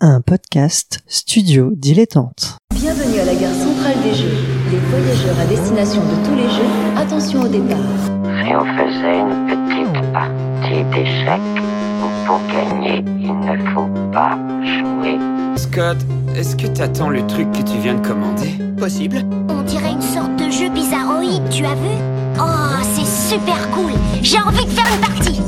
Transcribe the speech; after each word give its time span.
un 0.00 0.20
podcast 0.20 1.00
studio 1.08 1.72
dilettante. 1.74 2.56
Bienvenue 2.72 3.18
à 3.18 3.24
la 3.24 3.34
gare 3.34 3.52
centrale 3.52 4.00
des 4.04 4.14
Jeux. 4.14 4.38
Les 4.70 4.78
voyageurs 4.78 5.38
à 5.40 5.46
destination 5.46 6.02
de 6.02 6.24
tous 6.24 6.36
les 6.36 6.48
Jeux, 6.48 6.96
attention 6.96 7.40
au 7.42 7.48
départ. 7.48 7.76
Si 8.44 8.54
on 8.54 8.64
faisait 8.76 9.18
une 9.18 9.46
petite 9.48 10.12
partie 10.12 10.84
d'échecs, 10.94 11.40
pour 12.26 12.40
gagner, 12.46 13.04
il 13.18 13.32
ne 13.40 13.70
faut 13.74 13.88
pas 14.12 14.38
jouer. 14.62 15.18
Scott, 15.56 15.98
est-ce 16.36 16.54
que 16.54 16.68
t'attends 16.68 17.08
le 17.08 17.26
truc 17.26 17.50
que 17.50 17.62
tu 17.62 17.78
viens 17.78 17.94
de 17.94 18.06
commander? 18.06 18.52
Possible. 18.78 19.24
On 19.48 19.62
dirait 19.62 19.92
une 19.92 20.02
sorte 20.02 20.36
de 20.36 20.48
jeu 20.48 20.68
bizarroïde, 20.68 21.48
tu 21.50 21.64
as 21.64 21.74
vu? 21.74 21.96
Oh, 22.38 22.84
c'est 22.94 23.34
super 23.34 23.68
cool 23.72 23.90
J'ai 24.22 24.38
envie 24.38 24.64
de 24.64 24.70
faire 24.70 24.86
une 24.94 25.00
partie 25.00 25.40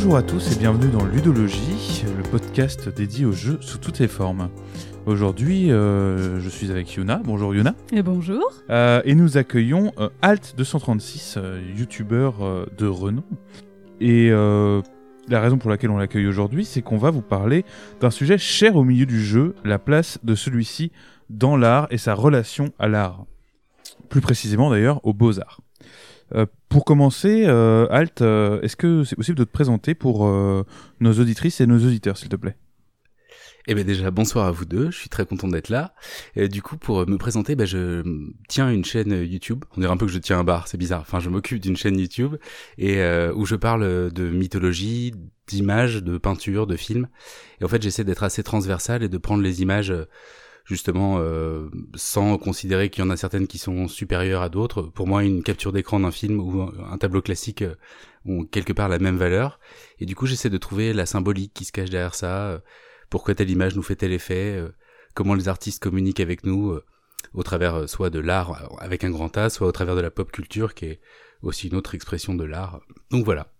Bonjour 0.00 0.16
à 0.16 0.22
tous 0.22 0.52
et 0.52 0.56
bienvenue 0.56 0.92
dans 0.92 1.04
Ludologie, 1.04 2.04
le 2.16 2.22
podcast 2.22 2.88
dédié 2.88 3.24
aux 3.24 3.32
jeux 3.32 3.58
sous 3.60 3.78
toutes 3.78 3.98
les 3.98 4.06
formes. 4.06 4.48
Aujourd'hui, 5.06 5.72
euh, 5.72 6.38
je 6.38 6.48
suis 6.48 6.70
avec 6.70 6.94
Yuna. 6.94 7.20
Bonjour 7.24 7.52
Yuna. 7.52 7.74
Et 7.90 8.04
bonjour. 8.04 8.48
Euh, 8.70 9.02
et 9.04 9.16
nous 9.16 9.38
accueillons 9.38 9.92
euh, 9.98 10.08
Alt236, 10.22 11.34
euh, 11.36 11.60
youtubeur 11.76 12.34
de 12.78 12.86
renom. 12.86 13.24
Et 14.00 14.30
la 14.30 15.40
raison 15.40 15.58
pour 15.58 15.68
laquelle 15.68 15.90
on 15.90 15.98
l'accueille 15.98 16.28
aujourd'hui, 16.28 16.64
c'est 16.64 16.80
qu'on 16.80 16.96
va 16.96 17.10
vous 17.10 17.20
parler 17.20 17.64
d'un 18.00 18.10
sujet 18.10 18.38
cher 18.38 18.76
au 18.76 18.84
milieu 18.84 19.04
du 19.04 19.20
jeu, 19.20 19.56
la 19.64 19.80
place 19.80 20.20
de 20.22 20.36
celui-ci 20.36 20.92
dans 21.28 21.56
l'art 21.56 21.88
et 21.90 21.98
sa 21.98 22.14
relation 22.14 22.72
à 22.78 22.86
l'art. 22.86 23.24
Plus 24.08 24.20
précisément 24.20 24.70
d'ailleurs 24.70 25.04
aux 25.04 25.12
beaux-arts. 25.12 25.60
Euh, 26.34 26.46
pour 26.68 26.84
commencer, 26.84 27.44
euh, 27.46 27.86
Alt, 27.90 28.22
euh, 28.22 28.60
est-ce 28.60 28.76
que 28.76 29.04
c'est 29.04 29.16
possible 29.16 29.38
de 29.38 29.44
te 29.44 29.50
présenter 29.50 29.94
pour 29.94 30.26
euh, 30.26 30.64
nos 31.00 31.12
auditrices 31.12 31.60
et 31.60 31.66
nos 31.66 31.78
auditeurs, 31.78 32.16
s'il 32.16 32.28
te 32.28 32.36
plaît? 32.36 32.56
Eh 33.70 33.74
bien 33.74 33.84
déjà, 33.84 34.10
bonsoir 34.10 34.46
à 34.46 34.50
vous 34.50 34.64
deux, 34.64 34.90
je 34.90 34.96
suis 34.96 35.10
très 35.10 35.26
content 35.26 35.46
d'être 35.46 35.68
là. 35.68 35.94
Et 36.36 36.48
du 36.48 36.62
coup, 36.62 36.78
pour 36.78 37.06
me 37.06 37.18
présenter, 37.18 37.54
ben, 37.54 37.66
je 37.66 38.02
tiens 38.48 38.70
une 38.70 38.84
chaîne 38.84 39.12
YouTube. 39.12 39.62
On 39.76 39.80
dirait 39.80 39.92
un 39.92 39.98
peu 39.98 40.06
que 40.06 40.12
je 40.12 40.18
tiens 40.18 40.38
un 40.38 40.44
bar, 40.44 40.68
c'est 40.68 40.78
bizarre. 40.78 41.02
Enfin, 41.02 41.20
je 41.20 41.28
m'occupe 41.28 41.60
d'une 41.60 41.76
chaîne 41.76 41.98
YouTube 41.98 42.36
et 42.78 43.02
euh, 43.02 43.30
où 43.34 43.44
je 43.44 43.56
parle 43.56 44.10
de 44.10 44.30
mythologie, 44.30 45.12
d'images, 45.46 46.02
de 46.02 46.16
peinture, 46.16 46.66
de 46.66 46.76
films. 46.76 47.08
Et 47.60 47.64
en 47.64 47.68
fait, 47.68 47.82
j'essaie 47.82 48.04
d'être 48.04 48.22
assez 48.22 48.42
transversal 48.42 49.02
et 49.02 49.08
de 49.10 49.18
prendre 49.18 49.42
les 49.42 49.60
images 49.60 49.90
euh, 49.90 50.06
justement 50.68 51.16
euh, 51.18 51.70
sans 51.94 52.36
considérer 52.36 52.90
qu'il 52.90 53.02
y 53.02 53.06
en 53.06 53.10
a 53.10 53.16
certaines 53.16 53.46
qui 53.46 53.56
sont 53.56 53.88
supérieures 53.88 54.42
à 54.42 54.50
d'autres. 54.50 54.82
Pour 54.82 55.06
moi, 55.06 55.24
une 55.24 55.42
capture 55.42 55.72
d'écran 55.72 55.98
d'un 55.98 56.10
film 56.10 56.38
ou 56.38 56.60
un, 56.62 56.98
tableau 56.98 57.22
classique 57.22 57.62
euh, 57.62 57.74
ont 58.26 58.44
quelque 58.44 58.74
part 58.74 58.90
la 58.90 58.98
même 58.98 59.16
valeur. 59.16 59.60
Et 59.98 60.04
du 60.04 60.14
coup, 60.14 60.26
j'essaie 60.26 60.50
de 60.50 60.58
trouver 60.58 60.92
la 60.92 61.06
symbolique 61.06 61.54
qui 61.54 61.64
se 61.64 61.72
cache 61.72 61.88
derrière 61.88 62.14
ça. 62.14 62.48
euh, 62.48 62.58
pourquoi 63.08 63.34
telle 63.34 63.48
image 63.48 63.74
nous 63.74 63.82
fait 63.82 63.96
tel 63.96 64.12
effet, 64.12 64.56
euh, 64.58 64.68
comment 65.14 65.34
les 65.34 65.48
artistes 65.48 65.82
communiquent 65.82 66.20
avec 66.20 66.44
nous 66.44 66.78
au 67.32 67.42
travers 67.42 67.88
soit 67.88 68.10
de 68.10 68.18
l'art 68.18 68.78
avec 68.80 69.02
un 69.02 69.10
grand 69.10 69.34
A, 69.38 69.48
soit 69.48 69.66
au 69.66 69.72
travers 69.72 69.96
de 69.96 70.02
la 70.02 70.10
pop 70.10 70.30
culture 70.30 70.74
qui 70.74 70.84
est 70.84 71.00
aussi 71.40 71.68
une 71.68 71.76
autre 71.76 71.94
expression 71.94 72.34
de 72.34 72.44
l'art. 72.44 72.80
Donc 73.10 73.24
voilà. 73.24 73.50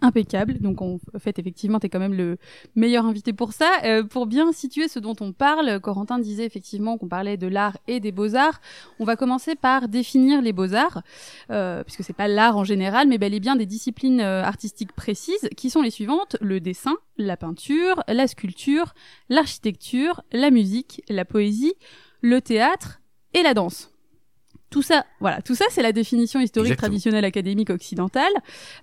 Impeccable. 0.00 0.58
Donc, 0.60 0.80
en 0.80 0.98
fait, 1.18 1.40
effectivement, 1.40 1.80
tu 1.80 1.86
es 1.86 1.88
quand 1.88 1.98
même 1.98 2.14
le 2.14 2.38
meilleur 2.76 3.04
invité 3.04 3.32
pour 3.32 3.52
ça. 3.52 3.68
Euh, 3.84 4.04
pour 4.04 4.26
bien 4.26 4.52
situer 4.52 4.86
ce 4.86 5.00
dont 5.00 5.16
on 5.20 5.32
parle, 5.32 5.80
Corentin 5.80 6.20
disait 6.20 6.44
effectivement 6.44 6.98
qu'on 6.98 7.08
parlait 7.08 7.36
de 7.36 7.48
l'art 7.48 7.76
et 7.88 7.98
des 7.98 8.12
beaux-arts. 8.12 8.60
On 9.00 9.04
va 9.04 9.16
commencer 9.16 9.56
par 9.56 9.88
définir 9.88 10.40
les 10.40 10.52
beaux-arts, 10.52 11.02
euh, 11.50 11.82
puisque 11.82 12.04
c'est 12.04 12.12
pas 12.12 12.28
l'art 12.28 12.56
en 12.56 12.62
général, 12.62 13.08
mais 13.08 13.18
bel 13.18 13.34
et 13.34 13.40
bien 13.40 13.56
des 13.56 13.66
disciplines 13.66 14.20
euh, 14.20 14.44
artistiques 14.44 14.92
précises, 14.92 15.48
qui 15.56 15.68
sont 15.68 15.82
les 15.82 15.90
suivantes 15.90 16.36
le 16.40 16.60
dessin, 16.60 16.96
la 17.16 17.36
peinture, 17.36 18.04
la 18.06 18.28
sculpture, 18.28 18.94
l'architecture, 19.28 20.22
la 20.30 20.52
musique, 20.52 21.02
la 21.08 21.24
poésie, 21.24 21.74
le 22.20 22.40
théâtre 22.40 23.00
et 23.34 23.42
la 23.42 23.52
danse. 23.52 23.90
Tout 24.70 24.82
ça, 24.82 25.06
voilà, 25.20 25.40
tout 25.40 25.54
ça, 25.54 25.64
c'est 25.70 25.80
la 25.82 25.92
définition 25.92 26.40
historique 26.40 26.72
Exactement. 26.72 26.88
traditionnelle 26.88 27.24
académique 27.24 27.70
occidentale, 27.70 28.32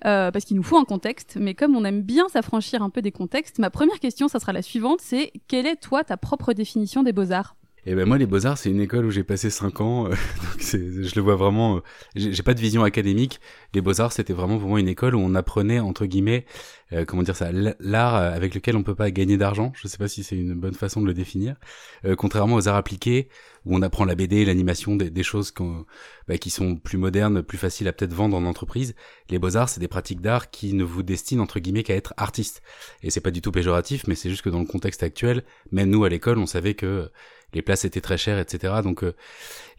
euh, 0.05 0.31
parce 0.31 0.43
qu'il 0.43 0.57
nous 0.57 0.63
faut 0.63 0.77
un 0.77 0.85
contexte. 0.85 1.37
Mais 1.39 1.53
comme 1.53 1.75
on 1.75 1.85
aime 1.85 2.01
bien 2.01 2.27
s'affranchir 2.27 2.81
un 2.81 2.89
peu 2.89 3.03
des 3.03 3.11
contextes, 3.11 3.59
ma 3.59 3.69
première 3.69 3.99
question, 3.99 4.27
ça 4.27 4.39
sera 4.39 4.51
la 4.51 4.63
suivante, 4.63 4.99
c'est 5.01 5.31
quelle 5.47 5.67
est 5.67 5.75
toi 5.75 6.03
ta 6.03 6.17
propre 6.17 6.53
définition 6.53 7.03
des 7.03 7.13
beaux-arts? 7.13 7.55
Et 7.87 7.93
ben 7.93 8.05
moi, 8.07 8.17
les 8.17 8.25
Beaux-Arts, 8.25 8.57
c'est 8.57 8.71
une 8.71 8.81
école 8.81 9.05
où 9.05 9.11
j'ai 9.11 9.23
passé 9.23 9.51
5 9.51 9.79
ans. 9.79 10.07
euh, 10.07 10.09
donc 10.41 10.59
je 10.59 11.15
le 11.15 11.21
vois 11.21 11.35
vraiment. 11.35 11.77
euh, 11.77 11.79
j'ai, 12.15 12.41
pas 12.41 12.55
de 12.55 12.59
vision 12.59 12.83
académique. 12.83 13.39
Les 13.75 13.81
Beaux-Arts, 13.81 14.11
c'était 14.11 14.33
vraiment 14.33 14.57
pour 14.57 14.69
moi 14.69 14.79
une 14.79 14.87
école 14.87 15.13
où 15.13 15.19
on 15.19 15.35
apprenait, 15.35 15.79
entre 15.79 16.07
guillemets, 16.07 16.45
euh, 16.93 17.05
comment 17.05 17.21
dire 17.21 17.35
ça, 17.35 17.51
l'art 17.51 18.15
euh, 18.15 18.31
avec 18.31 18.55
lequel 18.55 18.75
on 18.75 18.81
peut 18.81 18.95
pas 18.95 19.11
gagner 19.11 19.37
d'argent. 19.37 19.71
Je 19.75 19.87
sais 19.87 19.97
pas 19.99 20.07
si 20.07 20.23
c'est 20.23 20.35
une 20.35 20.55
bonne 20.55 20.73
façon 20.73 20.99
de 20.99 21.05
le 21.05 21.13
définir. 21.13 21.57
Euh, 22.05 22.15
contrairement 22.15 22.55
aux 22.55 22.67
arts 22.67 22.75
appliqués, 22.75 23.29
où 23.65 23.75
on 23.75 23.81
apprend 23.83 24.05
la 24.05 24.15
BD, 24.15 24.45
l'animation, 24.45 24.95
des, 24.95 25.23
choses 25.23 25.51
qu'on- 25.51 25.85
bah, 26.27 26.37
qui 26.39 26.49
sont 26.49 26.77
plus 26.77 26.97
modernes, 26.97 27.43
plus 27.43 27.57
faciles 27.59 27.87
à 27.87 27.93
peut-être 27.93 28.13
vendre 28.13 28.35
en 28.35 28.45
entreprise. 28.45 28.95
Les 29.29 29.37
Beaux-Arts, 29.37 29.69
c'est 29.69 29.79
des 29.79 29.87
pratiques 29.87 30.21
d'art 30.21 30.49
qui 30.49 30.73
ne 30.73 30.83
vous 30.83 31.03
destinent, 31.03 31.43
entre 31.43 31.59
guillemets, 31.59 31.83
qu'à 31.83 31.95
être 31.95 32.13
artiste. 32.17 32.63
Et 33.03 33.11
c'est 33.11 33.21
pas 33.21 33.31
du 33.31 33.41
tout 33.41 33.51
péjoratif, 33.51 34.05
mais 34.07 34.15
c'est 34.15 34.29
juste 34.29 34.41
que 34.41 34.49
dans 34.49 34.59
le 34.59 34.65
contexte 34.65 35.03
actuel, 35.03 35.43
même 35.71 35.89
nous 35.89 36.03
à 36.03 36.09
l'école, 36.09 36.39
on 36.39 36.45
savait 36.47 36.73
que 36.73 37.11
les 37.53 37.61
places 37.61 37.85
étaient 37.85 38.01
très 38.01 38.17
chères, 38.17 38.39
etc. 38.39 38.75
Donc 38.83 39.03
euh, 39.03 39.13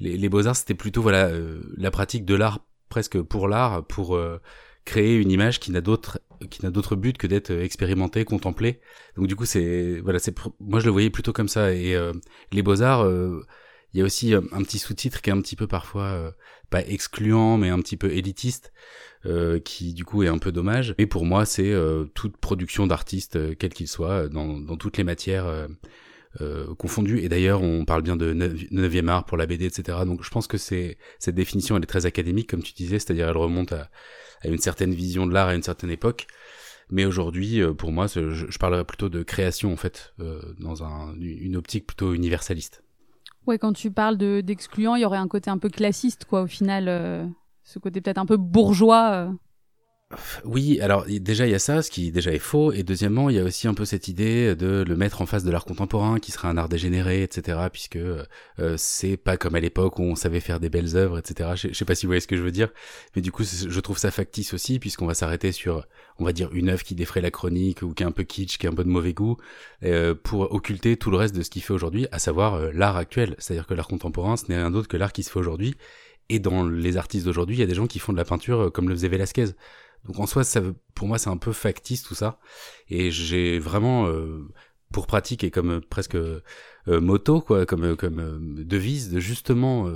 les, 0.01 0.17
les 0.17 0.29
beaux-arts, 0.29 0.57
c'était 0.57 0.75
plutôt 0.75 1.03
voilà 1.03 1.27
euh, 1.29 1.61
la 1.77 1.91
pratique 1.91 2.25
de 2.25 2.35
l'art 2.35 2.61
presque 2.89 3.21
pour 3.21 3.49
l'art, 3.49 3.85
pour 3.87 4.17
euh, 4.17 4.41
créer 4.85 5.17
une 5.17 5.31
image 5.31 5.59
qui 5.61 5.73
n'a 5.73 5.81
d'autre 5.81 6.21
qui 6.51 6.63
n'a 6.63 6.71
d'autre 6.71 6.97
but 6.97 7.17
que 7.19 7.27
d'être 7.27 7.51
expérimentée, 7.51 8.25
contemplée. 8.25 8.81
Donc 9.17 9.27
du 9.27 9.37
coup, 9.37 9.47
c'est 9.47 10.01
voilà, 10.01 10.19
c'est 10.19 10.35
moi 10.61 10.81
je 10.81 10.87
le 10.87 10.93
voyais 10.93 11.11
plutôt 11.11 11.33
comme 11.33 11.49
ça. 11.49 11.73
Et 11.73 11.95
euh, 11.95 12.13
les 12.53 12.63
beaux-arts, 12.63 13.05
euh, 13.05 13.45
il 13.95 13.99
y 14.01 14.03
a 14.03 14.05
aussi 14.05 14.35
euh, 14.35 14.41
un 14.53 14.63
petit 14.63 14.79
sous-titre 14.79 15.23
qui 15.23 15.31
est 15.31 15.33
un 15.33 15.41
petit 15.41 15.57
peu 15.57 15.67
parfois 15.67 16.05
euh, 16.05 16.31
pas 16.71 16.83
excluant, 16.87 17.57
mais 17.59 17.71
un 17.71 17.81
petit 17.81 17.97
peu 17.97 18.11
élitiste. 18.13 18.73
euh, 19.25 19.59
qui 19.61 19.95
du 19.95 20.05
coup 20.05 20.23
est 20.23 20.29
un 20.29 20.39
peu 20.39 20.53
dommage. 20.53 20.95
Mais 20.99 21.07
pour 21.07 21.25
moi, 21.25 21.45
c'est 21.45 21.73
euh, 21.73 22.05
toute 22.15 22.37
production 22.37 22.87
d'artistes, 22.87 23.37
euh, 23.37 23.55
quel 23.59 23.73
qu'il 23.73 23.89
soit, 23.89 24.29
dans, 24.29 24.59
dans 24.61 24.77
toutes 24.77 24.99
les 24.99 25.05
matières 25.05 25.47
euh, 26.41 26.67
euh. 26.69 27.17
Et 27.17 27.29
d'ailleurs, 27.29 27.63
on 27.63 27.85
parle 27.85 28.03
bien 28.03 28.17
de 28.17 28.33
9e 28.35 29.09
art 29.09 29.25
pour 29.25 29.37
la 29.37 29.47
BD, 29.47 29.67
etc. 29.67 29.99
Donc 30.05 30.23
je 30.23 30.31
pense 30.31 30.47
que 30.47 30.57
cette 30.59 31.35
définition, 31.35 31.77
elle 31.77 31.83
est 31.83 31.87
très 31.87 32.07
académique, 32.07 32.51
comme 32.51 32.63
tu 32.63 32.73
disais, 32.73 32.99
c'est-à-dire 32.99 33.29
elle 33.29 33.37
remonte 33.37 33.73
à, 33.73 33.91
à 34.43 34.49
une 34.49 34.59
certaine 34.59 34.93
vision 34.93 35.27
de 35.27 35.33
l'art 35.33 35.49
à 35.49 35.55
une 35.55 35.63
certaine 35.63 35.91
époque. 35.91 36.27
Mais 36.91 37.05
aujourd'hui, 37.05 37.61
euh, 37.61 37.75
pour 37.75 37.91
moi, 37.91 38.07
je, 38.07 38.31
je 38.31 38.59
parlerais 38.59 38.85
plutôt 38.85 39.09
de 39.09 39.23
création, 39.23 39.73
en 39.73 39.77
fait, 39.77 40.15
euh, 40.21 40.41
dans 40.61 40.85
un, 40.85 41.15
une 41.19 41.57
optique 41.57 41.87
plutôt 41.87 42.15
universaliste. 42.15 42.83
Ouais, 43.47 43.59
quand 43.59 43.73
tu 43.73 43.91
parles 43.91 44.17
de 44.17 44.41
d'excluant, 44.41 44.97
il 44.97 45.03
y 45.03 45.05
aurait 45.05 45.19
un 45.19 45.29
côté 45.29 45.51
un 45.51 45.59
peu 45.59 45.69
classiste, 45.69 46.25
quoi, 46.25 46.43
au 46.43 46.47
final, 46.47 46.89
euh, 46.89 47.27
ce 47.65 47.79
côté 47.79 48.01
peut-être 48.01 48.19
un 48.19 48.27
peu 48.27 48.37
bourgeois. 48.37 49.33
Euh. 50.13 50.17
Oui, 50.45 50.81
alors 50.81 51.05
déjà 51.07 51.47
il 51.47 51.51
y 51.51 51.55
a 51.55 51.59
ça, 51.59 51.83
ce 51.83 51.91
qui 51.91 52.13
déjà 52.13 52.33
est 52.33 52.39
faux, 52.39 52.73
et 52.73 52.83
deuxièmement 52.83 53.29
il 53.29 53.37
y 53.37 53.39
a 53.41 53.45
aussi 53.45 53.67
un 53.67 53.75
peu 53.75 53.85
cette 53.85 54.09
idée 54.09 54.55
de 54.55 54.85
le 54.87 54.97
mettre 54.97 55.21
en 55.21 55.27
face 55.27 55.43
de 55.43 55.51
l'art 55.51 55.65
contemporain, 55.65 56.19
qui 56.21 56.33
serait 56.33 56.49
un 56.49 56.57
art 56.57 56.69
dégénéré, 56.69 57.23
etc. 57.23 57.59
Puisque 57.73 57.97
euh, 57.97 58.25
c'est 58.77 59.17
pas 59.17 59.37
comme 59.37 59.55
à 59.57 59.61
l'époque 59.61 59.99
où 59.99 60.03
on 60.03 60.15
savait 60.15 60.41
faire 60.41 60.61
des 60.61 60.69
belles 60.69 60.97
œuvres, 60.97 61.19
etc. 61.19 61.51
Je, 61.57 61.73
sais 61.73 61.85
pas 61.85 61.95
si 61.95 62.07
vous 62.07 62.11
voyez 62.11 62.21
ce 62.21 62.29
que 62.29 62.37
je 62.37 62.43
veux 62.43 62.53
dire, 62.53 62.69
mais 63.17 63.23
du 63.23 63.33
coup 63.33 63.45
je 63.45 63.81
trouve 63.81 63.99
ça 63.99 64.11
factice 64.11 64.55
aussi, 64.55 64.79
puisqu'on 64.79 65.07
va 65.07 65.15
s'arrêter 65.15 65.51
sur, 65.53 65.87
on 66.19 66.25
va 66.25 66.33
dire 66.33 66.51
une 66.53 66.69
œuvre 66.69 66.85
qui 66.85 66.95
défraie 66.95 67.21
la 67.21 67.31
chronique 67.31 67.83
ou 67.83 67.93
qui 67.93 68.03
est 68.03 68.07
un 68.07 68.13
peu 68.13 68.23
kitsch, 68.23 68.59
qui 68.59 68.67
est 68.67 68.69
un 68.69 68.75
peu 68.75 68.85
de 68.85 68.89
mauvais 68.89 69.13
goût, 69.13 69.37
euh, 69.85 70.15
pour 70.15 70.53
occulter 70.53 70.97
tout 70.97 71.11
le 71.11 71.17
reste 71.17 71.35
de 71.35 71.43
ce 71.43 71.51
qu'il 71.51 71.63
fait 71.63 71.73
aujourd'hui, 71.73 72.07
à 72.13 72.19
savoir 72.19 72.55
euh, 72.55 72.71
l'art 72.73 72.97
actuel. 72.97 73.35
C'est-à-dire 73.39 73.67
que 73.67 73.75
l'art 73.75 73.89
contemporain, 73.89 74.37
ce 74.37 74.45
n'est 74.49 74.57
rien 74.57 74.71
d'autre 74.71 74.89
que 74.89 74.97
l'art 74.97 75.13
qui 75.13 75.23
se 75.23 75.31
fait 75.31 75.39
aujourd'hui. 75.39 75.75
Et 76.29 76.39
dans 76.41 76.67
les 76.67 76.97
artistes 76.97 77.25
d'aujourd'hui, 77.27 77.57
il 77.57 77.61
y 77.61 77.63
a 77.63 77.67
des 77.67 77.75
gens 77.75 77.87
qui 77.87 77.99
font 77.99 78.13
de 78.13 78.19
la 78.19 78.25
peinture 78.25 78.61
euh, 78.63 78.71
comme 78.71 78.89
le 78.89 78.95
faisait 78.95 79.09
Velasquez. 79.09 79.47
Donc 80.07 80.19
en 80.21 80.27
soi, 80.27 80.45
ça, 80.45 80.61
pour 80.95 81.09
moi, 81.09 81.19
c'est 81.19 81.31
un 81.31 81.37
peu 81.37 81.53
factice 81.53 82.03
tout 82.03 82.15
ça. 82.15 82.39
Et 82.89 83.11
j'ai 83.11 83.59
vraiment, 83.59 84.07
euh, 84.07 84.49
pour 84.93 85.07
pratique 85.07 85.45
et 85.45 85.51
comme 85.51 85.71
euh, 85.71 85.81
presque 85.81 86.15
euh, 86.15 86.41
moto, 86.87 87.41
quoi, 87.41 87.67
comme, 87.67 87.85
euh, 87.85 87.97
comme 87.97 88.21
euh, 88.21 88.39
devise, 88.65 89.11
de 89.11 89.21
justement 89.21 89.91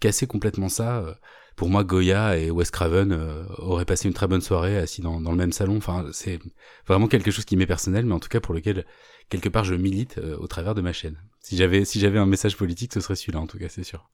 casser 0.00 0.26
complètement 0.26 0.68
ça. 0.68 1.18
Pour 1.56 1.68
moi, 1.70 1.84
Goya 1.84 2.36
et 2.36 2.50
Wes 2.50 2.70
Craven 2.70 3.46
auraient 3.58 3.86
passé 3.86 4.08
une 4.08 4.14
très 4.14 4.26
bonne 4.26 4.42
soirée 4.42 4.76
assis 4.76 5.00
dans, 5.00 5.20
dans 5.20 5.30
le 5.30 5.38
même 5.38 5.52
salon. 5.52 5.78
Enfin, 5.78 6.06
c'est 6.12 6.38
vraiment 6.86 7.08
quelque 7.08 7.30
chose 7.30 7.46
qui 7.46 7.56
m'est 7.56 7.66
personnel, 7.66 8.04
mais 8.04 8.14
en 8.14 8.20
tout 8.20 8.28
cas 8.28 8.40
pour 8.40 8.52
lequel 8.54 8.84
quelque 9.30 9.48
part 9.48 9.64
je 9.64 9.74
milite 9.74 10.18
au 10.38 10.46
travers 10.46 10.74
de 10.74 10.82
ma 10.82 10.92
chaîne. 10.92 11.16
Si 11.40 11.56
j'avais 11.56 11.86
si 11.86 11.98
j'avais 11.98 12.18
un 12.18 12.26
message 12.26 12.56
politique, 12.58 12.92
ce 12.92 13.00
serait 13.00 13.16
celui-là 13.16 13.40
en 13.40 13.46
tout 13.46 13.58
cas, 13.58 13.70
c'est 13.70 13.84
sûr. 13.84 14.10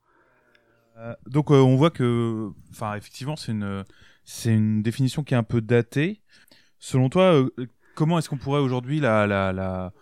Donc 1.26 1.50
on 1.50 1.74
voit 1.74 1.90
que, 1.90 2.50
enfin 2.70 2.94
effectivement 2.94 3.34
c'est 3.34 3.50
une 3.50 3.84
c'est 4.24 4.52
une 4.52 4.82
définition 4.82 5.22
qui 5.24 5.34
est 5.34 5.36
un 5.36 5.42
peu 5.42 5.60
datée. 5.60 6.20
Selon 6.78 7.08
toi, 7.08 7.34
euh, 7.34 7.50
comment 7.94 8.18
est-ce 8.18 8.28
qu'on 8.28 8.38
pourrait 8.38 8.60
aujourd'hui 8.60 9.00
la, 9.00 9.26
la, 9.26 9.92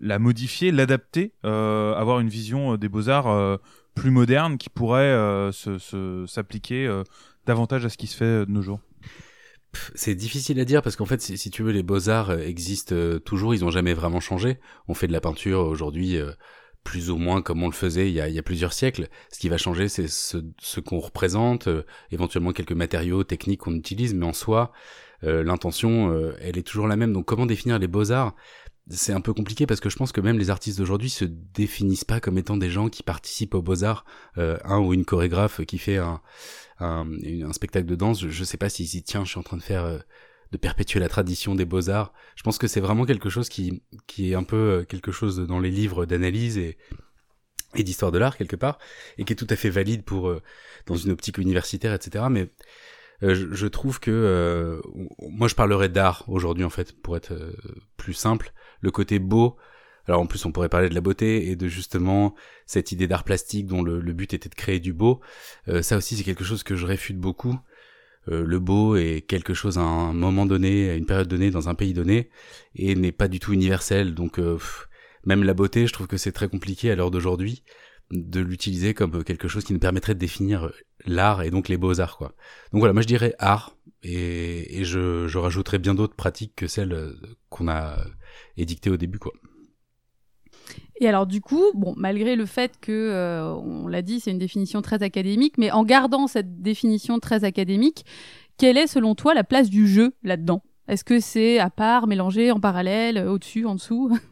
la 0.00 0.18
modifier, 0.18 0.72
l'adapter, 0.72 1.32
euh, 1.44 1.94
avoir 1.94 2.20
une 2.20 2.28
vision 2.28 2.72
euh, 2.72 2.78
des 2.78 2.88
beaux-arts 2.88 3.58
plus 3.94 4.10
moderne 4.10 4.56
qui 4.56 4.70
pourrait 4.70 5.50
se- 5.52 5.78
se- 5.78 6.24
s'appliquer 6.26 6.86
euh, 6.86 7.02
davantage 7.46 7.84
à 7.84 7.88
ce 7.88 7.98
qui 7.98 8.06
se 8.06 8.16
fait 8.16 8.46
de 8.46 8.50
nos 8.50 8.62
jours? 8.62 8.80
C'est 9.94 10.14
difficile 10.14 10.58
à 10.58 10.64
dire 10.64 10.82
parce 10.82 10.96
qu'en 10.96 11.06
fait, 11.06 11.20
si, 11.20 11.50
tu 11.50 11.62
veux, 11.62 11.70
les 11.72 11.82
beaux-arts 11.84 12.32
existent 12.32 13.18
toujours, 13.24 13.54
ils 13.54 13.64
ont 13.64 13.70
jamais 13.70 13.94
vraiment 13.94 14.20
changé. 14.20 14.58
On 14.88 14.94
fait 14.94 15.06
de 15.06 15.12
la 15.12 15.20
peinture 15.20 15.60
aujourd'hui 15.60 16.18
plus 16.84 17.10
ou 17.10 17.16
moins 17.16 17.42
comme 17.42 17.62
on 17.62 17.66
le 17.66 17.74
faisait 17.74 18.08
il 18.08 18.14
y 18.14 18.38
a, 18.38 18.42
plusieurs 18.42 18.72
siècles. 18.72 19.08
Ce 19.32 19.38
qui 19.38 19.48
va 19.48 19.58
changer, 19.58 19.88
c'est 19.88 20.08
ce, 20.08 20.80
qu'on 20.80 20.98
représente, 20.98 21.68
euh, 21.68 21.84
éventuellement 22.10 22.52
quelques 22.52 22.72
matériaux 22.72 23.24
techniques 23.24 23.60
qu'on 23.60 23.74
utilise, 23.74 24.14
mais 24.14 24.26
en 24.26 24.32
soi, 24.32 24.72
euh, 25.24 25.42
l'intention, 25.42 26.12
euh, 26.12 26.34
elle 26.40 26.58
est 26.58 26.66
toujours 26.66 26.88
la 26.88 26.96
même. 26.96 27.12
Donc 27.12 27.26
comment 27.26 27.46
définir 27.46 27.78
les 27.78 27.88
beaux-arts? 27.88 28.34
C'est 28.88 29.12
un 29.12 29.20
peu 29.20 29.32
compliqué 29.32 29.66
parce 29.66 29.78
que 29.78 29.88
je 29.88 29.96
pense 29.96 30.10
que 30.10 30.20
même 30.20 30.38
les 30.38 30.50
artistes 30.50 30.78
d'aujourd'hui 30.78 31.10
se 31.10 31.24
définissent 31.24 32.04
pas 32.04 32.18
comme 32.18 32.38
étant 32.38 32.56
des 32.56 32.70
gens 32.70 32.88
qui 32.88 33.02
participent 33.02 33.54
aux 33.54 33.62
beaux-arts, 33.62 34.04
euh, 34.38 34.58
un 34.64 34.78
ou 34.78 34.94
une 34.94 35.04
chorégraphe 35.04 35.64
qui 35.64 35.78
fait 35.78 35.98
un, 35.98 36.20
spectacle 37.52 37.86
de 37.86 37.94
danse, 37.94 38.20
je, 38.20 38.28
je 38.30 38.42
sais 38.42 38.56
pas 38.56 38.68
s'il 38.68 38.88
s'y 38.88 39.02
tient, 39.02 39.24
je 39.24 39.30
suis 39.30 39.38
en 39.38 39.44
train 39.44 39.58
de 39.58 39.62
faire 39.62 39.84
euh, 39.84 39.98
de 40.52 40.56
perpétuer 40.56 41.00
la 41.00 41.08
tradition 41.08 41.54
des 41.54 41.64
beaux-arts. 41.64 42.12
Je 42.36 42.42
pense 42.42 42.58
que 42.58 42.66
c'est 42.66 42.80
vraiment 42.80 43.04
quelque 43.04 43.30
chose 43.30 43.48
qui, 43.48 43.82
qui 44.06 44.32
est 44.32 44.34
un 44.34 44.42
peu 44.42 44.56
euh, 44.56 44.84
quelque 44.84 45.12
chose 45.12 45.38
dans 45.38 45.60
les 45.60 45.70
livres 45.70 46.06
d'analyse 46.06 46.58
et, 46.58 46.76
et 47.74 47.82
d'histoire 47.82 48.12
de 48.12 48.18
l'art 48.18 48.36
quelque 48.36 48.56
part, 48.56 48.78
et 49.18 49.24
qui 49.24 49.32
est 49.32 49.36
tout 49.36 49.46
à 49.50 49.56
fait 49.56 49.70
valide 49.70 50.02
pour 50.04 50.28
euh, 50.28 50.42
dans 50.86 50.96
une 50.96 51.12
optique 51.12 51.38
universitaire, 51.38 51.94
etc. 51.94 52.24
Mais 52.30 52.50
euh, 53.22 53.34
je, 53.34 53.52
je 53.52 53.66
trouve 53.66 54.00
que 54.00 54.10
euh, 54.10 54.80
moi 55.18 55.48
je 55.48 55.54
parlerais 55.54 55.88
d'art 55.88 56.24
aujourd'hui 56.28 56.64
en 56.64 56.70
fait, 56.70 56.92
pour 57.00 57.16
être 57.16 57.34
plus 57.96 58.14
simple. 58.14 58.52
Le 58.80 58.90
côté 58.90 59.18
beau, 59.18 59.56
alors 60.06 60.20
en 60.20 60.26
plus 60.26 60.44
on 60.44 60.52
pourrait 60.52 60.68
parler 60.68 60.88
de 60.88 60.94
la 60.94 61.00
beauté 61.00 61.50
et 61.50 61.56
de 61.56 61.68
justement 61.68 62.34
cette 62.66 62.92
idée 62.92 63.06
d'art 63.06 63.24
plastique 63.24 63.66
dont 63.66 63.82
le, 63.82 64.00
le 64.00 64.12
but 64.12 64.34
était 64.34 64.48
de 64.48 64.54
créer 64.54 64.80
du 64.80 64.92
beau. 64.92 65.20
Euh, 65.68 65.82
ça 65.82 65.96
aussi 65.96 66.16
c'est 66.16 66.24
quelque 66.24 66.44
chose 66.44 66.62
que 66.62 66.74
je 66.74 66.86
réfute 66.86 67.18
beaucoup. 67.18 67.56
Euh, 68.30 68.44
le 68.44 68.58
beau 68.58 68.96
est 68.96 69.22
quelque 69.26 69.54
chose 69.54 69.78
à 69.78 69.82
un 69.82 70.12
moment 70.12 70.46
donné, 70.46 70.90
à 70.90 70.94
une 70.94 71.06
période 71.06 71.28
donnée, 71.28 71.50
dans 71.50 71.68
un 71.68 71.74
pays 71.74 71.92
donné, 71.94 72.30
et 72.74 72.94
n'est 72.94 73.12
pas 73.12 73.28
du 73.28 73.40
tout 73.40 73.52
universel. 73.52 74.14
Donc 74.14 74.38
euh, 74.38 74.58
même 75.24 75.42
la 75.44 75.54
beauté, 75.54 75.86
je 75.86 75.92
trouve 75.92 76.06
que 76.06 76.16
c'est 76.16 76.32
très 76.32 76.48
compliqué 76.48 76.90
à 76.90 76.96
l'heure 76.96 77.10
d'aujourd'hui 77.10 77.62
de 78.10 78.40
l'utiliser 78.40 78.92
comme 78.92 79.22
quelque 79.22 79.46
chose 79.46 79.62
qui 79.64 79.72
nous 79.72 79.78
permettrait 79.78 80.14
de 80.14 80.18
définir 80.18 80.72
l'art 81.06 81.42
et 81.42 81.50
donc 81.50 81.68
les 81.68 81.76
beaux-arts. 81.76 82.16
quoi. 82.16 82.34
Donc 82.72 82.80
voilà, 82.80 82.92
moi 82.92 83.02
je 83.02 83.06
dirais 83.06 83.34
art, 83.38 83.76
et, 84.02 84.80
et 84.80 84.84
je, 84.84 85.28
je 85.28 85.38
rajouterais 85.38 85.78
bien 85.78 85.94
d'autres 85.94 86.16
pratiques 86.16 86.54
que 86.56 86.66
celles 86.66 86.92
euh, 86.92 87.12
qu'on 87.48 87.68
a 87.68 88.04
édictées 88.56 88.90
au 88.90 88.96
début. 88.96 89.18
quoi. 89.18 89.32
Et 91.00 91.08
alors 91.08 91.26
du 91.26 91.40
coup, 91.40 91.64
bon, 91.74 91.94
malgré 91.96 92.36
le 92.36 92.44
fait 92.44 92.78
que, 92.80 92.92
euh, 92.92 93.54
on 93.54 93.88
l'a 93.88 94.02
dit, 94.02 94.20
c'est 94.20 94.30
une 94.30 94.38
définition 94.38 94.82
très 94.82 95.02
académique, 95.02 95.56
mais 95.56 95.70
en 95.70 95.82
gardant 95.82 96.26
cette 96.26 96.60
définition 96.60 97.18
très 97.18 97.44
académique, 97.44 98.04
quelle 98.58 98.76
est 98.76 98.86
selon 98.86 99.14
toi 99.14 99.32
la 99.32 99.42
place 99.42 99.70
du 99.70 99.88
jeu 99.88 100.12
là-dedans? 100.22 100.62
Est-ce 100.88 101.04
que 101.04 101.18
c'est 101.18 101.58
à 101.58 101.70
part, 101.70 102.06
mélangé, 102.06 102.50
en 102.50 102.60
parallèle, 102.60 103.26
au-dessus, 103.26 103.64
en 103.64 103.76
dessous? 103.76 104.18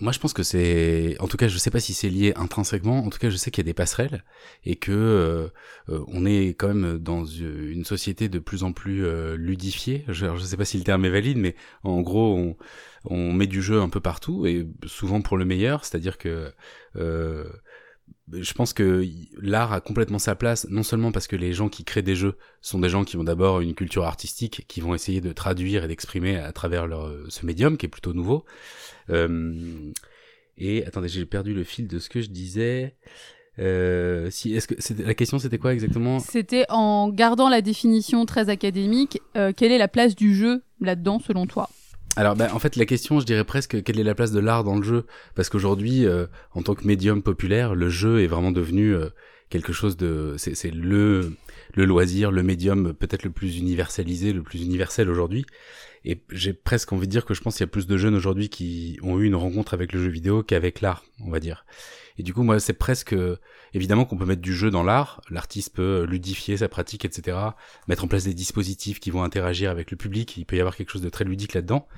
Moi, 0.00 0.12
je 0.12 0.18
pense 0.18 0.32
que 0.32 0.42
c'est, 0.42 1.16
en 1.20 1.28
tout 1.28 1.36
cas, 1.36 1.48
je 1.48 1.58
sais 1.58 1.70
pas 1.70 1.80
si 1.80 1.92
c'est 1.92 2.08
lié 2.08 2.32
intrinsèquement. 2.36 3.04
En 3.04 3.10
tout 3.10 3.18
cas, 3.18 3.28
je 3.28 3.36
sais 3.36 3.50
qu'il 3.50 3.62
y 3.62 3.66
a 3.66 3.70
des 3.70 3.74
passerelles 3.74 4.24
et 4.64 4.76
que 4.76 4.92
euh, 4.92 5.48
euh, 5.90 6.02
on 6.08 6.24
est 6.24 6.54
quand 6.54 6.68
même 6.68 6.98
dans 6.98 7.26
une 7.26 7.84
société 7.84 8.28
de 8.28 8.38
plus 8.38 8.64
en 8.64 8.72
plus 8.72 9.04
euh, 9.04 9.36
ludifiée. 9.36 10.04
Je, 10.08 10.34
je 10.36 10.40
sais 10.42 10.56
pas 10.56 10.64
si 10.64 10.78
le 10.78 10.84
terme 10.84 11.04
est 11.04 11.10
valide, 11.10 11.36
mais 11.36 11.54
en 11.82 12.00
gros, 12.00 12.34
on, 12.34 12.56
on 13.04 13.32
met 13.32 13.46
du 13.46 13.62
jeu 13.62 13.80
un 13.80 13.90
peu 13.90 14.00
partout 14.00 14.46
et 14.46 14.66
souvent 14.86 15.20
pour 15.20 15.36
le 15.36 15.44
meilleur. 15.44 15.84
C'est-à-dire 15.84 16.16
que 16.16 16.50
euh, 16.96 17.44
je 18.32 18.52
pense 18.52 18.72
que 18.72 19.04
l'art 19.40 19.72
a 19.72 19.80
complètement 19.80 20.18
sa 20.18 20.34
place, 20.34 20.66
non 20.70 20.82
seulement 20.82 21.12
parce 21.12 21.26
que 21.26 21.36
les 21.36 21.52
gens 21.52 21.68
qui 21.68 21.84
créent 21.84 22.02
des 22.02 22.14
jeux 22.14 22.36
sont 22.60 22.78
des 22.78 22.88
gens 22.88 23.04
qui 23.04 23.16
ont 23.16 23.24
d'abord 23.24 23.60
une 23.60 23.74
culture 23.74 24.04
artistique, 24.04 24.64
qui 24.68 24.80
vont 24.80 24.94
essayer 24.94 25.20
de 25.20 25.32
traduire 25.32 25.84
et 25.84 25.88
d'exprimer 25.88 26.36
à 26.36 26.52
travers 26.52 26.86
leur, 26.86 27.12
ce 27.28 27.44
médium 27.44 27.76
qui 27.76 27.86
est 27.86 27.88
plutôt 27.88 28.12
nouveau. 28.12 28.44
Euh, 29.10 29.92
et 30.58 30.84
attendez, 30.86 31.08
j'ai 31.08 31.24
perdu 31.26 31.54
le 31.54 31.64
fil 31.64 31.88
de 31.88 31.98
ce 31.98 32.08
que 32.08 32.20
je 32.20 32.28
disais. 32.28 32.96
Euh, 33.58 34.30
si, 34.30 34.54
est-ce 34.54 34.68
que 34.68 35.02
la 35.02 35.14
question 35.14 35.38
c'était 35.38 35.58
quoi 35.58 35.72
exactement? 35.72 36.20
C'était 36.20 36.66
en 36.68 37.08
gardant 37.08 37.48
la 37.48 37.62
définition 37.62 38.24
très 38.26 38.48
académique, 38.48 39.20
euh, 39.36 39.52
quelle 39.54 39.72
est 39.72 39.78
la 39.78 39.88
place 39.88 40.14
du 40.14 40.34
jeu 40.34 40.62
là-dedans 40.80 41.18
selon 41.18 41.46
toi? 41.46 41.68
Alors, 42.16 42.34
bah, 42.34 42.48
en 42.52 42.58
fait, 42.58 42.76
la 42.76 42.86
question, 42.86 43.20
je 43.20 43.26
dirais 43.26 43.44
presque, 43.44 43.82
quelle 43.82 44.00
est 44.00 44.04
la 44.04 44.14
place 44.14 44.32
de 44.32 44.40
l'art 44.40 44.64
dans 44.64 44.76
le 44.76 44.82
jeu? 44.82 45.06
Parce 45.34 45.48
qu'aujourd'hui, 45.48 46.06
euh, 46.06 46.26
en 46.52 46.62
tant 46.62 46.74
que 46.74 46.86
médium 46.86 47.22
populaire, 47.22 47.74
le 47.74 47.88
jeu 47.88 48.22
est 48.22 48.26
vraiment 48.26 48.50
devenu 48.50 48.94
euh, 48.94 49.10
quelque 49.48 49.72
chose 49.72 49.96
de, 49.96 50.34
c'est, 50.36 50.72
le 50.72 51.32
le 51.74 51.84
loisir, 51.84 52.30
le 52.30 52.42
médium 52.42 52.94
peut-être 52.94 53.22
le 53.22 53.30
plus 53.30 53.58
universalisé, 53.58 54.32
le 54.32 54.42
plus 54.42 54.62
universel 54.62 55.08
aujourd'hui. 55.08 55.46
Et 56.04 56.22
j'ai 56.30 56.52
presque 56.52 56.92
envie 56.92 57.06
de 57.06 57.12
dire 57.12 57.24
que 57.24 57.34
je 57.34 57.42
pense 57.42 57.56
qu'il 57.56 57.62
y 57.62 57.68
a 57.68 57.70
plus 57.70 57.86
de 57.86 57.96
jeunes 57.96 58.14
aujourd'hui 58.14 58.48
qui 58.48 58.98
ont 59.02 59.18
eu 59.20 59.26
une 59.26 59.34
rencontre 59.34 59.74
avec 59.74 59.92
le 59.92 60.02
jeu 60.02 60.08
vidéo 60.08 60.42
qu'avec 60.42 60.80
l'art, 60.80 61.04
on 61.24 61.30
va 61.30 61.40
dire. 61.40 61.64
Et 62.20 62.22
du 62.22 62.34
coup, 62.34 62.42
moi, 62.42 62.60
c'est 62.60 62.74
presque 62.74 63.16
évidemment 63.72 64.04
qu'on 64.04 64.18
peut 64.18 64.26
mettre 64.26 64.42
du 64.42 64.54
jeu 64.54 64.70
dans 64.70 64.82
l'art. 64.82 65.22
L'artiste 65.30 65.74
peut 65.74 66.04
ludifier 66.04 66.58
sa 66.58 66.68
pratique, 66.68 67.06
etc. 67.06 67.38
Mettre 67.88 68.04
en 68.04 68.08
place 68.08 68.24
des 68.24 68.34
dispositifs 68.34 69.00
qui 69.00 69.10
vont 69.10 69.22
interagir 69.22 69.70
avec 69.70 69.90
le 69.90 69.96
public. 69.96 70.36
Il 70.36 70.44
peut 70.44 70.56
y 70.56 70.60
avoir 70.60 70.76
quelque 70.76 70.90
chose 70.90 71.00
de 71.00 71.08
très 71.08 71.24
ludique 71.24 71.54
là-dedans. 71.54 71.88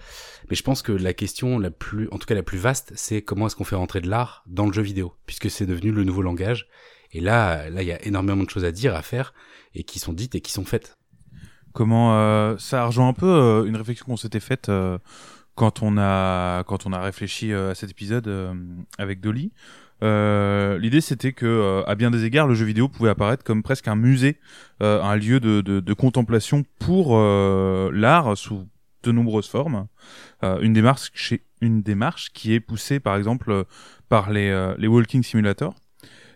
Mais 0.49 0.55
je 0.55 0.63
pense 0.63 0.81
que 0.81 0.93
la 0.93 1.13
question 1.13 1.59
la 1.59 1.73
plus, 1.73 2.09
en 2.13 2.19
tout 2.19 2.27
cas 2.27 2.37
la 2.37 2.45
plus 2.45 2.59
vaste, 2.59 2.93
c'est 2.95 3.21
comment 3.21 3.49
est-ce 3.49 3.57
qu'on 3.57 3.65
fait 3.65 3.75
rentrer 3.75 4.01
de 4.01 4.09
l'art 4.09 4.45
dans 4.47 4.67
le 4.67 4.73
jeu 4.73 4.83
vidéo, 4.83 5.13
puisque 5.27 5.51
c'est 5.51 5.67
devenu 5.67 5.91
le 5.91 6.05
nouveau 6.05 6.23
langage. 6.23 6.69
Et 7.11 7.21
là, 7.21 7.69
là, 7.69 7.83
il 7.83 7.89
y 7.89 7.93
a 7.93 8.01
énormément 8.07 8.45
de 8.45 8.49
choses 8.49 8.65
à 8.65 8.71
dire, 8.71 8.95
à 8.95 9.03
faire, 9.03 9.35
et 9.75 9.83
qui 9.83 9.99
sont 9.99 10.13
dites 10.13 10.37
et 10.37 10.41
qui 10.41 10.53
sont 10.53 10.65
faites. 10.65 10.99
Comment 11.73 12.15
euh, 12.15 12.57
ça 12.59 12.85
rejoint 12.87 13.09
un 13.09 13.13
peu 13.13 13.27
euh, 13.27 13.65
une 13.65 13.77
réflexion 13.77 14.07
qu'on 14.07 14.17
s'était 14.17 14.41
faite 14.41 14.69
euh, 14.69 14.99
quand 15.55 15.83
on 15.83 15.99
a 15.99 16.65
quand 16.65 16.87
on 16.87 16.93
a 16.93 17.01
réfléchi 17.01 17.53
euh, 17.53 17.71
à 17.73 17.75
cet 17.75 17.91
épisode 17.91 18.29
euh, 18.29 18.55
avec 18.99 19.21
Dolly. 19.21 19.53
Euh, 20.03 20.79
L'idée 20.79 21.01
c'était 21.01 21.33
que 21.33 21.47
euh, 21.47 21.85
à 21.87 21.95
bien 21.95 22.11
des 22.11 22.25
égards 22.25 22.49
le 22.49 22.55
jeu 22.55 22.65
vidéo 22.65 22.89
pouvait 22.89 23.11
apparaître 23.11 23.45
comme 23.45 23.63
presque 23.63 23.87
un 23.87 23.95
musée, 23.95 24.39
euh, 24.83 25.01
un 25.03 25.15
lieu 25.15 25.39
de, 25.39 25.61
de, 25.61 25.79
de 25.81 25.95
contemplation 25.95 26.65
pour 26.81 27.17
euh, 27.17 27.91
l'art 27.93 28.37
sous 28.37 28.67
de 29.05 29.13
nombreuses 29.13 29.49
formes. 29.49 29.87
Une 30.43 30.73
démarche 30.73 31.11
chez 31.15 31.43
une 31.61 31.83
démarche 31.83 32.33
qui 32.33 32.55
est 32.55 32.61
poussée 32.61 33.01
par 33.01 33.17
exemple 33.17 33.65
par 34.09 34.31
les 34.31 34.75
les 34.79 34.89
walking 34.89 35.23
simulators. 35.23 35.75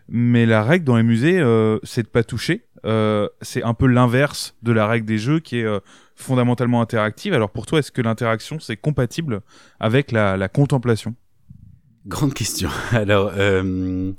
Mais 0.08 0.46
la 0.46 0.62
règle 0.62 0.84
dans 0.84 0.96
les 0.96 1.02
musées, 1.02 1.42
c'est 1.82 2.04
de 2.04 2.08
pas 2.08 2.22
toucher. 2.24 2.66
C'est 3.40 3.62
un 3.62 3.74
peu 3.74 3.86
l'inverse 3.86 4.56
de 4.62 4.72
la 4.72 4.86
règle 4.86 5.06
des 5.06 5.18
jeux 5.18 5.40
qui 5.40 5.58
est 5.58 5.80
fondamentalement 6.16 6.80
interactive. 6.80 7.34
Alors 7.34 7.50
pour 7.50 7.66
toi, 7.66 7.78
est-ce 7.78 7.92
que 7.92 8.02
l'interaction 8.02 8.58
c'est 8.58 8.76
compatible 8.76 9.42
avec 9.78 10.10
la, 10.10 10.36
la 10.36 10.48
contemplation? 10.48 11.14
Grande 12.06 12.34
question. 12.34 12.70
Alors, 12.92 13.32
euh, 13.36 14.12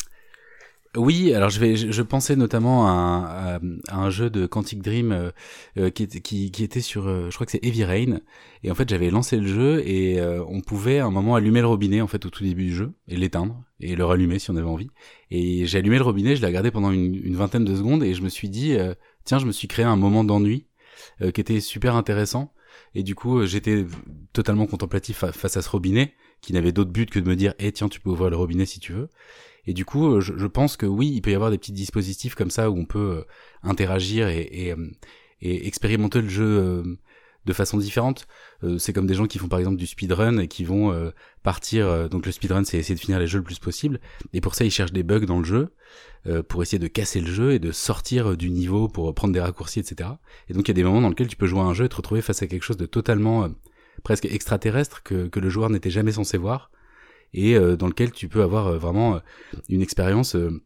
oui, 0.97 1.33
alors 1.33 1.49
je 1.49 1.59
vais, 1.59 1.75
je, 1.75 2.01
pensais 2.01 2.35
notamment 2.35 2.87
à, 2.87 3.59
un 3.89 4.09
jeu 4.09 4.29
de 4.29 4.45
Quantic 4.45 4.81
Dream 4.81 5.11
euh, 5.11 5.31
euh, 5.77 5.89
qui, 5.89 6.03
était, 6.03 6.21
qui, 6.21 6.63
était 6.63 6.81
sur, 6.81 7.07
euh, 7.07 7.29
je 7.29 7.35
crois 7.35 7.45
que 7.45 7.51
c'est 7.51 7.63
Heavy 7.63 7.83
Rain, 7.83 8.19
et 8.63 8.71
en 8.71 8.75
fait 8.75 8.89
j'avais 8.89 9.09
lancé 9.09 9.37
le 9.37 9.47
jeu 9.47 9.87
et 9.87 10.19
euh, 10.19 10.43
on 10.47 10.61
pouvait 10.61 10.99
à 10.99 11.05
un 11.05 11.11
moment 11.11 11.35
allumer 11.35 11.61
le 11.61 11.67
robinet 11.67 12.01
en 12.01 12.07
fait 12.07 12.25
au 12.25 12.29
tout 12.29 12.43
début 12.43 12.65
du 12.65 12.75
jeu 12.75 12.93
et 13.07 13.15
l'éteindre 13.15 13.63
et 13.79 13.95
le 13.95 14.05
rallumer 14.05 14.39
si 14.39 14.49
on 14.49 14.55
avait 14.55 14.65
envie. 14.65 14.89
Et 15.29 15.65
j'ai 15.65 15.77
allumé 15.77 15.97
le 15.97 16.03
robinet, 16.03 16.35
je 16.35 16.41
l'ai 16.41 16.47
regardé 16.47 16.71
pendant 16.71 16.91
une, 16.91 17.35
vingtaine 17.35 17.65
de 17.65 17.75
secondes 17.75 18.03
et 18.03 18.13
je 18.13 18.21
me 18.21 18.29
suis 18.29 18.49
dit, 18.49 18.75
tiens, 19.23 19.37
je 19.37 19.45
me 19.45 19.51
suis 19.51 19.67
créé 19.67 19.85
un 19.85 19.97
moment 19.97 20.23
d'ennui 20.23 20.66
euh, 21.21 21.31
qui 21.31 21.41
était 21.41 21.59
super 21.59 21.95
intéressant. 21.95 22.53
Et 22.95 23.03
du 23.03 23.15
coup, 23.15 23.39
euh, 23.39 23.45
j'étais 23.45 23.85
totalement 24.33 24.65
contemplatif 24.65 25.17
fa- 25.17 25.31
face 25.31 25.57
à 25.57 25.61
ce 25.61 25.69
robinet, 25.69 26.13
qui 26.41 26.53
n'avait 26.53 26.71
d'autre 26.71 26.91
but 26.91 27.09
que 27.09 27.19
de 27.19 27.27
me 27.27 27.35
dire, 27.35 27.53
eh 27.59 27.71
tiens, 27.71 27.89
tu 27.89 27.99
peux 27.99 28.09
ouvrir 28.09 28.29
le 28.29 28.37
robinet 28.37 28.65
si 28.65 28.79
tu 28.79 28.93
veux. 28.93 29.09
Et 29.65 29.73
du 29.73 29.85
coup, 29.85 30.07
euh, 30.07 30.21
je, 30.21 30.47
pense 30.47 30.77
que 30.77 30.85
oui, 30.85 31.11
il 31.13 31.21
peut 31.21 31.31
y 31.31 31.35
avoir 31.35 31.51
des 31.51 31.57
petits 31.57 31.73
dispositifs 31.73 32.35
comme 32.35 32.51
ça 32.51 32.69
où 32.69 32.77
on 32.77 32.85
peut 32.85 33.19
euh, 33.19 33.23
interagir 33.63 34.27
et, 34.29 34.75
expérimenter 35.41 36.21
le 36.21 36.29
jeu 36.29 36.97
de 37.45 37.53
façon 37.53 37.77
différente. 37.77 38.27
C'est 38.79 38.91
comme 38.91 39.05
des 39.05 39.13
gens 39.13 39.27
qui 39.27 39.37
font 39.37 39.47
par 39.47 39.59
exemple 39.59 39.77
du 39.77 39.85
speedrun 39.85 40.39
et 40.39 40.47
qui 40.47 40.63
vont 40.63 41.11
partir. 41.43 42.09
donc 42.09 42.25
le 42.25 42.31
speedrun, 42.31 42.63
c'est 42.63 42.79
essayer 42.79 42.95
de 42.95 42.99
finir 42.99 43.19
les 43.19 43.27
jeux 43.27 43.37
le 43.37 43.43
plus 43.43 43.59
possible. 43.59 43.99
Et 44.33 44.41
pour 44.41 44.55
ça, 44.55 44.65
ils 44.65 44.71
cherchent 44.71 44.93
des 44.93 45.03
bugs 45.03 45.27
dans 45.27 45.37
le 45.37 45.45
jeu 45.45 45.75
pour 46.47 46.61
essayer 46.61 46.79
de 46.79 46.87
casser 46.87 47.21
le 47.21 47.27
jeu 47.27 47.53
et 47.53 47.59
de 47.59 47.71
sortir 47.71 48.31
euh, 48.31 48.37
du 48.37 48.49
niveau 48.49 48.87
pour 48.87 49.13
prendre 49.13 49.33
des 49.33 49.39
raccourcis, 49.39 49.79
etc. 49.79 50.09
Et 50.49 50.53
donc 50.53 50.67
il 50.67 50.69
y 50.69 50.71
a 50.71 50.73
des 50.75 50.83
moments 50.83 51.01
dans 51.01 51.09
lesquels 51.09 51.27
tu 51.27 51.35
peux 51.37 51.47
jouer 51.47 51.61
à 51.61 51.63
un 51.63 51.73
jeu 51.73 51.85
et 51.85 51.89
te 51.89 51.95
retrouver 51.95 52.21
face 52.21 52.41
à 52.41 52.47
quelque 52.47 52.63
chose 52.63 52.77
de 52.77 52.85
totalement 52.85 53.45
euh, 53.45 53.49
presque 54.03 54.25
extraterrestre 54.25 55.03
que, 55.03 55.27
que 55.27 55.39
le 55.39 55.49
joueur 55.49 55.69
n'était 55.69 55.89
jamais 55.89 56.11
censé 56.11 56.37
voir 56.37 56.71
et 57.33 57.55
euh, 57.55 57.75
dans 57.75 57.87
lequel 57.87 58.11
tu 58.11 58.27
peux 58.27 58.41
avoir 58.41 58.67
euh, 58.67 58.77
vraiment 58.77 59.15
euh, 59.15 59.19
une 59.69 59.81
expérience 59.81 60.35
euh, 60.35 60.61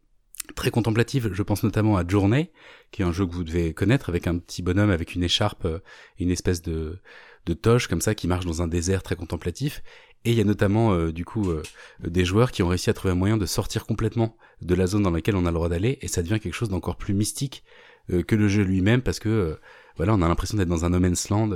très 0.54 0.70
contemplative. 0.70 1.30
Je 1.32 1.42
pense 1.42 1.62
notamment 1.62 1.96
à 1.96 2.06
Journey, 2.06 2.50
qui 2.90 3.02
est 3.02 3.04
un 3.04 3.12
jeu 3.12 3.26
que 3.26 3.32
vous 3.32 3.44
devez 3.44 3.74
connaître 3.74 4.08
avec 4.08 4.26
un 4.26 4.38
petit 4.38 4.62
bonhomme 4.62 4.90
avec 4.90 5.14
une 5.14 5.22
écharpe 5.22 5.64
euh, 5.64 5.78
une 6.18 6.30
espèce 6.30 6.62
de, 6.62 6.98
de 7.46 7.54
toche 7.54 7.88
comme 7.88 8.00
ça 8.00 8.14
qui 8.14 8.28
marche 8.28 8.44
dans 8.44 8.62
un 8.62 8.68
désert 8.68 9.02
très 9.02 9.16
contemplatif. 9.16 9.82
Et 10.24 10.30
il 10.30 10.38
y 10.38 10.40
a 10.40 10.44
notamment 10.44 10.92
euh, 10.92 11.12
du 11.12 11.24
coup 11.24 11.50
euh, 11.50 11.62
des 12.00 12.24
joueurs 12.24 12.52
qui 12.52 12.62
ont 12.62 12.68
réussi 12.68 12.90
à 12.90 12.92
trouver 12.94 13.12
un 13.12 13.16
moyen 13.16 13.36
de 13.36 13.46
sortir 13.46 13.86
complètement 13.86 14.36
de 14.60 14.74
la 14.74 14.86
zone 14.86 15.02
dans 15.02 15.10
laquelle 15.10 15.36
on 15.36 15.46
a 15.46 15.50
le 15.50 15.54
droit 15.54 15.68
d'aller 15.68 15.98
et 16.00 16.08
ça 16.08 16.22
devient 16.22 16.38
quelque 16.40 16.54
chose 16.54 16.68
d'encore 16.68 16.96
plus 16.96 17.14
mystique 17.14 17.64
euh, 18.10 18.22
que 18.22 18.34
le 18.34 18.48
jeu 18.48 18.62
lui-même 18.62 19.00
parce 19.00 19.20
que 19.20 19.28
euh, 19.28 19.60
voilà 19.96 20.14
on 20.14 20.22
a 20.22 20.28
l'impression 20.28 20.58
d'être 20.58 20.68
dans 20.68 20.84
un 20.84 20.90
no 20.90 20.98
man's 20.98 21.28
land. 21.28 21.50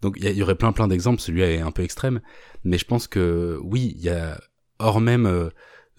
Donc 0.00 0.16
il 0.18 0.30
y, 0.30 0.42
aurait 0.42 0.54
plein 0.54 0.72
plein 0.72 0.88
d'exemples, 0.88 1.20
celui-là 1.20 1.50
est 1.50 1.60
un 1.60 1.70
peu 1.70 1.82
extrême, 1.82 2.20
mais 2.64 2.78
je 2.78 2.86
pense 2.86 3.06
que 3.08 3.58
oui 3.62 3.94
il 3.96 4.02
y 4.02 4.08
a 4.08 4.40
hors 4.78 5.00
même 5.00 5.26
euh, 5.26 5.50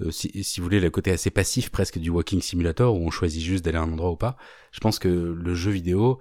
euh, 0.02 0.10
si, 0.10 0.44
si 0.44 0.60
vous 0.60 0.66
voulez 0.66 0.80
le 0.80 0.90
côté 0.90 1.12
assez 1.12 1.30
passif 1.30 1.70
presque 1.70 2.00
du 2.00 2.10
walking 2.10 2.42
simulator 2.42 2.96
où 2.96 3.06
on 3.06 3.12
choisit 3.12 3.42
juste 3.42 3.64
d'aller 3.66 3.78
à 3.78 3.82
un 3.82 3.92
endroit 3.92 4.12
ou 4.12 4.16
pas. 4.16 4.36
Je 4.72 4.80
pense 4.80 4.98
que 4.98 5.08
le 5.08 5.56
jeu 5.56 5.72
vidéo 5.72 6.20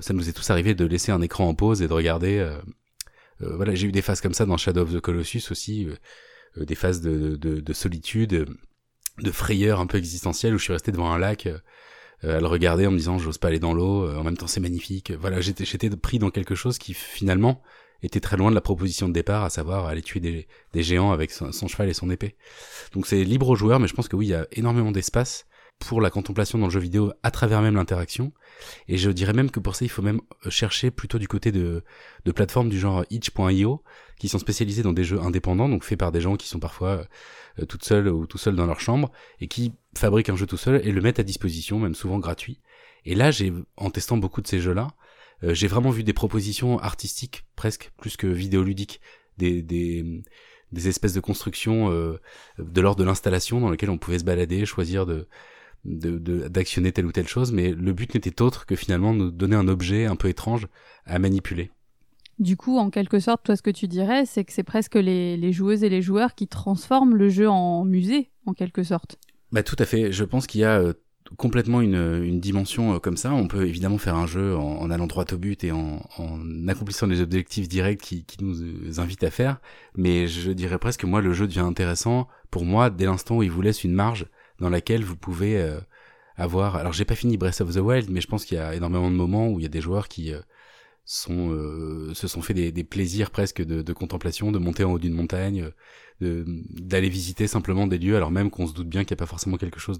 ça 0.00 0.14
nous 0.14 0.30
est 0.30 0.32
tous 0.32 0.48
arrivé 0.48 0.74
de 0.74 0.86
laisser 0.86 1.12
un 1.12 1.20
écran 1.20 1.46
en 1.46 1.54
pause 1.54 1.82
et 1.82 1.88
de 1.88 1.92
regarder. 1.92 2.42
Euh, 3.42 3.56
voilà, 3.56 3.74
j'ai 3.74 3.86
eu 3.86 3.92
des 3.92 4.02
phases 4.02 4.20
comme 4.20 4.34
ça 4.34 4.46
dans 4.46 4.56
Shadow 4.56 4.82
of 4.82 4.92
the 4.92 5.00
Colossus 5.00 5.50
aussi, 5.50 5.86
euh, 5.86 5.94
euh, 6.58 6.64
des 6.64 6.74
phases 6.74 7.00
de, 7.00 7.36
de, 7.36 7.60
de 7.60 7.72
solitude, 7.72 8.46
de 9.18 9.30
frayeur 9.30 9.80
un 9.80 9.86
peu 9.86 9.98
existentielle 9.98 10.54
où 10.54 10.58
je 10.58 10.64
suis 10.64 10.72
resté 10.72 10.92
devant 10.92 11.10
un 11.10 11.18
lac 11.18 11.48
à 12.22 12.40
le 12.40 12.46
regarder 12.46 12.86
en 12.86 12.90
me 12.90 12.96
disant 12.96 13.18
j'ose 13.18 13.38
pas 13.38 13.48
aller 13.48 13.60
dans 13.60 13.72
l'eau, 13.72 14.08
en 14.16 14.24
même 14.24 14.36
temps 14.36 14.48
c'est 14.48 14.60
magnifique. 14.60 15.12
Voilà, 15.12 15.40
j'étais 15.40 15.64
j'étais 15.64 15.88
pris 15.90 16.18
dans 16.18 16.30
quelque 16.30 16.56
chose 16.56 16.78
qui 16.78 16.94
finalement 16.94 17.62
était 18.02 18.20
très 18.20 18.36
loin 18.36 18.50
de 18.50 18.54
la 18.54 18.60
proposition 18.60 19.08
de 19.08 19.12
départ, 19.12 19.44
à 19.44 19.50
savoir 19.50 19.86
aller 19.86 20.02
tuer 20.02 20.20
des, 20.20 20.48
des 20.72 20.82
géants 20.82 21.12
avec 21.12 21.30
son, 21.30 21.52
son 21.52 21.68
cheval 21.68 21.88
et 21.88 21.94
son 21.94 22.10
épée. 22.10 22.36
Donc 22.92 23.06
c'est 23.06 23.22
libre 23.24 23.48
aux 23.48 23.56
joueurs, 23.56 23.80
mais 23.80 23.88
je 23.88 23.94
pense 23.94 24.08
que 24.08 24.16
oui, 24.16 24.26
il 24.26 24.30
y 24.30 24.34
a 24.34 24.46
énormément 24.52 24.92
d'espace 24.92 25.46
pour 25.78 26.00
la 26.00 26.10
contemplation 26.10 26.58
dans 26.58 26.66
le 26.66 26.72
jeu 26.72 26.80
vidéo 26.80 27.12
à 27.22 27.30
travers 27.30 27.62
même 27.62 27.76
l'interaction. 27.76 28.32
Et 28.88 28.96
je 28.96 29.10
dirais 29.10 29.32
même 29.32 29.50
que 29.50 29.60
pour 29.60 29.76
ça, 29.76 29.84
il 29.84 29.88
faut 29.88 30.02
même 30.02 30.20
euh, 30.46 30.50
chercher 30.50 30.90
plutôt 30.90 31.18
du 31.18 31.28
côté 31.28 31.52
de, 31.52 31.84
de 32.24 32.32
plateformes 32.32 32.68
du 32.68 32.78
genre 32.78 33.04
itch.io, 33.10 33.82
qui 34.18 34.28
sont 34.28 34.38
spécialisées 34.38 34.82
dans 34.82 34.92
des 34.92 35.04
jeux 35.04 35.20
indépendants, 35.20 35.68
donc 35.68 35.84
faits 35.84 35.98
par 35.98 36.12
des 36.12 36.20
gens 36.20 36.36
qui 36.36 36.48
sont 36.48 36.58
parfois 36.58 37.04
euh, 37.58 37.64
toutes 37.66 37.84
seules 37.84 38.08
ou 38.08 38.26
tout 38.26 38.38
seuls 38.38 38.56
dans 38.56 38.66
leur 38.66 38.80
chambre, 38.80 39.10
et 39.40 39.48
qui 39.48 39.72
fabriquent 39.96 40.30
un 40.30 40.36
jeu 40.36 40.46
tout 40.46 40.56
seul 40.56 40.80
et 40.84 40.92
le 40.92 41.00
mettent 41.00 41.20
à 41.20 41.24
disposition, 41.24 41.78
même 41.78 41.94
souvent 41.94 42.18
gratuit. 42.18 42.60
Et 43.04 43.14
là, 43.14 43.30
j'ai, 43.30 43.52
en 43.76 43.90
testant 43.90 44.16
beaucoup 44.16 44.42
de 44.42 44.48
ces 44.48 44.60
jeux-là, 44.60 44.88
euh, 45.44 45.54
j'ai 45.54 45.68
vraiment 45.68 45.90
vu 45.90 46.02
des 46.02 46.12
propositions 46.12 46.78
artistiques, 46.78 47.44
presque 47.54 47.92
plus 47.96 48.16
que 48.16 48.26
vidéoludiques, 48.26 49.00
des, 49.38 49.62
des, 49.62 50.22
des 50.72 50.88
espèces 50.88 51.14
de 51.14 51.20
constructions 51.20 51.90
euh, 51.92 52.20
de 52.58 52.80
l'ordre 52.80 53.00
de 53.00 53.04
l'installation 53.04 53.60
dans 53.60 53.70
lesquelles 53.70 53.90
on 53.90 53.98
pouvait 53.98 54.18
se 54.18 54.24
balader, 54.24 54.66
choisir 54.66 55.06
de 55.06 55.28
de- 55.84 56.18
de- 56.18 56.48
d'actionner 56.48 56.92
telle 56.92 57.06
ou 57.06 57.12
telle 57.12 57.28
chose, 57.28 57.52
mais 57.52 57.72
le 57.72 57.92
but 57.92 58.14
n'était 58.14 58.42
autre 58.42 58.66
que 58.66 58.76
finalement 58.76 59.14
nous 59.14 59.30
donner 59.30 59.56
un 59.56 59.68
objet 59.68 60.06
un 60.06 60.16
peu 60.16 60.28
étrange 60.28 60.66
à 61.06 61.18
manipuler. 61.18 61.70
Du 62.38 62.56
coup, 62.56 62.78
en 62.78 62.90
quelque 62.90 63.18
sorte, 63.18 63.42
toi, 63.44 63.56
ce 63.56 63.62
que 63.62 63.70
tu 63.70 63.88
dirais, 63.88 64.24
c'est 64.24 64.44
que 64.44 64.52
c'est 64.52 64.62
presque 64.62 64.94
les, 64.94 65.36
les 65.36 65.52
joueuses 65.52 65.82
et 65.82 65.88
les 65.88 66.02
joueurs 66.02 66.34
qui 66.36 66.46
transforment 66.46 67.16
le 67.16 67.28
jeu 67.28 67.48
en 67.48 67.84
musée, 67.84 68.30
en 68.46 68.54
quelque 68.54 68.84
sorte. 68.84 69.18
Bah 69.50 69.62
tout 69.64 69.76
à 69.78 69.84
fait. 69.84 70.12
Je 70.12 70.22
pense 70.24 70.46
qu'il 70.46 70.60
y 70.60 70.64
a 70.64 70.78
euh, 70.78 70.92
complètement 71.36 71.80
une, 71.80 71.96
une 72.22 72.38
dimension 72.38 72.94
euh, 72.94 72.98
comme 73.00 73.16
ça. 73.16 73.32
On 73.32 73.48
peut 73.48 73.66
évidemment 73.66 73.98
faire 73.98 74.14
un 74.14 74.26
jeu 74.26 74.56
en, 74.56 74.76
en 74.78 74.90
allant 74.90 75.08
droit 75.08 75.24
au 75.32 75.36
but 75.36 75.64
et 75.64 75.72
en, 75.72 76.00
en 76.18 76.68
accomplissant 76.68 77.08
des 77.08 77.20
objectifs 77.20 77.68
directs 77.68 78.02
qui, 78.02 78.24
qui 78.24 78.44
nous 78.44 78.62
euh, 78.62 79.00
invitent 79.00 79.24
à 79.24 79.30
faire. 79.32 79.58
Mais 79.96 80.28
je 80.28 80.52
dirais 80.52 80.78
presque 80.78 81.00
que 81.00 81.06
moi 81.06 81.20
le 81.20 81.32
jeu 81.32 81.48
devient 81.48 81.60
intéressant 81.60 82.28
pour 82.52 82.64
moi 82.64 82.88
dès 82.90 83.06
l'instant 83.06 83.38
où 83.38 83.42
il 83.42 83.50
vous 83.50 83.62
laisse 83.62 83.82
une 83.82 83.94
marge 83.94 84.26
dans 84.60 84.70
laquelle 84.70 85.04
vous 85.04 85.16
pouvez 85.16 85.58
euh, 85.58 85.80
avoir. 86.36 86.76
Alors 86.76 86.92
j'ai 86.92 87.04
pas 87.04 87.14
fini 87.14 87.36
Breath 87.36 87.60
of 87.60 87.74
the 87.74 87.78
Wild, 87.78 88.10
mais 88.10 88.20
je 88.20 88.26
pense 88.26 88.44
qu'il 88.44 88.56
y 88.56 88.60
a 88.60 88.74
énormément 88.74 89.10
de 89.10 89.16
moments 89.16 89.48
où 89.48 89.58
il 89.60 89.62
y 89.62 89.66
a 89.66 89.70
des 89.70 89.80
joueurs 89.80 90.08
qui 90.08 90.32
euh, 90.32 90.40
sont 91.04 91.50
euh, 91.52 92.12
se 92.14 92.28
sont 92.28 92.42
fait 92.42 92.54
des, 92.54 92.70
des 92.70 92.84
plaisirs 92.84 93.30
presque 93.30 93.62
de, 93.62 93.82
de 93.82 93.92
contemplation, 93.94 94.52
de 94.52 94.58
monter 94.58 94.84
en 94.84 94.92
haut 94.92 94.98
d'une 94.98 95.14
montagne, 95.14 95.70
euh, 96.20 96.44
d'aller 96.46 97.08
visiter 97.08 97.46
simplement 97.46 97.86
des 97.86 97.98
lieux, 97.98 98.16
alors 98.16 98.30
même 98.30 98.50
qu'on 98.50 98.66
se 98.66 98.74
doute 98.74 98.88
bien 98.88 99.04
qu'il 99.04 99.14
n'y 99.14 99.18
a 99.18 99.24
pas 99.24 99.26
forcément 99.26 99.56
quelque 99.56 99.80
chose 99.80 99.98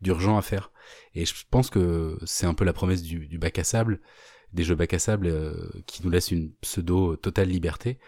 d'urgent 0.00 0.38
à 0.38 0.42
faire. 0.42 0.72
Et 1.14 1.26
je 1.26 1.34
pense 1.50 1.68
que 1.68 2.18
c'est 2.24 2.46
un 2.46 2.54
peu 2.54 2.64
la 2.64 2.72
promesse 2.72 3.02
du, 3.02 3.26
du 3.26 3.38
bac 3.38 3.58
à 3.58 3.64
sable, 3.64 4.00
des 4.54 4.64
jeux 4.64 4.74
bac 4.74 4.94
à 4.94 4.98
sable 4.98 5.26
euh, 5.26 5.54
qui 5.86 6.02
nous 6.04 6.10
laissent 6.10 6.30
une 6.30 6.52
pseudo 6.62 7.16
totale 7.16 7.48
liberté, 7.48 7.98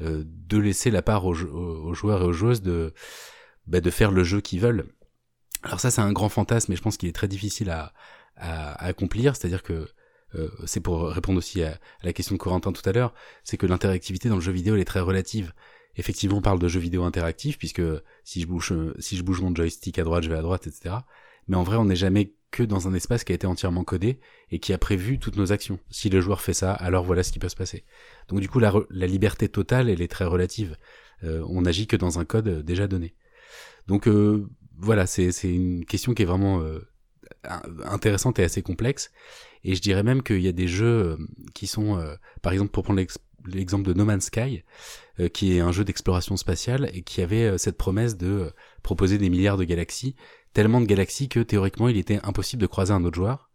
euh, 0.00 0.22
de 0.24 0.58
laisser 0.58 0.90
la 0.92 1.02
part 1.02 1.26
aux, 1.26 1.34
aux 1.34 1.94
joueurs 1.94 2.22
et 2.22 2.26
aux 2.26 2.32
joueuses 2.32 2.62
de 2.62 2.94
bah, 3.66 3.80
de 3.80 3.90
faire 3.90 4.12
le 4.12 4.22
jeu 4.22 4.40
qu'ils 4.40 4.60
veulent. 4.60 4.86
Alors 5.62 5.80
ça 5.80 5.90
c'est 5.90 6.00
un 6.00 6.12
grand 6.12 6.28
fantasme, 6.28 6.72
mais 6.72 6.76
je 6.76 6.82
pense 6.82 6.96
qu'il 6.96 7.08
est 7.08 7.12
très 7.12 7.28
difficile 7.28 7.70
à, 7.70 7.92
à, 8.36 8.72
à 8.72 8.86
accomplir. 8.86 9.36
C'est-à-dire 9.36 9.62
que 9.62 9.88
euh, 10.34 10.48
c'est 10.66 10.80
pour 10.80 11.08
répondre 11.08 11.38
aussi 11.38 11.62
à, 11.62 11.78
la 12.02 12.12
question 12.12 12.34
de 12.34 12.40
Corentin 12.40 12.72
tout 12.72 12.88
à 12.88 12.92
l'heure, 12.92 13.14
c'est 13.44 13.56
que 13.56 13.66
l'interactivité 13.66 14.28
dans 14.28 14.36
le 14.36 14.40
jeu 14.40 14.52
vidéo 14.52 14.74
elle 14.74 14.80
est 14.80 14.84
très 14.84 15.00
relative. 15.00 15.52
Effectivement, 15.96 16.38
on 16.38 16.42
parle 16.42 16.60
de 16.60 16.68
jeux 16.68 16.80
vidéo 16.80 17.02
interactifs 17.02 17.58
puisque 17.58 17.82
si 18.24 18.40
je 18.40 18.46
bouge 18.46 18.72
euh, 18.72 18.94
si 18.98 19.16
je 19.16 19.22
bouge 19.22 19.40
mon 19.40 19.54
joystick 19.54 19.98
à 19.98 20.04
droite, 20.04 20.24
je 20.24 20.30
vais 20.30 20.36
à 20.36 20.42
droite, 20.42 20.66
etc. 20.66 20.96
Mais 21.48 21.56
en 21.56 21.62
vrai, 21.62 21.76
on 21.76 21.84
n'est 21.86 21.96
jamais 21.96 22.32
que 22.50 22.62
dans 22.62 22.88
un 22.88 22.94
espace 22.94 23.24
qui 23.24 23.32
a 23.32 23.34
été 23.34 23.46
entièrement 23.46 23.84
codé 23.84 24.20
et 24.50 24.58
qui 24.58 24.72
a 24.72 24.78
prévu 24.78 25.18
toutes 25.18 25.36
nos 25.36 25.52
actions. 25.52 25.78
Si 25.90 26.08
le 26.08 26.20
joueur 26.20 26.40
fait 26.40 26.52
ça, 26.52 26.72
alors 26.72 27.04
voilà 27.04 27.22
ce 27.22 27.32
qui 27.32 27.38
peut 27.38 27.48
se 27.48 27.56
passer. 27.56 27.84
Donc 28.28 28.40
du 28.40 28.48
coup, 28.48 28.58
la, 28.58 28.72
la 28.90 29.06
liberté 29.06 29.48
totale, 29.48 29.88
elle 29.88 30.02
est 30.02 30.10
très 30.10 30.24
relative. 30.24 30.76
Euh, 31.24 31.44
on 31.48 31.62
n'agit 31.62 31.86
que 31.86 31.96
dans 31.96 32.18
un 32.18 32.24
code 32.24 32.48
euh, 32.48 32.62
déjà 32.62 32.86
donné. 32.86 33.14
Donc 33.86 34.08
euh, 34.08 34.48
voilà, 34.80 35.06
c'est 35.06 35.30
une 35.44 35.84
question 35.84 36.14
qui 36.14 36.22
est 36.22 36.26
vraiment 36.26 36.60
euh, 36.62 36.80
in- 37.44 37.62
intéressante 37.84 38.38
et 38.38 38.44
assez 38.44 38.62
complexe. 38.62 39.10
Et 39.62 39.74
je 39.74 39.80
dirais 39.80 40.02
même 40.02 40.22
qu'il 40.22 40.40
y 40.40 40.48
a 40.48 40.52
des 40.52 40.68
jeux 40.68 40.86
euh, 40.86 41.16
qui 41.54 41.66
sont, 41.66 41.98
euh, 41.98 42.14
par 42.42 42.52
exemple, 42.52 42.70
pour 42.70 42.82
prendre 42.84 42.98
l'ex- 42.98 43.18
l'exemple 43.46 43.86
de 43.86 43.94
No 43.94 44.04
Man's 44.04 44.24
Sky, 44.26 44.64
qui 45.34 45.56
est 45.56 45.60
un 45.60 45.72
jeu 45.72 45.84
d'exploration 45.84 46.36
spatiale 46.36 46.90
et 46.94 47.02
qui 47.02 47.20
avait 47.22 47.58
cette 47.58 47.76
promesse 47.76 48.16
de 48.16 48.52
proposer 48.82 49.18
des 49.18 49.28
milliards 49.30 49.56
de 49.58 49.64
galaxies, 49.64 50.14
tellement 50.54 50.80
de 50.80 50.86
galaxies 50.86 51.28
que 51.28 51.40
théoriquement 51.40 51.88
il 51.88 51.96
était 51.98 52.20
impossible 52.22 52.60
de 52.62 52.66
croiser 52.66 52.92
un 52.92 53.04
autre 53.04 53.16
joueur. 53.16 53.50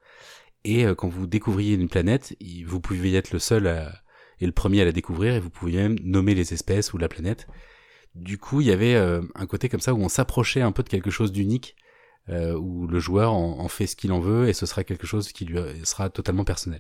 Et 0.63 0.86
quand 0.98 1.08
vous 1.08 1.27
découvriez 1.27 1.75
une 1.75 1.89
planète, 1.89 2.36
vous 2.65 2.79
pouviez 2.79 3.15
être 3.15 3.32
le 3.32 3.39
seul 3.39 3.91
et 4.39 4.46
le 4.46 4.51
premier 4.51 4.82
à 4.82 4.86
la 4.86 4.91
découvrir 4.91 5.36
et 5.36 5.39
vous 5.39 5.50
pouviez 5.51 5.77
même 5.79 6.00
nommer 6.03 6.34
les 6.36 6.53
espèces 6.53 6.94
ou 6.94 6.98
la 6.98 7.08
planète. 7.08 7.48
Du 8.15 8.38
coup, 8.38 8.62
il 8.62 8.67
y 8.67 8.72
avait 8.72 8.95
euh, 8.95 9.22
un 9.36 9.45
côté 9.45 9.67
comme 9.67 9.81
ça 9.81 9.93
où 9.93 9.98
on 9.98 10.07
s'approchait 10.07 10.62
un 10.62 10.72
peu 10.72 10.84
de 10.84 10.89
quelque 10.89 11.12
chose 11.12 11.34
d'unique, 11.34 11.75
euh, 12.29 12.57
où 12.57 12.88
le 12.88 13.00
joueur 13.00 13.34
en, 13.34 13.67
fait 13.67 13.88
ce 13.88 13.95
qu'il 13.95 14.12
en 14.13 14.19
veut 14.19 14.48
et 14.48 14.53
ce 14.53 14.65
sera 14.65 14.84
quelque 14.84 15.05
chose 15.05 15.31
qui 15.31 15.45
lui 15.45 15.57
euh, 15.57 15.74
sera 15.84 16.10
totalement 16.10 16.45
personnel. 16.45 16.79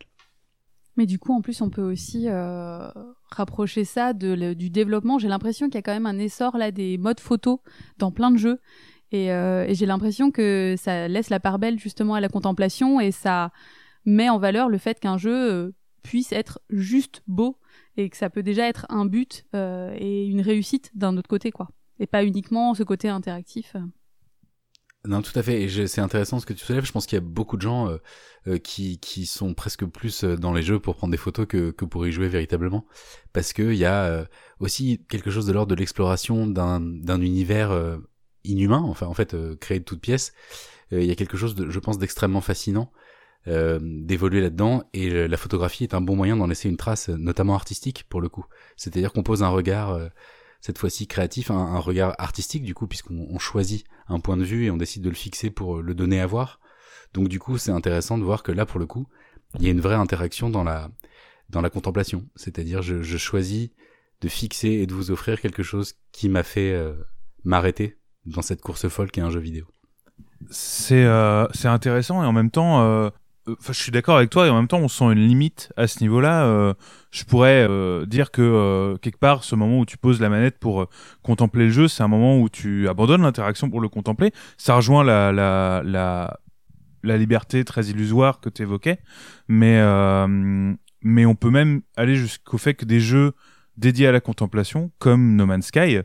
Mais 0.95 1.05
du 1.05 1.19
coup, 1.19 1.33
en 1.33 1.41
plus, 1.41 1.59
on 1.59 1.69
peut 1.69 1.81
aussi 1.81 2.29
rapprocher 3.29 3.83
ça 3.83 4.13
du 4.13 4.69
développement. 4.69 5.19
J'ai 5.19 5.27
l'impression 5.27 5.67
qu'il 5.67 5.75
y 5.75 5.79
a 5.79 5.81
quand 5.81 5.91
même 5.91 6.05
un 6.05 6.17
essor 6.17 6.57
là 6.57 6.71
des 6.71 6.97
modes 6.97 7.19
photo 7.19 7.61
dans 7.97 8.13
plein 8.13 8.31
de 8.31 8.37
jeux. 8.37 8.61
Et, 9.11 9.27
j'ai 9.71 9.85
l'impression 9.85 10.31
que 10.31 10.75
ça 10.77 11.09
laisse 11.09 11.29
la 11.29 11.41
part 11.41 11.59
belle 11.59 11.77
justement 11.79 12.13
à 12.13 12.21
la 12.21 12.29
contemplation 12.29 13.01
et 13.01 13.11
ça 13.11 13.51
met 14.05 14.29
en 14.29 14.39
valeur 14.39 14.69
le 14.69 14.77
fait 14.77 14.97
qu'un 15.01 15.17
jeu 15.17 15.73
puisse 16.01 16.31
être 16.31 16.61
juste 16.69 17.23
beau 17.27 17.57
et 17.97 18.09
que 18.09 18.17
ça 18.17 18.29
peut 18.29 18.43
déjà 18.43 18.67
être 18.67 18.85
un 18.89 19.05
but 19.05 19.45
euh, 19.55 19.95
et 19.97 20.25
une 20.25 20.41
réussite 20.41 20.91
d'un 20.95 21.17
autre 21.17 21.29
côté, 21.29 21.51
quoi. 21.51 21.69
Et 21.99 22.07
pas 22.07 22.23
uniquement 22.23 22.73
ce 22.73 22.83
côté 22.83 23.07
interactif. 23.07 23.75
Non, 25.07 25.21
tout 25.21 25.37
à 25.37 25.43
fait. 25.43 25.61
Et 25.61 25.87
c'est 25.87 26.01
intéressant 26.01 26.39
ce 26.39 26.45
que 26.45 26.53
tu 26.53 26.65
soulèves. 26.65 26.85
Je 26.85 26.91
pense 26.91 27.05
qu'il 27.05 27.15
y 27.15 27.21
a 27.21 27.25
beaucoup 27.25 27.57
de 27.57 27.61
gens 27.61 27.89
euh, 27.89 27.97
euh, 28.47 28.57
qui, 28.57 28.99
qui 28.99 29.25
sont 29.27 29.53
presque 29.53 29.85
plus 29.85 30.23
euh, 30.23 30.35
dans 30.35 30.51
les 30.51 30.63
jeux 30.63 30.79
pour 30.79 30.95
prendre 30.95 31.11
des 31.11 31.17
photos 31.17 31.45
que, 31.45 31.71
que 31.71 31.85
pour 31.85 32.07
y 32.07 32.11
jouer 32.11 32.27
véritablement. 32.27 32.85
Parce 33.31 33.53
qu'il 33.53 33.75
y 33.75 33.85
a 33.85 34.05
euh, 34.05 34.25
aussi 34.59 35.05
quelque 35.07 35.29
chose 35.29 35.45
de 35.45 35.53
l'ordre 35.53 35.69
de 35.69 35.79
l'exploration 35.79 36.47
d'un 36.47 36.79
d'un 36.81 37.21
univers 37.21 37.71
euh, 37.71 37.97
inhumain, 38.43 38.81
enfin 38.81 39.05
en 39.07 39.13
fait 39.13 39.35
euh, 39.35 39.55
créé 39.55 39.79
de 39.79 39.85
toutes 39.85 40.01
pièces. 40.01 40.33
Euh, 40.91 41.01
Il 41.01 41.07
y 41.07 41.11
a 41.11 41.15
quelque 41.15 41.37
chose, 41.37 41.55
de, 41.55 41.69
je 41.69 41.79
pense, 41.79 41.97
d'extrêmement 41.97 42.41
fascinant 42.41 42.91
euh, 43.47 43.79
d'évoluer 43.81 44.41
là-dedans. 44.41 44.83
Et 44.93 45.27
la 45.27 45.37
photographie 45.37 45.83
est 45.83 45.93
un 45.93 46.01
bon 46.01 46.15
moyen 46.15 46.37
d'en 46.37 46.47
laisser 46.47 46.69
une 46.69 46.77
trace, 46.77 47.09
euh, 47.09 47.17
notamment 47.17 47.55
artistique 47.55 48.05
pour 48.09 48.21
le 48.21 48.29
coup. 48.29 48.45
C'est-à-dire 48.77 49.13
qu'on 49.13 49.23
pose 49.23 49.43
un 49.43 49.49
regard... 49.49 49.91
euh, 49.91 50.07
cette 50.61 50.79
fois-ci 50.79 51.05
créatif, 51.05 51.51
un, 51.51 51.77
regard 51.77 52.15
artistique 52.17 52.63
du 52.63 52.73
coup, 52.73 52.87
puisqu'on 52.87 53.27
on 53.29 53.37
choisit 53.37 53.85
un 54.07 54.19
point 54.19 54.35
de 54.35 54.43
vue 54.43 54.65
et 54.65 54.71
on 54.71 54.77
décide 54.77 55.03
de 55.03 55.09
le 55.09 55.15
fixer 55.15 55.51
pour 55.51 55.79
le 55.79 55.93
donner 55.93 56.19
à 56.19 56.25
voir. 56.25 56.59
Donc 57.13 57.27
du 57.27 57.39
coup, 57.39 57.59
c'est 57.59 57.69
intéressant 57.69 58.17
de 58.17 58.23
voir 58.23 58.41
que 58.41 58.51
là, 58.51 58.65
pour 58.65 58.79
le 58.79 58.87
coup, 58.87 59.05
il 59.59 59.63
y 59.63 59.67
a 59.67 59.69
une 59.69 59.79
vraie 59.79 59.93
interaction 59.93 60.49
dans 60.49 60.63
la 60.63 60.89
dans 61.49 61.61
la 61.61 61.69
contemplation. 61.69 62.25
C'est-à-dire, 62.35 62.81
je, 62.81 63.03
je 63.03 63.17
choisis 63.17 63.69
de 64.21 64.27
fixer 64.27 64.69
et 64.69 64.87
de 64.87 64.93
vous 64.93 65.11
offrir 65.11 65.39
quelque 65.39 65.61
chose 65.63 65.93
qui 66.11 66.29
m'a 66.29 66.43
fait 66.43 66.73
euh, 66.73 66.93
m'arrêter 67.43 67.99
dans 68.25 68.41
cette 68.41 68.61
course 68.61 68.87
folle 68.87 69.11
qui 69.11 69.19
est 69.19 69.23
un 69.23 69.29
jeu 69.29 69.39
vidéo. 69.39 69.65
C'est 70.49 71.05
euh, 71.05 71.47
intéressant 71.63 72.23
et 72.23 72.25
en 72.25 72.33
même 72.33 72.51
temps, 72.51 72.81
euh, 72.81 73.09
euh, 73.47 73.55
'fin, 73.59 73.73
je 73.73 73.79
suis 73.81 73.91
d'accord 73.91 74.17
avec 74.17 74.29
toi 74.29 74.47
et 74.47 74.49
en 74.49 74.55
même 74.55 74.67
temps, 74.67 74.79
on 74.79 74.87
sent 74.87 75.05
une 75.05 75.27
limite 75.27 75.71
à 75.77 75.87
ce 75.87 76.01
niveau-là. 76.01 76.45
euh, 76.45 76.73
je 77.11 77.23
pourrais 77.23 77.65
euh, 77.69 78.05
dire 78.05 78.31
que 78.31 78.41
euh, 78.41 78.97
quelque 78.97 79.19
part, 79.19 79.43
ce 79.43 79.55
moment 79.55 79.79
où 79.79 79.85
tu 79.85 79.97
poses 79.97 80.19
la 80.19 80.29
manette 80.29 80.57
pour 80.59 80.81
euh, 80.81 80.89
contempler 81.23 81.65
le 81.65 81.71
jeu, 81.71 81.87
c'est 81.87 82.03
un 82.03 82.07
moment 82.07 82.39
où 82.39 82.49
tu 82.49 82.87
abandonnes 82.89 83.21
l'interaction 83.21 83.69
pour 83.69 83.81
le 83.81 83.89
contempler. 83.89 84.31
Ça 84.57 84.75
rejoint 84.75 85.03
la 85.03 85.31
la 85.31 85.81
la, 85.85 86.39
la 87.03 87.17
liberté 87.17 87.63
très 87.63 87.85
illusoire 87.85 88.39
que 88.39 88.49
tu 88.49 88.63
évoquais, 88.63 88.99
mais 89.47 89.79
euh, 89.79 90.73
mais 91.01 91.25
on 91.25 91.35
peut 91.35 91.51
même 91.51 91.81
aller 91.95 92.15
jusqu'au 92.15 92.57
fait 92.57 92.73
que 92.73 92.85
des 92.85 92.99
jeux 92.99 93.33
dédiés 93.77 94.07
à 94.07 94.11
la 94.11 94.21
contemplation, 94.21 94.91
comme 94.99 95.35
No 95.35 95.45
Man's 95.45 95.67
Sky, 95.67 95.99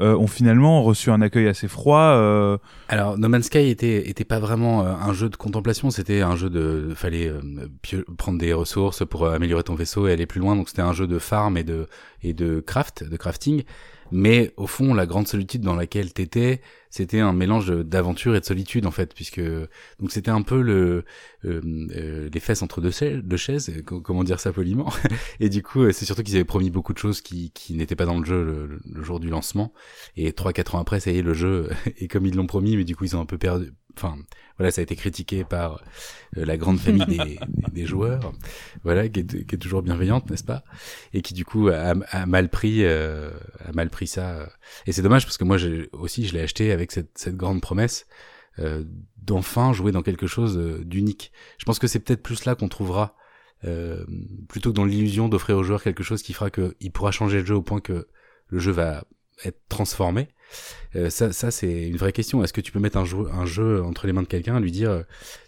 euh, 0.00 0.16
ont 0.16 0.26
finalement 0.26 0.82
reçu 0.82 1.10
un 1.10 1.20
accueil 1.20 1.48
assez 1.48 1.66
froid. 1.68 2.14
euh, 2.14 2.58
Alors, 2.88 3.18
No 3.18 3.28
Man's 3.28 3.46
Sky 3.46 3.68
était, 3.70 4.08
était 4.08 4.24
pas 4.24 4.38
vraiment 4.38 4.84
euh, 4.84 4.92
un 4.92 5.12
jeu 5.12 5.28
de 5.28 5.36
contemplation, 5.36 5.90
c'était 5.90 6.20
un 6.20 6.36
jeu 6.36 6.48
de, 6.48 6.92
fallait 6.94 7.28
euh, 7.28 7.40
prendre 8.16 8.38
des 8.38 8.52
ressources 8.52 9.04
pour 9.04 9.24
euh, 9.24 9.34
améliorer 9.34 9.64
ton 9.64 9.74
vaisseau 9.74 10.06
et 10.06 10.12
aller 10.12 10.26
plus 10.26 10.40
loin. 10.40 10.54
Donc 10.54 10.68
c'était 10.68 10.82
un 10.82 10.92
jeu 10.92 11.06
de 11.06 11.18
farm 11.18 11.56
et 11.56 11.64
de 11.64 11.86
et 12.22 12.34
de 12.34 12.60
craft, 12.60 13.02
de 13.02 13.16
crafting. 13.16 13.64
Mais 14.10 14.52
au 14.56 14.66
fond, 14.66 14.94
la 14.94 15.06
grande 15.06 15.28
solitude 15.28 15.62
dans 15.62 15.74
laquelle 15.76 16.12
t'étais, 16.12 16.60
c'était 16.90 17.20
un 17.20 17.32
mélange 17.32 17.68
d'aventure 17.84 18.34
et 18.34 18.40
de 18.40 18.44
solitude 18.44 18.86
en 18.86 18.90
fait, 18.90 19.14
puisque 19.14 19.40
donc 19.40 20.10
c'était 20.10 20.30
un 20.30 20.42
peu 20.42 20.60
le 20.62 21.04
euh, 21.44 21.60
euh, 21.96 22.28
les 22.32 22.40
fesses 22.40 22.62
entre 22.62 22.80
deux 22.80 22.90
chaises, 22.90 23.68
euh, 23.70 23.82
co- 23.82 24.00
comment 24.00 24.24
dire 24.24 24.40
ça 24.40 24.52
poliment? 24.52 24.92
et 25.40 25.48
du 25.48 25.62
coup, 25.62 25.90
c'est 25.92 26.04
surtout 26.04 26.22
qu'ils 26.22 26.34
avaient 26.36 26.44
promis 26.44 26.70
beaucoup 26.70 26.92
de 26.92 26.98
choses 26.98 27.20
qui 27.20 27.52
n'étaient 27.70 27.96
pas 27.96 28.06
dans 28.06 28.18
le 28.18 28.24
jeu 28.24 28.44
le, 28.44 28.80
le 28.84 29.02
jour 29.02 29.20
du 29.20 29.28
lancement. 29.28 29.72
Et 30.16 30.32
trois 30.32 30.52
quatre 30.52 30.74
ans 30.74 30.80
après, 30.80 31.00
ça 31.00 31.10
y 31.10 31.18
est, 31.18 31.22
le 31.22 31.34
jeu 31.34 31.68
et 31.98 32.08
comme 32.08 32.26
ils 32.26 32.34
l'ont 32.34 32.46
promis, 32.46 32.76
mais 32.76 32.84
du 32.84 32.96
coup 32.96 33.04
ils 33.04 33.16
ont 33.16 33.20
un 33.20 33.26
peu 33.26 33.38
perdu. 33.38 33.72
Enfin, 33.96 34.16
voilà, 34.58 34.70
ça 34.70 34.80
a 34.80 34.84
été 34.84 34.96
critiqué 34.96 35.44
par 35.44 35.82
euh, 36.36 36.44
la 36.44 36.56
grande 36.56 36.78
famille 36.78 37.06
des, 37.06 37.16
des, 37.48 37.70
des 37.72 37.86
joueurs, 37.86 38.32
voilà, 38.84 39.08
qui 39.08 39.20
est, 39.20 39.46
qui 39.46 39.54
est 39.54 39.58
toujours 39.58 39.82
bienveillante, 39.82 40.30
n'est-ce 40.30 40.44
pas? 40.44 40.64
Et 41.12 41.22
qui 41.22 41.34
du 41.34 41.44
coup 41.44 41.68
a, 41.68 41.94
a 42.10 42.26
mal 42.26 42.48
pris, 42.48 42.84
euh, 42.84 43.30
a 43.64 43.72
mal 43.72 43.90
pris 43.90 44.06
ça. 44.06 44.48
Et 44.86 44.92
c'est 44.92 45.02
dommage 45.02 45.24
parce 45.24 45.38
que 45.38 45.44
moi 45.44 45.56
j'ai 45.56 45.88
aussi 45.92 46.26
je 46.26 46.34
l'ai 46.34 46.40
acheté 46.40 46.72
avec 46.72 46.92
cette, 46.92 47.16
cette 47.16 47.36
grande 47.36 47.60
promesse 47.60 48.06
euh, 48.58 48.84
d'enfin 49.22 49.72
jouer 49.72 49.92
dans 49.92 50.02
quelque 50.02 50.26
chose 50.26 50.58
euh, 50.58 50.82
d'unique. 50.84 51.30
Je 51.58 51.64
pense 51.64 51.78
que 51.78 51.86
c'est 51.86 52.00
peut-être 52.00 52.22
plus 52.22 52.46
là 52.46 52.54
qu'on 52.54 52.68
trouvera. 52.68 53.14
Euh, 53.64 54.04
plutôt 54.48 54.70
que 54.70 54.76
dans 54.76 54.86
l'illusion 54.86 55.28
d'offrir 55.28 55.58
au 55.58 55.62
joueur 55.62 55.82
quelque 55.82 56.02
chose 56.02 56.22
qui 56.22 56.32
fera 56.32 56.50
que 56.50 56.74
il 56.80 56.90
pourra 56.90 57.10
changer 57.10 57.40
le 57.40 57.46
jeu 57.46 57.54
au 57.54 57.62
point 57.62 57.80
que 57.80 58.08
le 58.48 58.58
jeu 58.58 58.72
va 58.72 59.04
être 59.44 59.58
transformé. 59.68 60.28
Euh, 60.96 61.10
ça, 61.10 61.32
ça 61.32 61.50
c'est 61.50 61.88
une 61.88 61.96
vraie 61.96 62.12
question. 62.12 62.42
Est-ce 62.42 62.52
que 62.52 62.60
tu 62.60 62.72
peux 62.72 62.80
mettre 62.80 62.96
un 62.96 63.04
jeu, 63.04 63.18
un 63.32 63.46
jeu 63.46 63.82
entre 63.82 64.06
les 64.06 64.12
mains 64.12 64.22
de 64.22 64.28
quelqu'un 64.28 64.58
lui 64.60 64.72
dire 64.72 64.90
euh, 64.90 65.02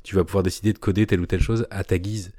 tu 0.04 0.14
vas 0.14 0.24
pouvoir 0.24 0.42
décider 0.42 0.72
de 0.72 0.78
coder 0.78 1.06
telle 1.06 1.20
ou 1.20 1.26
telle 1.26 1.40
chose 1.40 1.66
à 1.70 1.84
ta 1.84 1.98
guise? 1.98 2.32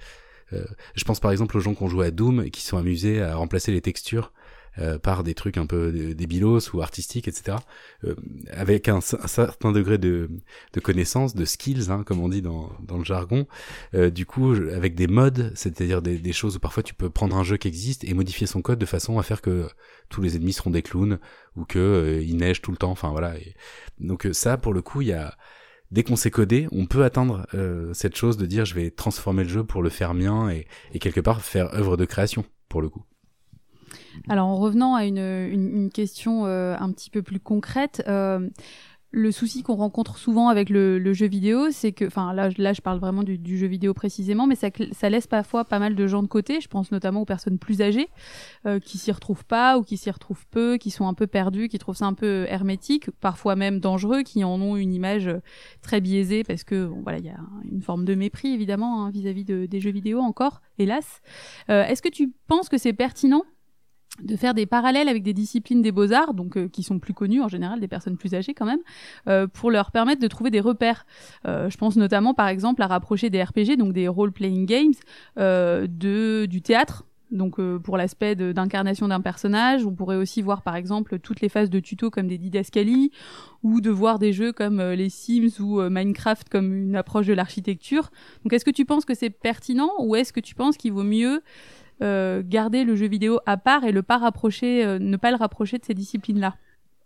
Euh, 0.54 0.66
Je 0.96 1.04
pense 1.04 1.20
par 1.20 1.32
exemple 1.32 1.58
aux 1.58 1.60
gens 1.60 1.76
qui 1.76 1.84
ont 1.84 1.90
joué 1.90 2.08
à 2.08 2.12
Doom 2.12 2.44
et 2.44 2.52
qui 2.52 2.62
sont 2.62 2.78
amusés 2.78 3.22
à 3.22 3.36
remplacer 3.36 3.72
les 3.72 3.82
textures 3.82 4.32
euh, 4.80 4.98
par 4.98 5.24
des 5.24 5.34
trucs 5.34 5.58
un 5.58 5.66
peu 5.66 5.92
dé- 5.92 6.16
débilos 6.16 6.74
ou 6.74 6.82
artistiques, 6.82 7.28
etc. 7.28 7.58
Euh, 8.04 8.16
avec 8.52 8.90
un, 8.90 8.98
un 8.98 9.28
certain 9.28 9.72
degré 9.72 9.98
de, 9.98 10.30
de 10.74 10.80
connaissance, 10.80 11.36
de 11.36 11.46
skills, 11.46 11.92
hein, 11.92 12.04
comme 12.06 12.20
on 12.20 12.30
dit 12.30 12.42
dans, 12.42 12.72
dans 12.82 12.98
le 12.98 13.04
jargon. 13.04 13.48
Euh, 13.94 14.10
du 14.10 14.26
coup, 14.26 14.54
avec 14.54 14.96
des 14.96 15.08
mods, 15.08 15.52
c'est-à-dire 15.56 16.02
des, 16.02 16.18
des 16.18 16.34
choses 16.34 16.56
où 16.56 16.60
parfois 16.60 16.84
tu 16.84 16.94
peux 16.94 17.10
prendre 17.10 17.36
un 17.36 17.44
jeu 17.44 17.58
qui 17.58 17.68
existe 17.68 18.04
et 18.04 18.14
modifier 18.14 18.48
son 18.48 18.62
code 18.62 18.80
de 18.80 18.86
façon 18.86 19.20
à 19.20 19.24
faire 19.24 19.42
que 19.42 19.68
tous 20.10 20.22
les 20.22 20.36
ennemis 20.36 20.54
seront 20.54 20.70
des 20.72 20.82
clowns 20.82 21.20
ou 21.56 21.66
que 21.66 21.80
euh, 21.80 22.22
il 22.22 22.38
neige 22.38 22.62
tout 22.62 22.72
le 22.72 22.78
temps. 22.78 22.92
Enfin 22.92 23.12
voilà. 23.12 23.34
Donc 24.00 24.26
euh, 24.26 24.34
ça, 24.34 24.58
pour 24.58 24.74
le 24.74 24.82
coup, 24.82 25.02
il 25.02 25.08
y 25.10 25.14
a 25.14 25.38
dès 25.92 26.04
qu'on 26.04 26.16
s'est 26.16 26.32
codé, 26.32 26.68
on 26.72 26.88
peut 26.88 27.04
atteindre 27.04 27.46
euh, 27.54 27.94
cette 27.94 28.16
chose 28.16 28.38
de 28.38 28.46
dire 28.48 28.66
je 28.66 28.74
vais 28.74 28.90
transformer 28.90 29.44
le 29.44 29.50
jeu 29.50 29.64
pour 29.64 29.84
le 29.84 29.90
faire 29.90 30.14
mien 30.16 30.50
et, 30.50 30.66
et 30.94 31.00
quelque 31.00 31.22
part 31.22 31.42
faire 31.42 31.74
œuvre 31.76 31.98
de 31.98 32.06
création 32.06 32.46
pour 32.68 32.82
le 32.82 32.90
coup. 32.90 33.04
Alors 34.30 34.48
en 34.48 34.56
revenant 34.56 34.96
à 34.96 35.06
une, 35.06 35.18
une, 35.18 35.90
question 35.90 36.46
euh, 36.46 36.76
un 36.80 36.92
petit 36.92 37.10
peu 37.10 37.22
plus 37.22 37.40
concrète, 37.40 38.04
euh, 38.08 38.50
le 39.16 39.32
souci 39.32 39.62
qu'on 39.62 39.76
rencontre 39.76 40.18
souvent 40.18 40.50
avec 40.50 40.72
le, 40.72 41.14
jeu 41.14 41.28
vidéo, 41.28 41.70
c'est 41.70 41.92
que, 41.92 42.06
enfin 42.06 42.34
là, 42.34 42.50
là 42.58 42.74
je 42.74 42.82
parle 42.82 42.98
vraiment 42.98 43.22
du, 43.22 43.38
du 43.38 43.60
jeu 43.60 43.68
vidéo 43.68 43.94
précisément, 43.94 44.48
mais 44.48 44.56
ça, 44.56 45.10
laisse 45.10 45.28
parfois 45.28 45.66
pas 45.66 45.78
mal 45.78 45.94
de 45.94 46.08
gens 46.08 46.24
de 46.24 46.28
côté. 46.28 46.60
Je 46.60 46.68
pense 46.68 46.92
notamment 46.92 47.22
aux 47.22 47.26
personnes 47.26 47.60
plus 47.60 47.84
âgées 47.84 48.10
euh, 48.66 48.80
qui 48.80 48.98
s'y 48.98 49.12
retrouvent 49.12 49.46
pas 49.46 49.78
ou 49.78 49.84
qui 49.84 49.98
s'y 49.98 50.10
retrouvent 50.10 50.48
peu, 50.50 50.78
qui 50.78 50.90
sont 50.90 51.08
un 51.08 51.14
peu 51.14 51.28
perdus, 51.28 51.70
qui 51.70 51.78
trouvent 51.78 51.96
ça 51.96 52.08
un 52.08 52.16
peu 52.16 52.48
hermétique, 52.50 53.12
parfois 53.22 53.56
même 53.56 53.80
dangereux, 53.80 54.24
qui 54.24 54.44
en 54.44 54.60
ont 54.60 54.76
une 54.76 54.92
image 54.92 55.28
euh, 55.28 55.42
très 55.84 56.02
biaisée 56.02 56.44
parce 56.44 56.64
que 56.64 56.88
bon, 56.88 57.02
voilà, 57.04 57.20
il 57.20 57.26
y 57.26 57.30
a 57.30 57.40
une 57.72 57.84
forme 57.84 58.06
de 58.06 58.16
mépris 58.16 58.52
évidemment 58.52 59.06
hein, 59.06 59.12
vis-à-vis 59.12 59.46
de, 59.46 59.68
des 59.68 59.80
jeux 59.80 59.92
vidéo 59.92 60.22
encore, 60.22 60.62
hélas. 60.80 61.22
Est-ce 61.68 62.02
que 62.02 62.10
tu 62.10 62.34
penses 62.48 62.68
que 62.68 62.80
c'est 62.80 62.94
pertinent 62.94 63.44
de 64.22 64.36
faire 64.36 64.54
des 64.54 64.66
parallèles 64.66 65.10
avec 65.10 65.24
des 65.24 65.34
disciplines 65.34 65.82
des 65.82 65.92
beaux-arts, 65.92 66.34
donc 66.34 66.58
euh, 66.58 66.68
qui 66.68 66.84
sont 66.84 67.00
plus 67.00 67.14
connues 67.14 67.42
en 67.42 67.48
général, 67.48 67.80
des 67.80 67.88
personnes 67.88 68.18
plus 68.18 68.36
âgées 68.36 68.54
quand 68.54 68.66
même, 68.66 68.82
euh, 69.28 69.48
pour 69.48 69.72
leur 69.72 69.92
permettre 69.92 70.22
de 70.22 70.28
trouver 70.28 70.52
des 70.52 70.60
repères. 70.60 71.06
Euh, 71.48 71.70
je 71.70 71.78
pense 71.78 71.96
notamment 71.96 72.34
par 72.34 72.48
exemple 72.48 72.82
à 72.84 72.88
rapprocher 72.88 73.30
des 73.30 73.42
RPG, 73.42 73.78
donc 73.78 73.94
des 73.94 74.08
role-playing 74.08 74.66
games, 74.66 74.94
euh, 75.40 75.88
de 75.90 76.46
du 76.46 76.62
théâtre. 76.62 77.06
Donc 77.34 77.60
euh, 77.60 77.80
pour 77.80 77.98
l'aspect 77.98 78.36
d'incarnation 78.36 79.08
d'un 79.08 79.20
personnage, 79.20 79.86
on 79.86 79.94
pourrait 79.94 80.16
aussi 80.16 80.42
voir 80.42 80.62
par 80.62 80.76
exemple 80.76 81.20
toutes 81.20 81.42
les 81.42 81.50
phases 81.50 81.70
de 81.70 81.80
tuto 81.80 82.10
comme 82.10 82.28
des 82.28 82.38
didascalies, 82.38 83.12
ou 83.64 83.82
de 83.82 83.90
voir 83.90 84.20
des 84.20 84.32
jeux 84.32 84.54
comme 84.54 84.80
euh, 84.80 84.96
les 84.96 85.10
Sims 85.10 85.60
ou 85.60 85.82
euh, 85.82 85.90
Minecraft 85.90 86.48
comme 86.48 86.74
une 86.74 86.96
approche 86.96 87.26
de 87.26 87.34
l'architecture. 87.34 88.12
Donc 88.44 88.54
est-ce 88.54 88.64
que 88.64 88.72
tu 88.72 88.86
penses 88.86 89.04
que 89.04 89.16
c'est 89.16 89.32
pertinent 89.32 89.92
ou 90.00 90.16
est-ce 90.16 90.32
que 90.32 90.40
tu 90.40 90.54
penses 90.54 90.78
qu'il 90.78 90.94
vaut 90.94 91.04
mieux 91.04 91.42
garder 92.42 92.84
le 92.84 92.96
jeu 92.96 93.08
vidéo 93.08 93.40
à 93.46 93.58
part 93.58 93.84
et 93.84 93.92
le 93.92 94.04
pas 94.04 94.18
rapprocher, 94.18 94.86
euh, 94.86 95.00
ne 95.00 95.18
pas 95.18 95.32
le 95.32 95.38
rapprocher 95.38 95.78
de 95.78 95.86
ces 95.86 95.94
disciplines-là. 95.94 96.56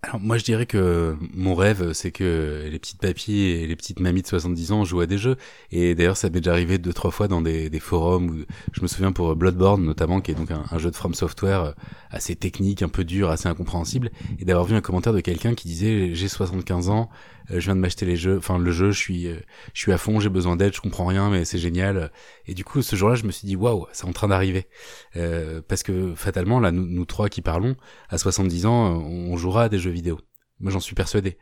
Alors 0.04 0.20
moi 0.20 0.38
je 0.38 0.44
dirais 0.44 0.68
que 0.68 1.18
mon 1.34 1.56
rêve 1.56 1.92
c'est 1.94 2.12
que 2.12 2.68
les 2.70 2.78
petites 2.78 3.02
papilles 3.02 3.50
et 3.50 3.68
les 3.68 3.76
petites 3.76 4.00
mamies 4.00 4.22
de 4.22 4.28
70 4.28 4.72
ans 4.72 4.86
jouent 4.86 5.02
à 5.02 5.08
des 5.08 5.18
jeux 5.18 5.38
et 5.72 5.96
d'ailleurs 5.96 6.16
ça 6.16 6.30
m'est 6.30 6.40
déjà 6.40 6.52
arrivé 6.52 6.78
deux 6.78 6.94
trois 6.94 7.10
fois 7.10 7.28
dans 7.28 7.42
des, 7.42 7.72
forums 7.80 8.30
où 8.30 8.36
je 8.74 8.82
me 8.84 8.88
souviens 8.88 9.12
pour 9.12 9.36
Bloodborne 9.36 9.84
notamment 9.84 10.22
qui 10.22 10.30
est 10.32 10.36
donc 10.36 10.52
un, 10.52 10.66
un 10.70 10.78
jeu 10.78 10.92
de 10.92 10.96
From 10.96 11.16
Software 11.16 11.62
euh, 11.62 11.72
assez 12.12 12.36
technique, 12.36 12.84
un 12.84 12.90
peu 12.90 13.04
dur, 13.04 13.30
assez 13.32 13.48
incompréhensible 13.48 14.12
et 14.40 14.46
d'avoir 14.46 14.66
vu 14.66 14.76
un 14.76 14.82
commentaire 14.82 15.14
de 15.14 15.20
quelqu'un 15.20 15.56
qui 15.56 15.68
disait 15.68 16.14
j'ai 16.14 16.28
75 16.28 16.90
ans, 16.90 17.10
euh, 17.10 17.37
je 17.50 17.60
viens 17.66 17.76
de 17.76 17.80
m'acheter 17.82 18.06
les 18.06 18.16
jeux, 18.18 18.38
enfin 18.38 18.58
le 18.60 18.72
jeu, 18.72 18.92
je 18.92 19.00
suis 19.00 19.28
euh, 19.28 19.38
je 19.74 19.80
suis 19.82 19.92
à 19.94 19.98
fond, 19.98 20.20
j'ai 20.20 20.30
besoin 20.30 20.56
d'aide, 20.56 20.74
je 20.76 20.82
comprends 20.82 21.06
rien 21.06 21.30
mais 21.30 21.46
c'est 21.46 21.58
génial 21.58 22.12
et 22.46 22.54
du 22.54 22.64
coup 22.66 22.82
ce 22.82 22.96
jour-là 22.96 23.16
je 23.16 23.24
me 23.26 23.32
suis 23.32 23.46
dit 23.48 23.56
waouh 23.56 23.88
c'est 23.94 24.06
en 24.06 24.14
train 24.14 24.28
d'arriver 24.28 24.68
Euh, 25.16 25.62
parce 25.68 25.84
que 25.84 26.14
fatalement 26.16 26.60
là 26.60 26.72
nous, 26.72 26.86
nous 26.86 27.06
trois 27.06 27.30
qui 27.30 27.42
parlons 27.42 27.76
à 28.10 28.18
70 28.18 28.66
ans 28.66 28.96
euh, 28.96 29.04
on 29.04 29.38
jouera 29.38 29.64
à 29.64 29.70
des 29.70 29.80
jeux 29.80 29.92
vidéo. 29.92 30.20
Moi 30.60 30.72
j'en 30.72 30.80
suis 30.80 30.96
persuadé. 30.96 31.38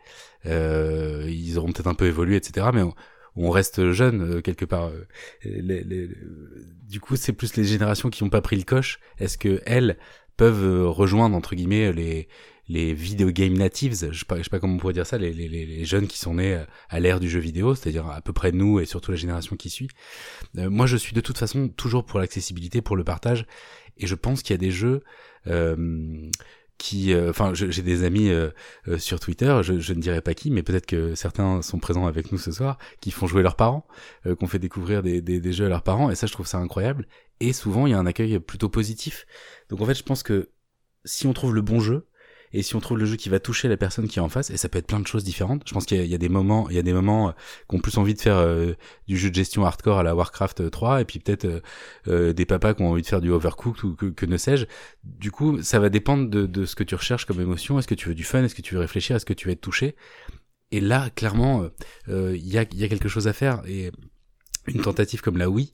Euh, 0.45 1.25
ils 1.29 1.57
auront 1.57 1.71
peut-être 1.71 1.87
un 1.87 1.93
peu 1.95 2.05
évolué 2.05 2.35
etc 2.35 2.67
mais 2.73 2.81
on, 2.83 2.93
on 3.35 3.49
reste 3.49 3.91
jeune 3.91 4.21
euh, 4.37 4.41
quelque 4.41 4.65
part. 4.65 4.87
Euh, 4.89 5.05
les- 5.43 5.83
les- 5.83 6.09
du 6.87 6.99
coup 6.99 7.15
c'est 7.15 7.33
plus 7.33 7.55
les 7.55 7.63
générations 7.63 8.09
qui 8.09 8.23
n'ont 8.23 8.29
pas 8.29 8.41
pris 8.41 8.55
le 8.57 8.63
coche. 8.63 8.99
Est-ce 9.19 9.37
que 9.37 9.61
elles 9.65 9.97
peuvent 10.37 10.63
euh, 10.65 10.87
rejoindre 10.87 11.35
entre 11.35 11.55
guillemets 11.55 11.91
les 11.93 12.27
les 12.67 12.93
video 12.93 13.29
game 13.29 13.53
natives, 13.53 13.93
je 14.11 14.17
sais 14.17 14.25
pas, 14.25 14.37
je 14.37 14.43
sais 14.43 14.49
pas 14.49 14.59
comment 14.59 14.75
on 14.75 14.77
pourrait 14.77 14.93
dire 14.93 15.05
ça, 15.05 15.17
les, 15.17 15.33
les, 15.33 15.47
les 15.47 15.85
jeunes 15.85 16.07
qui 16.07 16.17
sont 16.17 16.35
nés 16.35 16.55
euh, 16.55 16.65
à 16.89 16.99
l'ère 16.99 17.19
du 17.19 17.29
jeu 17.29 17.39
vidéo, 17.39 17.75
c'est-à-dire 17.75 18.07
à 18.07 18.21
peu 18.21 18.33
près 18.33 18.51
nous 18.51 18.79
et 18.79 18.85
surtout 18.85 19.11
la 19.11 19.17
génération 19.17 19.55
qui 19.55 19.69
suit. 19.69 19.89
Euh, 20.57 20.69
moi, 20.69 20.87
je 20.87 20.97
suis 20.97 21.13
de 21.13 21.21
toute 21.21 21.37
façon 21.37 21.69
toujours 21.69 22.05
pour 22.05 22.19
l'accessibilité, 22.19 22.81
pour 22.81 22.95
le 22.95 23.03
partage, 23.03 23.45
et 23.97 24.07
je 24.07 24.15
pense 24.15 24.41
qu'il 24.41 24.53
y 24.53 24.55
a 24.55 24.57
des 24.57 24.71
jeux 24.71 25.03
euh, 25.47 26.29
qui, 26.77 27.13
euh, 27.13 27.29
enfin, 27.29 27.53
j'ai 27.53 27.81
des 27.81 28.03
amis 28.03 28.29
euh, 28.29 28.49
euh, 28.87 28.97
sur 28.97 29.19
Twitter, 29.19 29.59
je, 29.63 29.79
je 29.79 29.93
ne 29.93 30.01
dirais 30.01 30.21
pas 30.21 30.33
qui, 30.33 30.51
mais 30.51 30.61
peut-être 30.61 30.85
que 30.85 31.15
certains 31.15 31.61
sont 31.61 31.79
présents 31.79 32.05
avec 32.05 32.31
nous 32.31 32.37
ce 32.37 32.51
soir, 32.51 32.77
qui 32.99 33.11
font 33.11 33.27
jouer 33.27 33.43
leurs 33.43 33.55
parents, 33.55 33.87
qu'on 34.39 34.47
fait 34.47 34.59
découvrir 34.59 35.01
des, 35.01 35.21
des, 35.21 35.39
des 35.39 35.53
jeux 35.53 35.67
à 35.67 35.69
leurs 35.69 35.83
parents, 35.83 36.09
et 36.09 36.15
ça, 36.15 36.27
je 36.27 36.33
trouve 36.33 36.47
ça 36.47 36.57
incroyable. 36.57 37.07
Et 37.39 37.53
souvent, 37.53 37.87
il 37.87 37.91
y 37.91 37.93
a 37.93 37.99
un 37.99 38.05
accueil 38.05 38.39
plutôt 38.39 38.69
positif. 38.69 39.25
Donc, 39.69 39.81
en 39.81 39.85
fait, 39.85 39.93
je 39.93 40.03
pense 40.03 40.23
que 40.23 40.49
si 41.05 41.27
on 41.27 41.33
trouve 41.33 41.53
le 41.53 41.61
bon 41.61 41.79
jeu, 41.79 42.07
et 42.55 42.61
si 42.61 42.73
on 42.75 42.79
trouve 42.79 42.97
le 42.97 43.05
jeu 43.05 43.17
qui 43.17 43.27
va 43.27 43.39
toucher 43.39 43.67
la 43.67 43.75
personne 43.75 44.07
qui 44.07 44.19
est 44.19 44.21
en 44.21 44.29
face, 44.29 44.49
et 44.49 44.55
ça 44.55 44.69
peut 44.69 44.79
être 44.79 44.87
plein 44.87 45.01
de 45.01 45.07
choses 45.07 45.25
différentes. 45.25 45.63
Je 45.67 45.73
pense 45.73 45.85
qu'il 45.85 46.05
y, 46.05 46.13
a- 46.13 46.17
des 46.17 46.29
moments, 46.29 46.69
il 46.69 46.75
y 46.77 46.79
a 46.79 46.83
des 46.83 46.93
moments 46.93 47.27
euh, 47.27 47.31
qui 47.69 47.75
ont 47.75 47.79
plus 47.79 47.97
envie 47.97 48.13
de 48.13 48.21
faire 48.21 48.37
euh, 48.37 48.73
du 49.07 49.17
jeu 49.17 49.29
de 49.29 49.35
gestion 49.35 49.65
hardcore 49.65 49.99
à 49.99 50.03
la 50.03 50.15
Warcraft 50.15 50.71
3, 50.71 51.01
et 51.01 51.05
puis 51.05 51.19
peut-être 51.19 51.43
euh, 51.43 51.59
euh, 52.07 52.33
des 52.33 52.45
papas 52.45 52.73
qui 52.73 52.81
ont 52.81 52.91
envie 52.91 53.01
de 53.01 53.07
faire 53.07 53.19
du 53.19 53.29
Overcooked 53.29 53.83
ou 53.83 53.95
que, 53.95 54.25
ne 54.25 54.37
sais-je. 54.37 54.67
Du 55.03 55.31
coup, 55.31 55.61
ça 55.61 55.79
va 55.79 55.89
dépendre 55.89 56.29
de, 56.29 56.65
ce 56.65 56.75
que 56.75 56.83
tu 56.85 56.95
recherches 56.95 57.25
comme 57.25 57.41
émotion. 57.41 57.77
Est-ce 57.77 57.87
que 57.87 57.95
tu 57.95 58.07
veux 58.07 58.15
du 58.15 58.23
fun? 58.23 58.41
Est-ce 58.41 58.55
que 58.55 58.61
tu 58.61 58.75
veux 58.75 58.79
réfléchir? 58.79 59.17
Est-ce 59.17 59.25
que 59.25 59.33
tu 59.33 59.47
veux 59.47 59.53
être 59.53 59.61
touché? 59.61 59.95
Et 60.71 60.79
là, 60.79 61.09
clairement, 61.09 61.63
euh, 61.63 61.69
euh, 62.07 62.37
il 62.37 62.47
y, 62.47 62.57
a, 62.57 62.65
quelque 62.65 63.09
chose 63.09 63.27
à 63.27 63.33
faire. 63.33 63.63
Et 63.67 63.91
une 64.67 64.81
tentative 64.81 65.21
comme 65.21 65.37
la 65.37 65.49
Wii, 65.49 65.73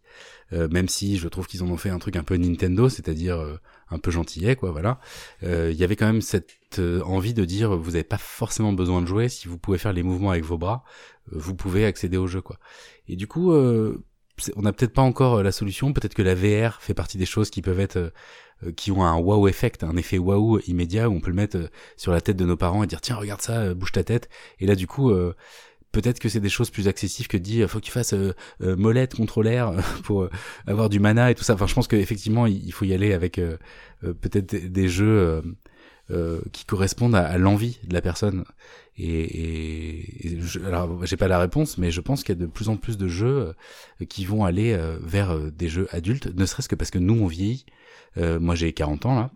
euh, 0.53 0.67
même 0.69 0.89
si 0.89 1.17
je 1.17 1.27
trouve 1.27 1.47
qu'ils 1.47 1.63
en 1.63 1.69
ont 1.69 1.77
fait 1.77 1.89
un 1.89 1.99
truc 1.99 2.15
un 2.15 2.23
peu 2.23 2.35
Nintendo, 2.35 2.89
c'est-à-dire 2.89 3.39
euh, 3.39 3.57
un 3.91 3.99
peu 3.99 4.09
gentillet, 4.11 4.55
quoi, 4.55 4.71
voilà. 4.71 4.99
Euh, 5.43 5.69
Il 5.71 5.77
y 5.77 5.83
avait 5.83 5.95
quand 5.95 6.05
même 6.05 6.21
cette 6.21 6.79
euh, 6.79 7.01
envie 7.03 7.33
de 7.33 7.45
dire, 7.45 7.75
vous 7.77 7.91
n'avez 7.91 8.03
pas 8.03 8.17
forcément 8.17 8.73
besoin 8.73 9.01
de 9.01 9.07
jouer, 9.07 9.29
si 9.29 9.47
vous 9.47 9.57
pouvez 9.57 9.77
faire 9.77 9.93
les 9.93 10.03
mouvements 10.03 10.31
avec 10.31 10.43
vos 10.43 10.57
bras, 10.57 10.83
euh, 11.31 11.35
vous 11.37 11.55
pouvez 11.55 11.85
accéder 11.85 12.17
au 12.17 12.27
jeu, 12.27 12.41
quoi. 12.41 12.57
Et 13.07 13.15
du 13.15 13.27
coup, 13.27 13.51
euh, 13.51 14.03
on 14.55 14.61
n'a 14.61 14.73
peut-être 14.73 14.93
pas 14.93 15.01
encore 15.01 15.35
euh, 15.35 15.43
la 15.43 15.51
solution, 15.51 15.93
peut-être 15.93 16.13
que 16.15 16.21
la 16.21 16.35
VR 16.35 16.81
fait 16.81 16.93
partie 16.93 17.17
des 17.17 17.25
choses 17.25 17.49
qui 17.49 17.61
peuvent 17.61 17.79
être, 17.79 18.13
qui 18.75 18.91
ont 18.91 19.03
un 19.03 19.17
wow 19.17 19.47
effect, 19.47 19.83
un 19.83 19.97
effet 19.97 20.19
wow 20.19 20.59
immédiat, 20.67 21.09
où 21.09 21.13
on 21.13 21.19
peut 21.19 21.31
le 21.31 21.35
mettre 21.35 21.69
sur 21.97 22.11
la 22.11 22.21
tête 22.21 22.37
de 22.37 22.45
nos 22.45 22.57
parents 22.57 22.83
et 22.83 22.87
dire, 22.87 23.01
tiens, 23.01 23.15
regarde 23.15 23.41
ça, 23.41 23.73
bouge 23.73 23.91
ta 23.91 24.03
tête, 24.03 24.29
et 24.59 24.67
là, 24.67 24.75
du 24.75 24.87
coup, 24.87 25.11
peut-être 25.91 26.19
que 26.19 26.29
c'est 26.29 26.39
des 26.39 26.49
choses 26.49 26.69
plus 26.69 26.87
accessibles 26.87 27.27
que 27.27 27.37
dire 27.37 27.69
faut 27.69 27.79
que 27.79 27.85
tu 27.85 27.91
fasses 27.91 28.13
euh, 28.13 28.33
euh, 28.61 28.75
molette 28.75 29.15
contrôleur 29.15 29.75
pour 30.03 30.23
euh, 30.23 30.29
avoir 30.67 30.89
du 30.89 30.99
mana 30.99 31.31
et 31.31 31.35
tout 31.35 31.43
ça. 31.43 31.53
Enfin, 31.53 31.67
je 31.67 31.73
pense 31.73 31.87
qu'effectivement, 31.87 32.47
il 32.47 32.71
faut 32.73 32.85
y 32.85 32.93
aller 32.93 33.13
avec 33.13 33.39
euh, 33.39 33.57
euh, 34.03 34.13
peut-être 34.13 34.55
des- 34.55 34.87
jeux 34.89 35.05
euh, 35.07 35.41
euh, 36.11 36.41
qui 36.51 36.65
correspondent 36.65 37.15
à, 37.15 37.37
l'envie 37.37 37.79
de 37.83 37.93
la 37.93 38.01
personne. 38.01 38.43
Et, 38.97 40.37
je, 40.39 40.59
alors, 40.61 41.05
j'ai 41.05 41.17
pas 41.17 41.27
la 41.27 41.39
réponse, 41.39 41.77
mais 41.77 41.91
je 41.91 42.01
pense 42.01 42.23
qu'il 42.23 42.35
y 42.35 42.37
a 42.37 42.41
de 42.41 42.47
plus 42.47 42.69
en 42.69 42.77
plus 42.77 42.97
de 42.97 43.07
jeux 43.07 43.53
euh, 44.01 44.05
qui 44.05 44.25
vont 44.25 44.43
aller 44.43 44.73
euh, 44.73 44.97
vers 45.01 45.31
euh, 45.31 45.51
des 45.51 45.69
jeux 45.69 45.87
adultes, 45.91 46.35
ne 46.35 46.45
serait-ce 46.45 46.69
que 46.69 46.75
parce 46.75 46.91
que 46.91 46.99
nous 46.99 47.15
on 47.21 47.27
vieillit. 47.27 47.65
Euh, 48.17 48.39
moi, 48.39 48.55
j'ai 48.55 48.73
40 48.73 49.05
ans 49.05 49.15
là. 49.15 49.31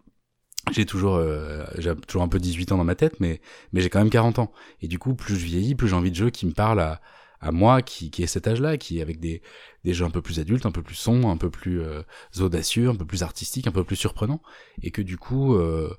J'ai 0.72 0.86
toujours, 0.86 1.16
euh, 1.16 1.64
j'ai 1.78 1.96
toujours 1.96 2.24
un 2.24 2.28
peu 2.28 2.40
18 2.40 2.72
ans 2.72 2.78
dans 2.78 2.84
ma 2.84 2.96
tête, 2.96 3.20
mais 3.20 3.40
mais 3.72 3.82
j'ai 3.82 3.90
quand 3.90 4.00
même 4.00 4.10
40 4.10 4.40
ans. 4.40 4.52
Et 4.82 4.88
du 4.88 5.00
coup, 5.00 5.14
plus 5.14 5.36
je 5.36 5.46
vieillis, 5.46 5.76
plus 5.76 5.88
j'ai 5.88 5.96
envie 5.96 6.12
de 6.12 6.16
jeux 6.16 6.32
qui 6.32 6.46
me 6.46 6.54
parlent 6.54 6.80
à, 6.80 7.02
à 7.40 7.52
moi, 7.52 7.82
qui, 7.82 8.10
qui 8.10 8.24
est 8.24 8.28
cet 8.28 8.48
âge-là, 8.48 8.78
qui 8.78 9.00
est 9.00 9.02
avec 9.02 9.20
des, 9.20 9.42
des 9.84 9.94
jeux 9.94 10.06
un 10.06 10.10
peu 10.10 10.22
plus 10.22 10.40
adultes, 10.40 10.66
un 10.66 10.72
peu 10.72 10.82
plus 10.82 10.96
sombres, 10.96 11.30
un 11.30 11.38
peu 11.38 11.50
plus 11.50 11.82
euh, 11.82 12.02
audacieux, 12.40 12.90
un 12.90 12.96
peu 12.96 13.06
plus 13.06 13.24
artistiques, 13.24 13.68
un 13.68 13.72
peu 13.72 13.84
plus 13.84 13.96
surprenants. 13.96 14.42
Et 14.82 14.92
que 14.92 15.02
du 15.02 15.18
coup, 15.18 15.56
euh, 15.56 15.94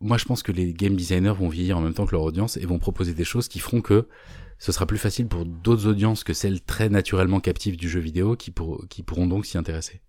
moi 0.00 0.18
je 0.18 0.24
pense 0.24 0.42
que 0.42 0.52
les 0.52 0.72
game 0.74 0.96
designers 0.96 1.34
vont 1.38 1.48
vieillir 1.48 1.78
en 1.78 1.80
même 1.80 1.94
temps 1.94 2.06
que 2.06 2.12
leur 2.12 2.22
audience 2.22 2.56
et 2.56 2.66
vont 2.66 2.78
proposer 2.78 3.14
des 3.14 3.24
choses 3.24 3.48
qui 3.48 3.60
feront 3.60 3.80
que 3.80 4.08
ce 4.58 4.72
sera 4.72 4.86
plus 4.86 4.98
facile 4.98 5.28
pour 5.28 5.44
d'autres 5.44 5.86
audiences 5.86 6.24
que 6.24 6.32
celles 6.32 6.62
très 6.62 6.88
naturellement 6.88 7.40
captives 7.40 7.76
du 7.76 7.88
jeu 7.88 8.00
vidéo 8.00 8.36
qui, 8.36 8.50
pour, 8.50 8.86
qui 8.88 9.02
pourront 9.02 9.26
donc 9.26 9.46
s'y 9.46 9.58
intéresser. 9.58 10.00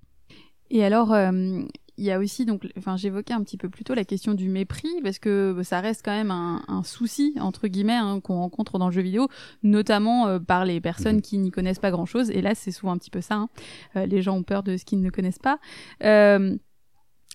Et 0.70 0.84
alors, 0.84 1.14
euh, 1.14 1.62
il 1.98 2.06
y 2.06 2.12
a 2.12 2.20
aussi, 2.20 2.46
donc, 2.46 2.68
enfin, 2.78 2.96
j'évoquais 2.98 3.34
un 3.34 3.42
petit 3.42 3.58
peu 3.58 3.70
plus 3.70 3.84
tôt 3.84 3.94
la 3.96 4.04
question 4.06 4.34
du 4.34 4.50
mépris, 4.50 4.90
parce 5.04 5.18
que 5.20 5.60
ça 5.64 5.80
reste 5.82 6.04
quand 6.06 6.12
même 6.12 6.32
un, 6.32 6.64
un 6.68 6.84
souci, 6.84 7.34
entre 7.40 7.68
guillemets, 7.68 7.94
hein, 7.96 8.20
qu'on 8.20 8.36
rencontre 8.38 8.78
dans 8.78 8.88
le 8.88 8.94
jeu 8.94 9.02
vidéo, 9.02 9.28
notamment 9.64 10.28
euh, 10.28 10.40
par 10.40 10.64
les 10.66 10.80
personnes 10.80 11.16
Mhm. 11.18 11.22
qui 11.22 11.38
n'y 11.40 11.52
connaissent 11.52 11.80
pas 11.80 11.92
grand-chose. 11.92 12.30
Et 12.32 12.42
là, 12.42 12.54
c'est 12.56 12.72
souvent 12.72 12.92
un 12.94 12.98
petit 12.98 13.10
peu 13.10 13.22
ça. 13.22 13.36
hein. 13.36 13.50
Euh, 13.96 14.06
les 14.06 14.22
gens 14.22 14.36
ont 14.38 14.44
peur 14.44 14.62
de 14.64 14.78
ce 14.78 14.86
qu'ils 14.86 15.02
ne 15.02 15.10
connaissent 15.10 15.40
pas. 15.40 15.60
Euh, 16.04 16.56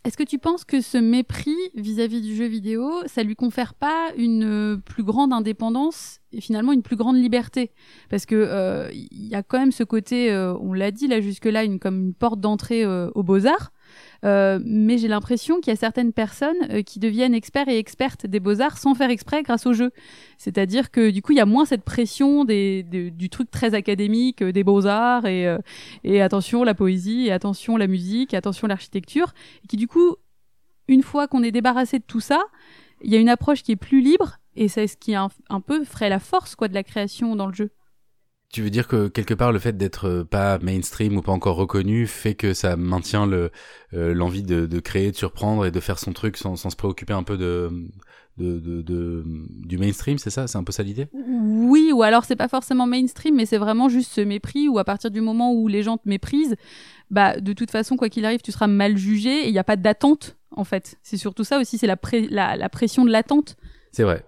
est-ce 0.04 0.16
que 0.16 0.24
tu 0.24 0.38
penses 0.38 0.64
que 0.64 0.80
ce 0.80 0.98
mépris 0.98 1.54
vis-à-vis 1.76 2.22
du 2.22 2.34
jeu 2.34 2.46
vidéo, 2.46 2.90
ça 3.06 3.22
lui 3.22 3.36
confère 3.36 3.74
pas 3.74 4.08
une 4.16 4.80
plus 4.84 5.04
grande 5.04 5.32
indépendance 5.32 6.18
et 6.32 6.40
finalement 6.40 6.72
une 6.72 6.82
plus 6.82 6.96
grande 6.96 7.16
liberté? 7.16 7.70
Parce 8.10 8.26
que 8.26 8.34
euh, 8.34 8.88
il 8.92 9.28
y 9.28 9.36
a 9.36 9.44
quand 9.44 9.60
même 9.60 9.70
ce 9.70 9.84
côté, 9.84 10.32
euh, 10.32 10.56
on 10.58 10.72
l'a 10.72 10.90
dit 10.90 11.06
là 11.06 11.20
jusque-là, 11.20 11.62
une, 11.62 11.78
comme 11.78 12.00
une 12.00 12.14
porte 12.14 12.40
d'entrée 12.40 12.84
euh, 12.84 13.10
aux 13.14 13.22
beaux-arts. 13.22 13.72
Euh, 14.24 14.60
mais 14.64 14.98
j'ai 14.98 15.08
l'impression 15.08 15.60
qu'il 15.60 15.72
y 15.72 15.74
a 15.74 15.76
certaines 15.76 16.12
personnes 16.12 16.56
euh, 16.70 16.82
qui 16.82 17.00
deviennent 17.00 17.34
experts 17.34 17.68
et 17.68 17.78
expertes 17.78 18.26
des 18.26 18.38
beaux-arts 18.38 18.78
sans 18.78 18.94
faire 18.94 19.10
exprès 19.10 19.42
grâce 19.42 19.66
au 19.66 19.72
jeu. 19.72 19.90
C'est-à-dire 20.38 20.90
que 20.90 21.10
du 21.10 21.22
coup, 21.22 21.32
il 21.32 21.38
y 21.38 21.40
a 21.40 21.46
moins 21.46 21.64
cette 21.64 21.82
pression 21.82 22.44
des, 22.44 22.84
du 22.84 23.30
truc 23.30 23.50
très 23.50 23.74
académique 23.74 24.42
euh, 24.42 24.52
des 24.52 24.62
beaux-arts 24.62 25.26
et, 25.26 25.56
et 26.04 26.22
attention 26.22 26.62
la 26.62 26.74
poésie, 26.74 27.26
et 27.26 27.32
attention 27.32 27.76
la 27.76 27.86
musique, 27.86 28.34
et 28.34 28.36
attention 28.36 28.66
l'architecture, 28.68 29.32
et 29.64 29.66
qui 29.66 29.76
du 29.76 29.88
coup, 29.88 30.16
une 30.88 31.02
fois 31.02 31.26
qu'on 31.26 31.42
est 31.42 31.50
débarrassé 31.50 31.98
de 31.98 32.04
tout 32.04 32.20
ça, 32.20 32.42
il 33.02 33.10
y 33.10 33.16
a 33.16 33.18
une 33.18 33.28
approche 33.28 33.62
qui 33.62 33.72
est 33.72 33.76
plus 33.76 34.00
libre, 34.00 34.38
et 34.54 34.68
c'est 34.68 34.86
ce 34.86 34.96
qui 34.96 35.14
un, 35.14 35.28
un 35.48 35.60
peu 35.60 35.84
ferait 35.84 36.08
la 36.08 36.20
force 36.20 36.54
quoi 36.54 36.68
de 36.68 36.74
la 36.74 36.84
création 36.84 37.34
dans 37.34 37.46
le 37.46 37.54
jeu. 37.54 37.70
Tu 38.52 38.60
veux 38.62 38.68
dire 38.70 38.86
que 38.86 39.08
quelque 39.08 39.32
part 39.32 39.50
le 39.50 39.58
fait 39.58 39.78
d'être 39.78 40.06
euh, 40.08 40.24
pas 40.24 40.58
mainstream 40.58 41.16
ou 41.16 41.22
pas 41.22 41.32
encore 41.32 41.56
reconnu 41.56 42.06
fait 42.06 42.34
que 42.34 42.52
ça 42.52 42.76
maintient 42.76 43.24
le 43.24 43.50
euh, 43.94 44.12
l'envie 44.12 44.42
de, 44.42 44.66
de 44.66 44.80
créer, 44.80 45.10
de 45.10 45.16
surprendre 45.16 45.64
et 45.64 45.70
de 45.70 45.80
faire 45.80 45.98
son 45.98 46.12
truc 46.12 46.36
sans, 46.36 46.56
sans 46.56 46.68
se 46.68 46.76
préoccuper 46.76 47.14
un 47.14 47.22
peu 47.22 47.38
de 47.38 47.70
de, 48.38 48.58
de, 48.58 49.24
du 49.24 49.76
mainstream, 49.78 50.18
c'est 50.18 50.30
ça? 50.30 50.46
C'est 50.46 50.56
un 50.58 50.64
peu 50.64 50.72
ça 50.72 50.82
l'idée? 50.82 51.06
Oui, 51.12 51.92
ou 51.94 52.02
alors 52.02 52.24
c'est 52.24 52.36
pas 52.36 52.48
forcément 52.48 52.86
mainstream, 52.86 53.36
mais 53.36 53.46
c'est 53.46 53.58
vraiment 53.58 53.88
juste 53.88 54.12
ce 54.12 54.20
mépris 54.20 54.68
où 54.68 54.78
à 54.78 54.84
partir 54.84 55.10
du 55.10 55.20
moment 55.20 55.52
où 55.54 55.68
les 55.68 55.82
gens 55.82 55.96
te 55.96 56.08
méprisent, 56.08 56.56
bah 57.10 57.40
de 57.40 57.52
toute 57.54 57.70
façon 57.70 57.96
quoi 57.96 58.08
qu'il 58.10 58.24
arrive, 58.26 58.40
tu 58.42 58.52
seras 58.52 58.66
mal 58.66 58.96
jugé 58.98 59.44
et 59.44 59.48
il 59.48 59.52
n'y 59.52 59.58
a 59.58 59.64
pas 59.64 59.76
d'attente 59.76 60.36
en 60.50 60.64
fait. 60.64 60.96
C'est 61.02 61.16
surtout 61.16 61.44
ça 61.44 61.58
aussi, 61.58 61.78
c'est 61.78 61.86
la, 61.86 61.96
pré- 61.96 62.28
la, 62.30 62.56
la 62.56 62.68
pression 62.68 63.04
de 63.04 63.10
l'attente. 63.10 63.56
C'est 63.92 64.02
vrai. 64.04 64.24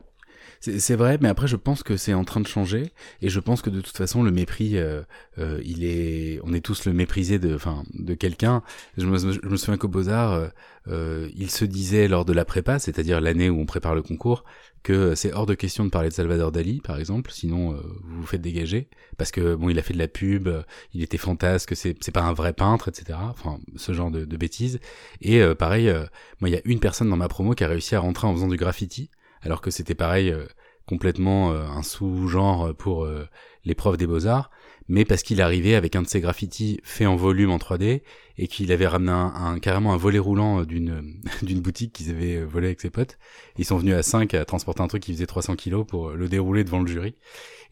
C'est 0.78 0.96
vrai, 0.96 1.18
mais 1.20 1.28
après 1.28 1.46
je 1.46 1.56
pense 1.56 1.82
que 1.82 1.96
c'est 1.96 2.14
en 2.14 2.24
train 2.24 2.40
de 2.40 2.46
changer 2.46 2.92
et 3.20 3.28
je 3.28 3.40
pense 3.40 3.60
que 3.60 3.70
de 3.70 3.80
toute 3.80 3.96
façon 3.96 4.22
le 4.22 4.30
mépris, 4.30 4.78
euh, 4.78 5.02
euh, 5.38 5.60
il 5.64 5.84
est, 5.84 6.40
on 6.42 6.54
est 6.54 6.64
tous 6.64 6.86
le 6.86 6.92
méprisé 6.92 7.38
de, 7.38 7.54
enfin, 7.54 7.84
de 7.92 8.14
quelqu'un. 8.14 8.62
Je 8.96 9.06
me, 9.06 9.56
souviens 9.56 9.76
qu'au 9.76 9.88
Beaux 9.88 10.08
Arts, 10.08 10.32
euh, 10.32 10.48
euh, 10.88 11.28
il 11.36 11.50
se 11.50 11.64
disait 11.64 12.08
lors 12.08 12.24
de 12.24 12.32
la 12.32 12.44
prépa, 12.44 12.78
c'est-à-dire 12.78 13.20
l'année 13.20 13.50
où 13.50 13.60
on 13.60 13.66
prépare 13.66 13.94
le 13.94 14.02
concours, 14.02 14.44
que 14.84 15.14
c'est 15.14 15.32
hors 15.32 15.46
de 15.46 15.54
question 15.54 15.84
de 15.84 15.90
parler 15.90 16.10
de 16.10 16.14
Salvador 16.14 16.52
Dali, 16.52 16.80
par 16.80 16.98
exemple, 16.98 17.30
sinon 17.32 17.72
euh, 17.72 17.80
vous 18.04 18.20
vous 18.20 18.26
faites 18.26 18.42
dégager, 18.42 18.88
parce 19.16 19.30
que 19.30 19.54
bon, 19.54 19.70
il 19.70 19.78
a 19.78 19.82
fait 19.82 19.94
de 19.94 19.98
la 19.98 20.08
pub, 20.08 20.46
euh, 20.46 20.62
il 20.92 21.02
était 21.02 21.16
fantasque, 21.16 21.74
c'est 21.74 22.12
pas 22.12 22.22
un 22.22 22.34
vrai 22.34 22.52
peintre, 22.52 22.88
etc. 22.88 23.18
Enfin, 23.30 23.58
ce 23.76 23.92
genre 23.92 24.10
de, 24.10 24.26
de 24.26 24.36
bêtises. 24.36 24.78
Et 25.22 25.40
euh, 25.40 25.54
pareil, 25.54 25.88
euh, 25.88 26.04
moi 26.40 26.50
il 26.50 26.52
y 26.52 26.56
a 26.56 26.60
une 26.66 26.80
personne 26.80 27.08
dans 27.08 27.16
ma 27.16 27.28
promo 27.28 27.54
qui 27.54 27.64
a 27.64 27.68
réussi 27.68 27.94
à 27.94 28.00
rentrer 28.00 28.26
en 28.26 28.34
faisant 28.34 28.48
du 28.48 28.56
graffiti 28.56 29.10
alors 29.44 29.60
que 29.60 29.70
c'était 29.70 29.94
pareil 29.94 30.30
euh, 30.30 30.46
complètement 30.86 31.52
euh, 31.52 31.64
un 31.66 31.82
sous-genre 31.82 32.74
pour 32.76 33.04
euh, 33.04 33.26
profs 33.76 33.96
des 33.96 34.06
beaux-arts, 34.06 34.50
mais 34.88 35.04
parce 35.06 35.22
qu'il 35.22 35.40
arrivait 35.40 35.74
avec 35.74 35.96
un 35.96 36.02
de 36.02 36.06
ses 36.08 36.20
graffitis 36.20 36.80
fait 36.84 37.06
en 37.06 37.16
volume 37.16 37.50
en 37.50 37.58
3D 37.58 38.02
et 38.36 38.48
qu'il 38.48 38.70
avait 38.72 38.86
ramené 38.86 39.12
un, 39.12 39.32
un- 39.34 39.58
carrément 39.58 39.94
un 39.94 39.96
volet 39.96 40.18
roulant 40.18 40.60
euh, 40.60 40.66
d'une 40.66 41.20
d'une 41.42 41.60
boutique 41.60 41.92
qu'ils 41.92 42.10
avaient 42.10 42.36
euh, 42.36 42.44
volé 42.44 42.66
avec 42.68 42.80
ses 42.80 42.90
potes. 42.90 43.18
Ils 43.58 43.64
sont 43.64 43.78
venus 43.78 43.94
à 43.94 44.02
5 44.02 44.34
à 44.34 44.44
transporter 44.44 44.82
un 44.82 44.88
truc 44.88 45.02
qui 45.02 45.12
faisait 45.12 45.26
300 45.26 45.56
kilos 45.56 45.86
pour 45.86 46.10
le 46.10 46.28
dérouler 46.28 46.64
devant 46.64 46.80
le 46.80 46.86
jury. 46.86 47.14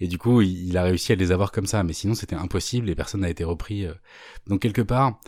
Et 0.01 0.09
du 0.09 0.19
coup, 0.19 0.41
il, 0.43 0.69
il 0.69 0.77
a 0.79 0.85
réussi 0.85 1.13
à 1.13 1.17
les 1.17 1.33
avoir 1.33 1.53
comme 1.53 1.67
ça, 1.67 1.83
mais 1.85 1.93
sinon 1.93 2.15
c'était 2.15 2.37
impossible 2.37 2.91
et 2.91 2.95
personne 2.95 3.23
n'a 3.23 3.31
été 3.31 3.45
repris. 3.45 3.87
Donc 4.47 4.61
quelque 4.63 4.83
part, 4.83 5.21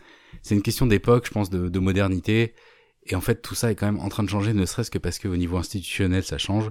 c'est 0.43 0.55
une 0.55 0.63
question 0.63 0.87
d'époque, 0.87 1.27
je 1.27 1.31
pense, 1.33 1.51
de, 1.51 1.69
de 1.69 1.79
modernité. 1.79 2.55
Et 3.07 3.15
en 3.15 3.21
fait, 3.21 3.43
tout 3.43 3.55
ça 3.55 3.71
est 3.71 3.75
quand 3.75 3.87
même 3.87 4.01
en 4.01 4.09
train 4.09 4.23
de 4.23 4.29
changer, 4.29 4.53
ne 4.55 4.65
serait-ce 4.65 4.91
que 4.91 4.99
parce 4.99 5.19
qu'au 5.19 5.37
niveau 5.37 5.57
institutionnel, 5.59 6.23
ça 6.25 6.39
change. 6.39 6.71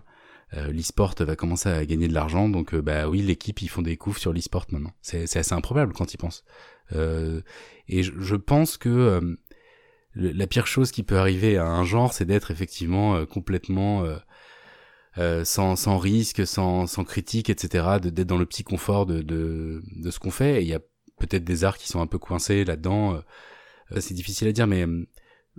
Euh, 0.56 0.72
l'e-sport 0.72 1.16
va 1.20 1.36
commencer 1.36 1.70
à 1.70 1.86
gagner 1.86 2.08
de 2.08 2.14
l'argent, 2.14 2.48
donc 2.50 2.74
euh, 2.74 2.82
bah 2.82 3.08
oui, 3.08 3.22
l'équipe 3.22 3.62
ils 3.62 3.70
font 3.70 3.82
des 3.82 3.98
coups 3.98 4.20
sur 4.20 4.34
l'e-sport 4.34 4.66
maintenant. 4.72 4.92
C'est 5.02 5.24
assez 5.38 5.54
improbable 5.54 5.94
quand 5.94 6.14
ils 6.14 6.18
pensent. 6.18 6.44
Euh, 6.94 7.42
et 7.88 8.04
je, 8.04 8.12
je 8.20 8.36
pense 8.36 8.78
que 8.78 8.90
euh, 8.90 9.36
le- 10.14 10.32
la 10.32 10.46
pire 10.48 10.68
chose 10.68 10.92
qui 10.92 11.04
peut 11.04 11.18
arriver 11.18 11.58
à 11.58 11.66
un 11.66 11.84
genre, 11.84 12.14
c'est 12.14 12.26
d'être 12.26 12.52
effectivement 12.52 13.16
euh, 13.16 13.26
complètement 13.26 14.06
sans, 15.44 15.76
sans 15.76 15.98
risque, 15.98 16.46
sans, 16.48 16.88
sans 16.88 17.04
critique, 17.04 17.50
etc. 17.50 18.00
D'être 18.02 18.28
dans 18.28 18.38
le 18.38 18.46
petit 18.46 18.64
confort 18.64 19.06
de, 19.06 19.22
de, 19.22 19.84
de 19.96 20.12
ce 20.12 20.20
qu'on 20.20 20.32
fait. 20.32 20.64
Il 20.64 20.68
y 20.68 20.74
a 20.74 20.80
peut-être 21.20 21.44
des 21.44 21.64
arts 21.64 21.78
qui 21.78 21.88
sont 21.88 22.02
un 22.02 22.08
peu 22.08 22.18
coincés 22.18 22.66
là-dedans. 22.66 23.22
c'est 24.00 24.14
difficile 24.16 24.48
à 24.48 24.52
dire, 24.52 24.66
mais 24.68 24.86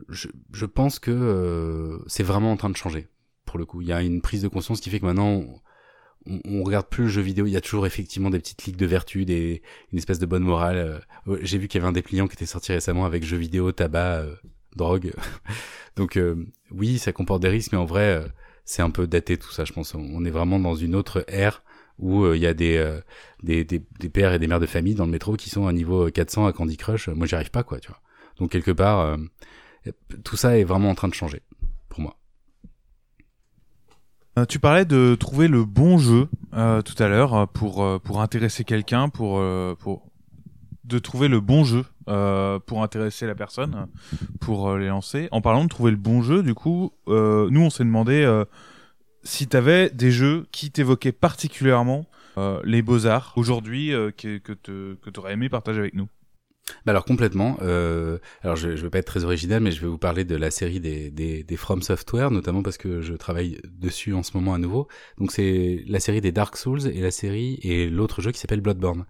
je, 0.09 0.29
je 0.53 0.67
pense 0.67 0.99
que 0.99 1.11
euh, 1.11 1.99
c'est 2.07 2.23
vraiment 2.23 2.53
en 2.53 2.57
train 2.57 2.71
de 2.71 2.77
changer. 2.77 3.09
Pour 3.47 3.59
le 3.59 3.67
coup, 3.67 3.83
il 3.83 3.89
y 3.89 3.93
a 3.93 4.03
une 4.03 4.21
prise 4.21 4.43
de 4.43 4.49
conscience 4.49 4.81
qui 4.81 4.91
fait 4.91 5.01
que 5.01 5.07
maintenant 5.07 5.45
on, 6.27 6.41
on, 6.45 6.63
regarde 6.63 6.87
plus 6.89 7.05
le 7.05 7.11
jeu 7.11 7.23
vidéo. 7.23 7.47
Il 7.47 7.53
y 7.53 7.57
a 7.57 7.61
toujours 7.61 7.87
effectivement 7.87 8.31
des 8.31 8.39
petites 8.39 8.65
ligues 8.65 8.77
de 8.77 8.87
vertu, 8.87 9.25
des 9.25 9.63
une 9.93 9.99
espèce 9.99 10.19
de 10.19 10.27
bonne 10.27 10.43
morale. 10.43 11.03
euh, 11.29 11.39
J'ai 11.43 11.59
vu 11.59 11.69
qu'il 11.69 11.81
y 11.81 11.83
avait 11.83 11.89
un 11.89 11.93
dépliant 11.93 12.27
qui 12.27 12.35
était 12.35 12.47
sorti 12.47 12.73
récemment 12.73 13.05
avec 13.05 13.25
jeux 13.25 13.37
vidéo, 13.37 13.73
tabac, 13.73 14.21
euh, 14.21 14.35
drogue. 14.77 15.13
Donc 15.97 16.17
euh, 16.17 16.47
oui, 16.71 16.99
ça 16.99 17.13
comporte 17.13 17.43
des 17.43 17.49
risques, 17.49 17.73
mais 17.73 17.79
en 17.79 17.85
vrai, 17.85 18.25
c'est 18.65 18.83
un 18.83 18.91
peu 18.91 19.07
daté 19.07 19.37
tout 19.37 19.53
ça. 19.53 19.65
Je 19.65 19.73
pense. 19.73 19.95
On, 19.95 20.25
est 20.25 20.31
vraiment 20.31 20.59
dans 20.59 20.75
une 20.75 20.95
autre 20.95 21.25
ère 21.29 21.63
où 21.99 22.27
il 22.33 22.41
y 22.41 22.47
a 22.47 22.55
des, 22.55 22.77
euh, 22.77 23.01
des, 23.43 23.65
des 23.65 24.09
pères 24.09 24.33
et 24.33 24.39
des 24.39 24.49
mères 24.49 24.61
de 24.61 24.67
famille 24.67 24.95
dans 24.95 25.05
le 25.05 25.13
métro 25.13 25.37
qui 25.37 25.51
sont 25.51 25.67
à 25.67 25.73
niveau 25.73 26.11
400 26.11 26.47
à 26.47 26.53
Candy 26.53 26.77
Crush. 26.77 27.09
Moi, 27.09 27.27
j'y 27.27 27.35
arrive 27.35 27.51
pas, 27.51 27.63
quoi. 27.63 27.79
Tu 27.79 27.89
vois. 27.89 28.01
Donc 28.39 28.51
quelque 28.51 28.73
part, 28.73 29.17
tout 30.25 30.37
ça 30.37 30.59
est 30.59 30.65
vraiment 30.65 30.91
en 30.91 30.95
train 30.95 31.09
de 31.09 31.15
changer 31.15 31.43
pour 31.89 32.01
moi. 32.01 32.17
Euh, 34.39 34.45
tu 34.47 34.59
parlais 34.59 34.85
de 34.85 35.15
trouver 35.15 35.47
le 35.47 35.65
bon 35.65 35.97
jeu 35.97 36.29
euh, 36.55 36.83
tout 36.83 37.01
à 37.01 37.09
l'heure 37.09 37.35
euh, 37.35 37.47
pour 37.47 38.01
pour 38.03 38.21
intéresser 38.21 38.65
quelqu'un, 38.65 39.09
pour 39.09 39.43
pour 39.79 40.11
de 40.85 40.99
trouver 40.99 41.29
le 41.29 41.41
bon 41.41 41.65
jeu 41.65 41.85
pour 42.07 42.83
intéresser 42.83 43.27
la 43.27 43.35
personne, 43.35 43.87
pour 44.41 44.77
les 44.77 44.89
lancer. 44.89 45.29
En 45.31 45.41
parlant 45.41 45.65
de 45.65 45.69
trouver 45.69 45.91
le 45.91 45.97
bon 45.97 46.21
jeu, 46.21 46.43
du 46.43 46.55
coup, 46.55 46.93
nous 47.07 47.61
on 47.61 47.71
s'est 47.71 47.85
demandé 47.85 48.45
si 49.23 49.47
tu 49.47 49.57
avais 49.57 49.89
des 49.89 50.11
jeux 50.11 50.47
qui 50.53 50.71
t'évoquaient 50.71 51.13
particulièrement 51.13 52.07
les 52.65 52.83
beaux 52.83 53.07
arts 53.07 53.33
aujourd'hui 53.37 53.93
que 54.19 54.37
que 54.37 54.53
te 54.53 54.95
que 54.97 55.09
t'aurais 55.09 55.33
aimé 55.33 55.49
partager 55.49 55.79
avec 55.79 55.95
nous. 55.95 56.09
Bah 56.87 56.93
alors 56.93 57.05
complètement. 57.05 57.59
Euh, 57.61 58.19
alors 58.43 58.57
je, 58.57 58.75
je 58.77 58.83
vais 58.83 58.91
pas 58.91 58.99
être 58.99 59.07
très 59.07 59.25
original, 59.25 59.63
mais 59.63 59.71
je 59.71 59.81
vais 59.83 59.87
vous 59.87 59.99
parler 59.99 60.25
de 60.25 60.35
la 60.35 60.51
série 60.51 60.81
des, 60.81 61.11
des, 61.11 61.43
des 61.45 61.57
From 61.57 61.83
Software, 61.83 62.31
notamment 62.31 62.63
parce 62.63 62.79
que 62.79 63.03
je 63.03 63.15
travaille 63.15 63.59
dessus 63.69 64.15
en 64.15 64.23
ce 64.23 64.35
moment 64.35 64.55
à 64.55 64.59
nouveau. 64.59 64.89
Donc 65.19 65.31
c'est 65.31 65.85
la 65.87 66.01
série 66.01 66.23
des 66.23 66.33
Dark 66.33 66.57
Souls 66.57 66.87
et 66.87 67.01
la 67.01 67.11
série 67.11 67.59
et 67.63 67.89
l'autre 67.91 68.23
jeu 68.23 68.33
qui 68.33 68.41
s'appelle 68.41 68.63
Bloodborne. 68.63 69.05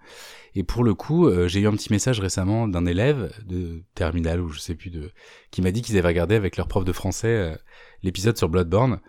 Et 0.57 0.65
pour 0.65 0.83
le 0.83 0.95
coup, 0.95 1.29
euh, 1.29 1.47
j'ai 1.47 1.61
eu 1.61 1.67
un 1.69 1.73
petit 1.73 1.93
message 1.93 2.21
récemment 2.21 2.67
d'un 2.67 2.87
élève 2.87 3.33
de 3.47 3.85
terminale 3.95 4.41
ou 4.41 4.49
je 4.49 4.59
sais 4.59 4.75
plus 4.75 4.91
de 4.91 5.11
qui 5.51 5.63
m'a 5.63 5.71
dit 5.71 5.83
qu'ils 5.83 5.97
avaient 5.97 6.09
regardé 6.09 6.35
avec 6.35 6.57
leur 6.57 6.67
prof 6.67 6.85
de 6.85 6.93
français 6.93 7.29
euh, 7.29 7.57
l'épisode 8.03 8.37
sur 8.37 8.49
Bloodborne 8.49 9.01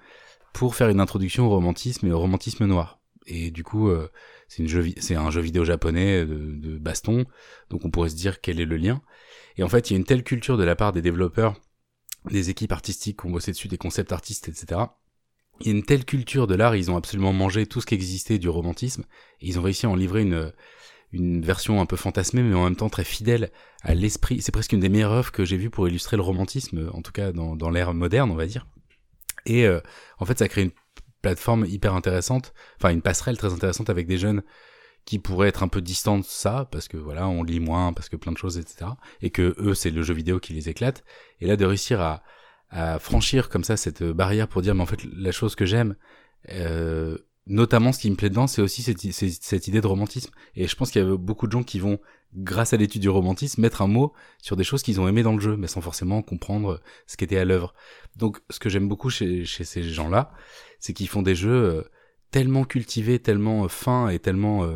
pour 0.54 0.76
faire 0.76 0.90
une 0.90 1.00
introduction 1.00 1.48
au 1.48 1.50
romantisme 1.50 2.08
et 2.08 2.12
au 2.12 2.20
romantisme 2.20 2.66
noir. 2.66 2.95
Et 3.28 3.52
du 3.52 3.64
coup, 3.64 3.90
euh, 3.90 4.10
c'est 4.48 5.16
un 5.16 5.32
jeu 5.32 5.42
vidéo 5.42 5.66
japonais 5.66 6.26
de, 6.26 6.56
de 6.56 6.78
baston, 6.78 7.26
donc 7.70 7.86
on 7.86 7.90
pourrait 7.90 8.10
se 8.10 8.16
dire 8.16 8.42
quel 8.42 8.60
est 8.60 8.66
le 8.66 8.78
lien. 8.78 9.02
Et 9.58 9.64
en 9.64 9.70
fait, 9.70 9.90
il 9.90 9.94
y 9.94 9.96
a 9.96 10.00
une 10.00 10.06
telle 10.06 10.24
culture 10.24 10.58
de 10.58 10.64
la 10.64 10.76
part 10.76 10.94
des 10.94 11.02
développeurs, 11.02 11.56
des 12.30 12.50
équipes 12.50 12.72
artistiques 12.72 13.22
qui 13.22 13.28
ont 13.28 13.32
bossé 13.32 13.52
dessus, 13.52 13.68
des 13.68 13.78
concepts 13.78 14.12
artistes, 14.12 14.48
etc. 14.50 14.82
Il 15.62 15.68
y 15.68 15.70
a 15.70 15.74
une 15.74 15.84
telle 15.84 16.06
culture 16.06 16.48
de 16.48 16.56
l'art, 16.56 16.76
ils 16.76 16.92
ont 16.92 16.98
absolument 16.98 17.34
mangé 17.34 17.66
tout 17.66 17.82
ce 17.82 17.86
qui 17.86 17.96
existait 17.96 18.38
du 18.38 18.50
romantisme, 18.50 19.06
et 19.42 19.48
ils 19.48 19.60
ont 19.60 19.62
réussi 19.62 19.86
à 19.86 19.90
en 19.90 19.96
livrer 19.96 20.22
une, 20.22 20.52
une 21.14 21.42
version 21.42 21.80
un 21.80 21.86
peu 21.86 21.96
fantasmée, 21.96 22.44
mais 22.44 22.56
en 22.56 22.66
même 22.66 22.76
temps 22.76 22.90
très 22.90 23.06
fidèle 23.06 23.52
à 23.82 23.96
l'esprit. 23.96 24.42
C'est 24.42 24.52
presque 24.52 24.74
une 24.74 24.82
des 24.82 24.90
meilleures 24.90 25.14
œuvres 25.14 25.32
que 25.32 25.46
j'ai 25.46 25.58
vues 25.58 25.70
pour 25.70 25.88
illustrer 25.88 26.18
le 26.18 26.24
romantisme, 26.24 26.90
en 26.94 27.02
tout 27.02 27.14
cas 27.14 27.32
dans, 27.32 27.56
dans 27.56 27.70
l'ère 27.70 27.94
moderne, 27.94 28.32
on 28.32 28.36
va 28.36 28.48
dire. 28.48 28.68
Et 29.46 29.66
euh, 29.66 29.80
en 30.20 30.26
fait, 30.26 30.40
ça 30.40 30.48
crée 30.48 30.64
une 30.64 30.72
plateforme 31.26 31.66
hyper 31.66 31.96
intéressante, 31.96 32.54
enfin 32.78 32.92
une 32.92 33.02
passerelle 33.02 33.36
très 33.36 33.52
intéressante 33.52 33.90
avec 33.90 34.06
des 34.06 34.20
jeunes 34.20 34.44
qui 35.06 35.18
pourraient 35.18 35.48
être 35.48 35.64
un 35.64 35.68
peu 35.68 35.82
distants 35.82 36.20
de 36.20 36.24
ça, 36.24 36.68
parce 36.72 36.88
que 36.88 36.98
voilà, 36.98 37.28
on 37.28 37.42
lit 37.42 37.60
moins, 37.60 37.94
parce 37.94 38.10
que 38.10 38.16
plein 38.16 38.32
de 38.32 38.38
choses, 38.38 38.60
etc. 38.60 38.92
Et 39.24 39.32
que 39.32 39.56
eux, 39.58 39.74
c'est 39.74 39.90
le 39.90 40.04
jeu 40.04 40.14
vidéo 40.14 40.40
qui 40.40 40.54
les 40.54 40.70
éclate. 40.70 41.04
Et 41.42 41.48
là, 41.48 41.56
de 41.56 41.66
réussir 41.66 42.00
à, 42.00 42.22
franchir 43.00 43.48
comme 43.50 43.64
ça 43.64 43.78
cette 43.78 44.04
barrière 44.04 44.48
pour 44.48 44.62
dire, 44.62 44.76
mais 44.76 44.82
en 44.82 44.86
fait, 44.86 45.02
la 45.04 45.32
chose 45.32 45.56
que 45.56 45.66
j'aime, 45.66 45.96
euh, 46.50 47.18
notamment 47.48 47.92
ce 47.92 48.00
qui 48.00 48.10
me 48.10 48.16
plaît 48.16 48.30
dedans, 48.30 48.48
c'est 48.48 48.62
aussi 48.62 48.82
cette, 48.82 49.68
idée 49.68 49.82
de 49.82 49.88
romantisme. 49.88 50.32
Et 50.56 50.68
je 50.68 50.76
pense 50.76 50.92
qu'il 50.92 51.02
y 51.02 51.06
a 51.06 51.18
beaucoup 51.18 51.48
de 51.48 51.52
gens 51.52 51.64
qui 51.64 51.80
vont, 51.80 52.00
grâce 52.34 52.74
à 52.74 52.78
l'étude 52.78 53.02
du 53.02 53.10
romantisme, 53.10 53.62
mettre 53.62 53.82
un 53.82 53.88
mot 53.88 54.14
sur 54.42 54.56
des 54.56 54.64
choses 54.64 54.82
qu'ils 54.82 55.00
ont 55.00 55.08
aimées 55.08 55.24
dans 55.24 55.34
le 55.34 55.42
jeu, 55.42 55.56
mais 55.56 55.68
sans 55.68 55.82
forcément 55.82 56.22
comprendre 56.22 56.82
ce 57.08 57.18
qui 57.18 57.24
était 57.24 57.38
à 57.38 57.46
l'œuvre. 57.46 57.74
Donc, 58.16 58.40
ce 58.50 58.60
que 58.60 58.70
j'aime 58.70 58.88
beaucoup 58.88 59.10
chez, 59.10 59.46
ces 59.46 59.84
gens-là, 59.84 60.32
c'est 60.80 60.94
qu'ils 60.94 61.08
font 61.08 61.22
des 61.22 61.36
jeux 61.36 61.52
euh, 61.52 61.84
tellement 62.36 62.66
cultivés, 62.66 63.20
tellement 63.20 63.64
euh, 63.64 63.68
fins 63.70 64.10
et 64.10 64.20
tellement 64.20 64.66
euh, 64.66 64.76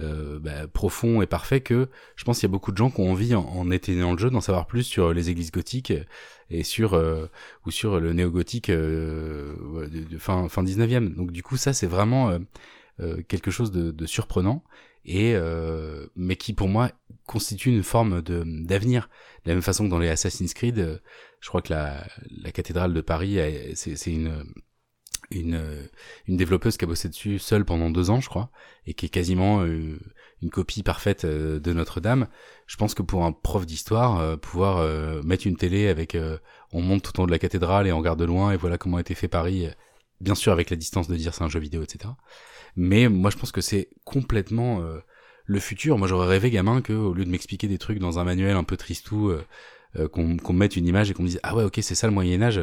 euh, 0.00 0.38
bah, 0.38 0.66
profonds 0.66 1.20
et 1.20 1.26
parfaits 1.26 1.62
que 1.62 1.90
je 2.16 2.24
pense 2.24 2.38
qu'il 2.38 2.48
y 2.48 2.50
a 2.50 2.52
beaucoup 2.52 2.72
de 2.72 2.76
gens 2.78 2.90
qui 2.90 3.00
ont 3.00 3.10
envie, 3.10 3.34
en, 3.34 3.42
en 3.42 3.70
éteignant 3.70 4.12
le 4.12 4.18
jeu, 4.18 4.30
d'en 4.30 4.40
savoir 4.40 4.66
plus 4.66 4.82
sur 4.82 5.12
les 5.12 5.28
églises 5.28 5.52
gothiques 5.52 5.92
et 6.50 6.62
sur 6.62 6.94
euh, 6.94 7.26
ou 7.66 7.70
sur 7.70 8.00
le 8.00 8.12
néo-gothique 8.12 8.70
euh, 8.70 9.54
fin 10.18 10.48
fin 10.48 10.62
19e. 10.62 11.14
Donc 11.14 11.32
du 11.32 11.42
coup, 11.42 11.56
ça 11.56 11.72
c'est 11.72 11.86
vraiment 11.86 12.30
euh, 12.30 12.38
euh, 13.00 13.22
quelque 13.28 13.50
chose 13.50 13.70
de, 13.72 13.90
de 13.90 14.06
surprenant 14.06 14.64
et 15.04 15.34
euh, 15.34 16.06
mais 16.16 16.36
qui 16.36 16.52
pour 16.52 16.68
moi 16.68 16.90
constitue 17.26 17.70
une 17.70 17.82
forme 17.82 18.22
de 18.22 18.42
d'avenir. 18.46 19.08
De 19.44 19.50
la 19.50 19.54
même 19.54 19.62
façon 19.62 19.84
que 19.84 19.90
dans 19.90 19.98
les 19.98 20.08
Assassin's 20.08 20.54
Creed, 20.54 20.78
euh, 20.78 20.98
je 21.40 21.48
crois 21.48 21.62
que 21.62 21.72
la, 21.72 22.06
la 22.42 22.52
cathédrale 22.52 22.94
de 22.94 23.00
Paris, 23.00 23.38
c'est 23.74 24.12
une 24.12 24.44
une 25.30 25.88
une 26.26 26.36
développeuse 26.36 26.76
qui 26.76 26.84
a 26.84 26.88
bossé 26.88 27.08
dessus 27.08 27.38
seule 27.38 27.64
pendant 27.64 27.90
deux 27.90 28.10
ans, 28.10 28.20
je 28.20 28.28
crois, 28.28 28.50
et 28.86 28.94
qui 28.94 29.06
est 29.06 29.10
quasiment 29.10 29.62
euh, 29.62 29.98
une 30.42 30.50
copie 30.50 30.82
parfaite 30.82 31.24
euh, 31.24 31.58
de 31.58 31.72
Notre-Dame. 31.72 32.28
Je 32.66 32.76
pense 32.76 32.94
que 32.94 33.02
pour 33.02 33.24
un 33.24 33.32
prof 33.32 33.64
d'histoire, 33.66 34.20
euh, 34.20 34.36
pouvoir 34.36 34.78
euh, 34.78 35.22
mettre 35.22 35.46
une 35.46 35.56
télé 35.56 35.88
avec, 35.88 36.14
euh, 36.14 36.38
on 36.72 36.82
monte 36.82 37.02
tout 37.02 37.18
au 37.18 37.22
long 37.22 37.26
de 37.26 37.32
la 37.32 37.38
cathédrale 37.38 37.86
et 37.86 37.92
on 37.92 37.98
regarde 37.98 38.18
de 38.18 38.24
loin 38.24 38.52
et 38.52 38.56
voilà 38.56 38.78
comment 38.78 38.98
a 38.98 39.00
été 39.00 39.14
fait 39.14 39.28
Paris, 39.28 39.66
euh, 39.66 39.70
bien 40.20 40.34
sûr 40.34 40.52
avec 40.52 40.70
la 40.70 40.76
distance 40.76 41.08
de 41.08 41.16
dire 41.16 41.34
c'est 41.34 41.44
un 41.44 41.48
jeu 41.48 41.60
vidéo, 41.60 41.82
etc. 41.82 42.12
Mais 42.76 43.08
moi 43.08 43.30
je 43.30 43.36
pense 43.36 43.52
que 43.52 43.60
c'est 43.62 43.88
complètement 44.04 44.82
euh, 44.82 44.98
le 45.46 45.60
futur. 45.60 45.96
Moi 45.96 46.08
j'aurais 46.08 46.28
rêvé 46.28 46.50
gamin 46.50 46.82
que 46.82 46.92
au 46.92 47.14
lieu 47.14 47.24
de 47.24 47.30
m'expliquer 47.30 47.68
des 47.68 47.78
trucs 47.78 47.98
dans 47.98 48.18
un 48.18 48.24
manuel 48.24 48.56
un 48.56 48.64
peu 48.64 48.76
tristou, 48.76 49.32
qu'on 50.12 50.26
me 50.26 50.52
mette 50.52 50.76
une 50.76 50.86
image 50.86 51.10
et 51.10 51.14
qu'on 51.14 51.22
me 51.22 51.28
dise 51.28 51.40
ah 51.42 51.56
ouais 51.56 51.64
ok 51.64 51.78
c'est 51.80 51.94
ça 51.94 52.06
le 52.06 52.12
Moyen 52.12 52.42
Âge, 52.42 52.60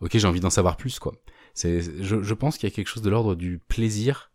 ok 0.00 0.10
j'ai 0.14 0.26
envie 0.26 0.40
d'en 0.40 0.48
savoir 0.48 0.78
plus 0.78 0.98
quoi. 0.98 1.12
Je, 1.54 2.22
je 2.22 2.34
pense 2.34 2.56
qu'il 2.56 2.68
y 2.68 2.72
a 2.72 2.74
quelque 2.74 2.88
chose 2.88 3.02
de 3.02 3.10
l'ordre 3.10 3.34
du 3.34 3.58
plaisir, 3.58 4.31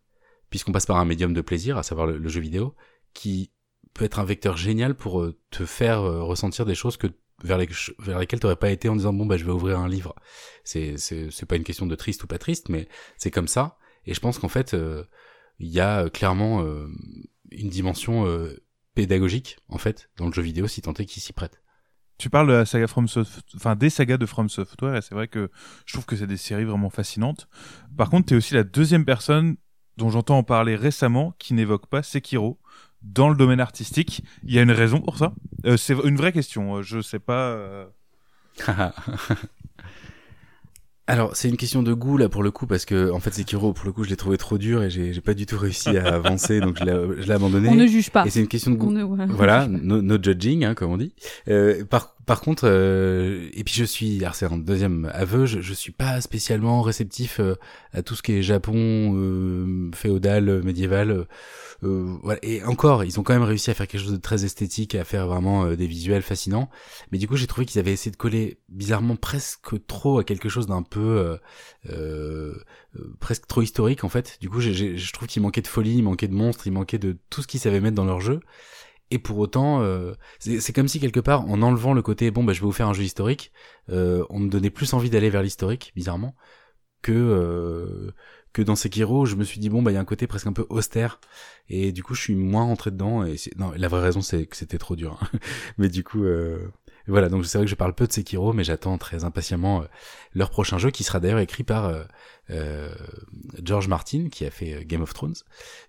puisqu'on 0.49 0.71
passe 0.71 0.85
par 0.85 0.97
un 0.97 1.05
médium 1.05 1.33
de 1.33 1.41
plaisir, 1.41 1.77
à 1.77 1.83
savoir 1.83 2.07
le, 2.07 2.27
jeu 2.29 2.41
vidéo, 2.41 2.75
qui 3.13 3.51
peut 3.93 4.05
être 4.05 4.19
un 4.19 4.25
vecteur 4.25 4.57
génial 4.57 4.95
pour 4.95 5.21
euh, 5.21 5.37
te 5.49 5.65
faire 5.65 6.01
euh, 6.01 6.23
ressentir 6.23 6.65
des 6.65 6.75
choses 6.75 6.97
que 6.97 7.07
vers, 7.43 7.57
les, 7.57 7.67
vers 7.99 8.19
lesquelles 8.19 8.39
t'aurais 8.39 8.55
pas 8.55 8.69
été 8.69 8.89
en 8.89 8.95
disant 8.95 9.13
bon 9.13 9.25
bah 9.25 9.37
je 9.37 9.45
vais 9.45 9.51
ouvrir 9.51 9.79
un 9.79 9.87
livre. 9.87 10.15
C'est 10.63 10.97
c'est 10.97 11.45
pas 11.45 11.55
une 11.55 11.63
question 11.63 11.85
de 11.85 11.95
triste 11.95 12.23
ou 12.23 12.27
pas 12.27 12.37
triste, 12.37 12.69
mais 12.69 12.87
c'est 13.17 13.31
comme 13.31 13.47
ça. 13.47 13.77
Et 14.05 14.13
je 14.13 14.19
pense 14.19 14.39
qu'en 14.39 14.49
fait 14.49 14.73
euh, 14.73 15.03
il 15.59 15.69
y 15.69 15.79
a 15.79 16.09
clairement 16.09 16.63
une 17.51 17.69
dimension 17.69 18.25
pédagogique 18.93 19.57
en 19.69 19.79
fait 19.79 20.11
dans 20.17 20.27
le 20.27 20.31
jeu 20.31 20.43
vidéo 20.43 20.67
si 20.67 20.83
tant 20.83 20.93
est 20.93 21.05
qu'il 21.05 21.21
s'y 21.21 21.33
prête. 21.33 21.63
Tu 22.17 22.31
parles 22.31 22.47
de 22.47 22.53
la 22.53 22.65
saga 22.65 22.87
From 22.87 23.07
Soft... 23.07 23.43
enfin 23.55 23.75
des 23.75 23.89
sagas 23.89 24.17
de 24.17 24.25
From 24.25 24.49
Software 24.49 24.95
et 24.95 25.01
c'est 25.01 25.13
vrai 25.13 25.27
que 25.27 25.51
je 25.85 25.93
trouve 25.93 26.05
que 26.05 26.15
c'est 26.15 26.27
des 26.27 26.37
séries 26.37 26.65
vraiment 26.65 26.89
fascinantes. 26.89 27.47
Par 27.95 28.09
contre, 28.09 28.27
tu 28.27 28.33
es 28.33 28.37
aussi 28.37 28.55
la 28.55 28.63
deuxième 28.63 29.05
personne 29.05 29.57
dont 29.97 30.09
j'entends 30.09 30.37
en 30.37 30.43
parler 30.43 30.75
récemment 30.75 31.33
qui 31.39 31.53
n'évoque 31.53 31.87
pas 31.87 32.03
Sekiro 32.03 32.57
dans 33.03 33.29
le 33.29 33.35
domaine 33.35 33.59
artistique. 33.59 34.23
Il 34.43 34.53
y 34.53 34.59
a 34.59 34.61
une 34.61 34.71
raison 34.71 34.99
pour 35.01 35.17
ça? 35.17 35.33
Euh, 35.65 35.77
C'est 35.77 35.93
une 36.03 36.15
vraie 36.17 36.31
question. 36.31 36.77
euh, 36.77 36.81
Je 36.83 37.01
sais 37.01 37.19
pas. 37.19 37.49
euh, 37.51 37.85
Alors, 41.09 41.37
c'est 41.37 41.47
une 41.47 41.55
question 41.55 41.83
de 41.83 41.93
goût 41.93 42.17
là 42.17 42.27
pour 42.27 42.43
le 42.43 42.51
coup 42.51 42.67
parce 42.67 42.83
que 42.83 43.11
en 43.11 43.21
fait 43.21 43.33
Sekiro 43.33 43.71
pour 43.71 43.85
le 43.85 43.93
coup 43.93 44.03
je 44.03 44.09
l'ai 44.09 44.17
trouvé 44.17 44.37
trop 44.37 44.57
dur 44.57 44.83
et 44.83 44.89
j'ai 44.89 45.21
pas 45.21 45.33
du 45.33 45.45
tout 45.45 45.57
réussi 45.57 45.95
à 45.97 46.05
avancer 46.15 46.59
donc 46.59 46.77
je 46.79 46.83
l'ai 46.83 47.31
abandonné. 47.31 47.69
On 47.69 47.75
ne 47.75 47.87
juge 47.87 48.09
pas. 48.09 48.25
Et 48.25 48.29
c'est 48.29 48.41
une 48.41 48.49
question 48.49 48.71
de 48.71 48.75
goût. 48.75 48.91
Ne-. 48.91 49.25
Voilà, 49.29 49.67
no, 49.67 50.01
no 50.01 50.21
judging, 50.21 50.65
hein, 50.65 50.73
comme 50.75 50.91
on 50.91 50.97
dit. 50.97 51.13
Euh, 51.47 51.85
par, 51.85 52.16
par 52.27 52.41
contre, 52.41 52.67
euh, 52.67 53.49
et 53.53 53.63
puis 53.63 53.73
je 53.73 53.85
suis, 53.85 54.21
alors 54.21 54.35
c'est 54.35 54.45
un 54.45 54.57
deuxième 54.57 55.09
aveu, 55.13 55.45
je, 55.45 55.61
je 55.61 55.73
suis 55.73 55.93
pas 55.93 56.19
spécialement 56.19 56.81
réceptif 56.81 57.39
euh, 57.39 57.55
à 57.93 58.01
tout 58.01 58.15
ce 58.15 58.21
qui 58.21 58.33
est 58.33 58.41
Japon 58.41 59.13
euh, 59.15 59.89
féodal, 59.95 60.61
médiéval. 60.61 61.25
voilà. 61.81 62.37
Et 62.43 62.61
encore, 62.65 63.05
ils 63.05 63.17
ont 63.17 63.23
quand 63.23 63.31
même 63.31 63.43
réussi 63.43 63.71
à 63.71 63.73
faire 63.73 63.87
quelque 63.87 64.01
chose 64.01 64.11
de 64.11 64.17
très 64.17 64.43
esthétique, 64.43 64.93
à 64.93 65.05
faire 65.05 65.25
vraiment 65.25 65.67
des 65.71 65.87
visuels 65.87 66.21
fascinants. 66.21 66.69
Mais 67.13 67.17
du 67.17 67.29
coup, 67.29 67.37
j'ai 67.37 67.47
trouvé 67.47 67.65
qu'ils 67.65 67.79
avaient 67.79 67.93
essayé 67.93 68.11
de 68.11 68.17
coller 68.17 68.59
bizarrement 68.67 69.15
presque 69.15 69.85
trop 69.87 70.19
à 70.19 70.25
quelque 70.25 70.49
chose 70.49 70.67
d'un 70.67 70.83
peu 70.83 71.39
presque 73.21 73.47
trop 73.47 73.61
historique 73.61 74.03
en 74.03 74.09
fait. 74.09 74.37
Du 74.41 74.49
coup, 74.49 74.59
je 74.59 75.13
trouve 75.13 75.29
qu'il 75.29 75.41
manquait 75.41 75.61
de 75.61 75.67
folie, 75.67 75.95
il 75.95 76.03
manquait 76.03 76.27
de 76.27 76.33
monstres, 76.33 76.67
il 76.67 76.73
manquait 76.73 76.99
de 76.99 77.17
tout 77.29 77.41
ce 77.41 77.47
qu'ils 77.47 77.61
savaient 77.61 77.79
mettre 77.79 77.95
dans 77.95 78.03
leur 78.05 78.19
jeu. 78.19 78.41
Et 79.09 79.19
pour 79.19 79.37
autant, 79.37 79.81
euh, 79.81 80.13
c'est 80.39 80.73
comme 80.73 80.87
si 80.87 80.99
quelque 80.99 81.19
part, 81.21 81.47
en 81.49 81.61
enlevant 81.61 81.93
le 81.93 82.01
côté 82.01 82.29
bon, 82.31 82.43
bah, 82.43 82.53
je 82.53 82.59
vais 82.59 82.65
vous 82.65 82.73
faire 82.73 82.89
un 82.89 82.93
jeu 82.93 83.03
historique, 83.03 83.51
euh, 83.89 84.25
on 84.29 84.39
me 84.39 84.49
donnait 84.49 84.69
plus 84.69 84.93
envie 84.93 85.09
d'aller 85.09 85.29
vers 85.29 85.41
l'historique, 85.43 85.93
bizarrement, 85.95 86.35
que 87.01 87.13
euh, 87.13 88.11
que 88.53 88.61
dans 88.61 88.75
Sekiro. 88.75 89.25
Je 89.25 89.35
me 89.35 89.43
suis 89.45 89.59
dit 89.59 89.69
bon, 89.69 89.81
bah 89.81 89.91
il 89.91 89.93
y 89.93 89.97
a 89.97 90.01
un 90.01 90.05
côté 90.05 90.27
presque 90.27 90.47
un 90.47 90.53
peu 90.53 90.65
austère, 90.69 91.21
et 91.69 91.91
du 91.93 92.03
coup, 92.03 92.15
je 92.15 92.21
suis 92.21 92.35
moins 92.35 92.63
rentré 92.63 92.91
dedans. 92.91 93.23
Et 93.23 93.37
non, 93.57 93.71
la 93.75 93.87
vraie 93.87 94.01
raison, 94.01 94.21
c'est 94.21 94.45
que 94.45 94.57
c'était 94.57 94.77
trop 94.77 94.95
dur. 94.95 95.17
hein. 95.21 95.39
mais 95.77 95.87
du 95.89 96.03
coup, 96.03 96.25
voilà. 97.07 97.29
Donc 97.29 97.45
c'est 97.45 97.57
vrai 97.57 97.65
que 97.65 97.69
je 97.69 97.75
parle 97.75 97.93
peu 97.93 98.07
de 98.07 98.11
Sekiro, 98.11 98.53
mais 98.53 98.63
j'attends 98.63 98.97
très 98.97 99.23
impatiemment 99.23 99.81
euh, 99.81 99.85
leur 100.33 100.49
prochain 100.49 100.77
jeu, 100.77 100.91
qui 100.91 101.03
sera 101.03 101.19
d'ailleurs 101.19 101.39
écrit 101.39 101.63
par 101.63 101.85
euh, 101.85 102.03
euh, 102.49 102.93
George 103.63 103.87
Martin, 103.87 104.29
qui 104.29 104.45
a 104.45 104.51
fait 104.51 104.85
Game 104.85 105.01
of 105.01 105.13
Thrones. 105.13 105.35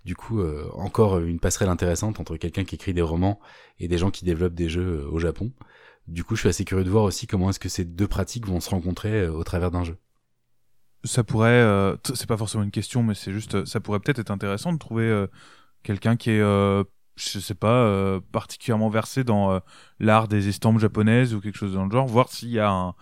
Du 0.04 0.14
coup, 0.14 0.42
encore 0.74 1.18
une 1.18 1.40
passerelle 1.40 1.68
intéressante 1.68 2.20
entre 2.20 2.36
quelqu'un 2.36 2.64
qui 2.64 2.74
écrit 2.74 2.94
des 2.94 3.02
romans 3.02 3.40
et 3.78 3.88
des 3.88 3.98
gens 3.98 4.10
qui 4.10 4.24
développent 4.24 4.54
des 4.54 4.68
jeux 4.68 5.06
au 5.10 5.18
Japon. 5.18 5.52
Du 6.06 6.24
coup, 6.24 6.36
je 6.36 6.40
suis 6.40 6.48
assez 6.48 6.64
curieux 6.64 6.84
de 6.84 6.90
voir 6.90 7.04
aussi 7.04 7.26
comment 7.26 7.50
est-ce 7.50 7.60
que 7.60 7.68
ces 7.68 7.84
deux 7.84 8.08
pratiques 8.08 8.46
vont 8.46 8.60
se 8.60 8.70
rencontrer 8.70 9.28
au 9.28 9.44
travers 9.44 9.70
d'un 9.70 9.84
jeu. 9.84 9.98
ça 11.04 11.22
pourrait, 11.22 11.50
euh, 11.50 11.96
c'est 12.14 12.26
pas 12.26 12.36
forcément 12.36 12.64
une 12.64 12.70
question, 12.70 13.02
mais 13.02 13.14
c'est 13.14 13.32
juste, 13.32 13.64
ça 13.66 13.80
pourrait 13.80 14.00
peut-être 14.00 14.18
être 14.18 14.30
intéressant 14.30 14.72
de 14.72 14.78
trouver 14.78 15.26
quelqu'un 15.82 16.16
qui 16.16 16.30
est, 16.30 16.40
euh, 16.40 16.84
je 17.18 17.38
sais 17.40 17.54
pas, 17.54 17.68
euh, 17.72 18.20
particulièrement 18.32 18.88
versé 18.88 19.24
dans 19.24 19.52
euh, 19.52 19.58
l'art 20.00 20.28
des 20.28 20.48
estampes 20.48 20.78
japonaises 20.78 21.34
ou 21.34 21.40
quelque 21.40 21.58
chose 21.58 21.74
dans 21.74 21.84
le 21.84 21.90
genre, 21.90 22.06
voir 22.06 22.28
s'il 22.28 22.50
y 22.50 22.58
a 22.60 22.70
un- 22.70 22.94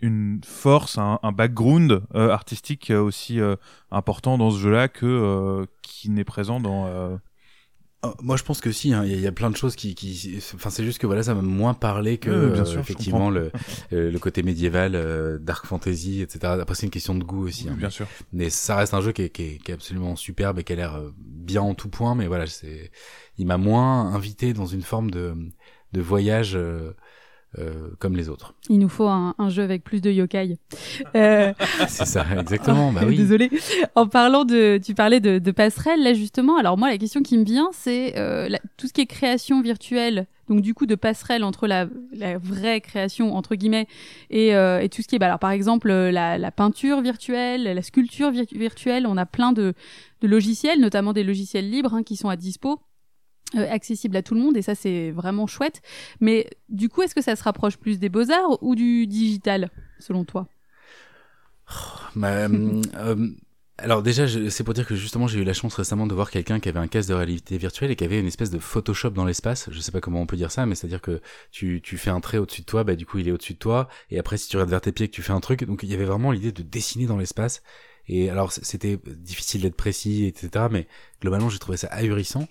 une 0.00 0.40
force, 0.44 0.96
un, 0.98 1.18
un 1.24 1.32
background 1.32 2.02
euh, 2.14 2.30
artistique 2.30 2.90
euh, 2.90 3.00
aussi 3.00 3.40
euh, 3.40 3.56
important 3.90 4.38
dans 4.38 4.50
ce 4.50 4.58
jeu-là 4.58 4.88
que 4.88 5.06
euh, 5.06 5.66
qui 5.82 6.10
n'est 6.10 6.24
présent 6.24 6.60
dans. 6.60 7.18
Euh, 8.04 8.10
Moi, 8.22 8.36
je 8.36 8.44
pense 8.44 8.60
que 8.60 8.70
si. 8.70 8.92
hein, 8.94 9.04
Il 9.04 9.10
y, 9.10 9.14
a- 9.14 9.16
il 9.16 9.22
y 9.22 9.26
a 9.26 9.32
plein 9.32 9.50
de 9.50 9.56
choses 9.56 9.74
qui, 9.74 9.94
qui... 9.96 10.38
enfin, 10.54 10.70
c'est 10.70 10.84
juste 10.84 10.98
que 10.98 11.06
voilà, 11.06 11.22
ça 11.24 11.34
m'a 11.34 11.42
moins 11.42 11.74
parlé 11.74 12.18
que 12.18 12.30
bien 12.52 12.64
sûr, 12.64 12.78
effectivement 12.80 13.28
le, 13.30 13.50
euh, 13.92 14.10
le 14.12 14.18
côté 14.20 14.42
médiéval, 14.44 14.94
euh, 14.94 15.38
dark 15.38 15.66
fantasy, 15.66 16.20
etc. 16.22 16.52
Après, 16.60 16.74
c'est 16.76 16.86
une 16.86 16.90
question 16.92 17.14
de 17.16 17.24
goût 17.24 17.46
aussi. 17.48 17.68
hein, 17.68 17.74
bien 17.76 17.90
sûr. 17.90 18.06
mais 18.32 18.50
ça 18.50 18.76
reste 18.76 18.94
un 18.94 19.00
jeu 19.00 19.10
qui 19.12 19.22
est, 19.22 19.30
qui 19.30 19.42
est, 19.42 19.58
qui 19.58 19.72
est 19.72 19.74
absolument 19.74 20.14
superbe 20.14 20.60
et 20.60 20.64
qui 20.64 20.72
a 20.74 20.76
l'air 20.76 20.94
euh, 20.96 21.10
bien 21.18 21.62
en 21.62 21.74
tout 21.74 21.88
point. 21.88 22.14
Mais 22.14 22.28
voilà, 22.28 22.46
c'est, 22.46 22.92
il 23.36 23.46
m'a 23.46 23.56
moins 23.58 24.14
invité 24.14 24.52
dans 24.52 24.66
une 24.66 24.82
forme 24.82 25.10
de, 25.10 25.34
de 25.92 26.00
voyage 26.00 26.54
euh, 26.54 26.92
euh, 27.58 27.88
comme 27.98 28.16
les 28.16 28.28
autres. 28.28 28.54
Il 28.68 28.78
nous 28.78 28.88
faut 28.90 29.06
un, 29.08 29.34
un 29.38 29.48
jeu 29.48 29.62
avec 29.62 29.82
plus 29.84 30.00
de 30.02 30.10
yokai. 30.10 30.58
Euh, 31.16 31.52
C'est 31.88 32.04
ça, 32.04 32.26
exactement. 32.38 32.92
bah 32.92 33.02
oui. 33.06 33.16
Désolée. 33.16 33.50
En 33.94 34.06
parlant 34.06 34.44
de, 34.44 34.78
tu 34.84 34.94
parlais 34.94 35.20
de, 35.20 35.38
de 35.38 35.50
passerelle 35.50 36.02
là 36.02 36.12
justement. 36.12 36.58
Alors 36.58 36.76
moi, 36.76 36.90
la 36.90 36.98
question 36.98 37.22
qui 37.22 37.38
me 37.38 37.44
vient, 37.44 37.70
c'est 37.72 38.18
euh, 38.18 38.48
la- 38.48 38.60
tout 38.76 38.86
ce 38.86 38.92
qui 38.92 39.00
est 39.00 39.06
création 39.06 39.62
virtuelle. 39.62 40.26
Donc 40.48 40.60
du 40.62 40.72
coup, 40.74 40.86
de 40.86 40.94
passerelle 40.94 41.44
entre 41.44 41.66
la, 41.66 41.86
la 42.12 42.38
vraie 42.38 42.80
création 42.80 43.34
entre 43.36 43.54
guillemets 43.54 43.86
et, 44.30 44.54
euh, 44.54 44.80
et 44.80 44.88
tout 44.88 45.02
ce 45.02 45.08
qui 45.08 45.16
est, 45.16 45.18
bah, 45.18 45.26
alors 45.26 45.38
par 45.38 45.50
exemple 45.50 45.90
euh, 45.90 46.10
la, 46.10 46.38
la 46.38 46.50
peinture 46.50 47.00
virtuelle, 47.02 47.64
la 47.64 47.82
sculpture 47.82 48.30
virtu- 48.30 48.58
virtuelle. 48.58 49.06
On 49.06 49.16
a 49.18 49.26
plein 49.26 49.52
de, 49.52 49.74
de 50.22 50.26
logiciels, 50.28 50.80
notamment 50.80 51.12
des 51.12 51.22
logiciels 51.24 51.68
libres 51.70 51.92
hein, 51.94 52.02
qui 52.02 52.16
sont 52.16 52.28
à 52.30 52.36
dispo. 52.36 52.80
Euh, 53.54 53.70
accessibles 53.70 54.16
à 54.16 54.22
tout 54.22 54.34
le 54.34 54.40
monde 54.40 54.56
et 54.56 54.62
ça 54.62 54.74
c'est 54.74 55.10
vraiment 55.10 55.46
chouette. 55.46 55.80
Mais 56.20 56.48
du 56.68 56.88
coup 56.88 57.02
est-ce 57.02 57.14
que 57.14 57.22
ça 57.22 57.36
se 57.36 57.42
rapproche 57.42 57.76
plus 57.76 57.98
des 57.98 58.08
beaux-arts 58.08 58.62
ou 58.62 58.74
du 58.74 59.06
digital 59.06 59.70
selon 59.98 60.24
toi? 60.24 60.48
Bah, 62.16 62.28
euh, 62.28 62.82
euh, 62.96 63.28
alors 63.78 64.02
déjà, 64.02 64.26
c'est 64.50 64.64
pour 64.64 64.74
dire 64.74 64.86
que 64.86 64.96
justement, 64.96 65.28
j'ai 65.28 65.38
eu 65.38 65.44
la 65.44 65.52
chance 65.52 65.74
récemment 65.74 66.08
de 66.08 66.14
voir 66.14 66.30
quelqu'un 66.30 66.58
qui 66.58 66.68
avait 66.68 66.80
un 66.80 66.88
casque 66.88 67.08
de 67.08 67.14
réalité 67.14 67.58
virtuelle 67.58 67.92
et 67.92 67.96
qui 67.96 68.02
avait 68.02 68.18
une 68.18 68.26
espèce 68.26 68.50
de 68.50 68.58
Photoshop 68.58 69.10
dans 69.10 69.24
l'espace. 69.24 69.68
Je 69.70 69.78
sais 69.78 69.92
pas 69.92 70.00
comment 70.00 70.20
on 70.20 70.26
peut 70.26 70.36
dire 70.36 70.50
ça, 70.50 70.66
mais 70.66 70.74
c'est-à-dire 70.74 71.00
que 71.00 71.20
tu, 71.52 71.80
tu 71.80 71.96
fais 71.96 72.10
un 72.10 72.20
trait 72.20 72.38
au-dessus 72.38 72.62
de 72.62 72.66
toi, 72.66 72.82
bah 72.82 72.96
du 72.96 73.06
coup, 73.06 73.18
il 73.18 73.28
est 73.28 73.32
au-dessus 73.32 73.54
de 73.54 73.58
toi. 73.58 73.88
Et 74.10 74.18
après, 74.18 74.36
si 74.36 74.48
tu 74.48 74.56
regardes 74.56 74.70
vers 74.70 74.80
tes 74.80 74.90
pieds, 74.90 75.08
que 75.08 75.14
tu 75.14 75.22
fais 75.22 75.32
un 75.32 75.40
truc, 75.40 75.64
donc 75.64 75.84
il 75.84 75.90
y 75.90 75.94
avait 75.94 76.04
vraiment 76.04 76.32
l'idée 76.32 76.50
de 76.50 76.62
dessiner 76.62 77.06
dans 77.06 77.16
l'espace. 77.16 77.62
Et 78.08 78.30
alors, 78.30 78.52
c'était 78.52 78.98
difficile 79.06 79.62
d'être 79.62 79.76
précis, 79.76 80.24
etc. 80.24 80.66
Mais 80.70 80.88
globalement, 81.20 81.50
j'ai 81.50 81.58
trouvé 81.58 81.76
ça 81.76 81.88
ahurissant. 81.88 82.48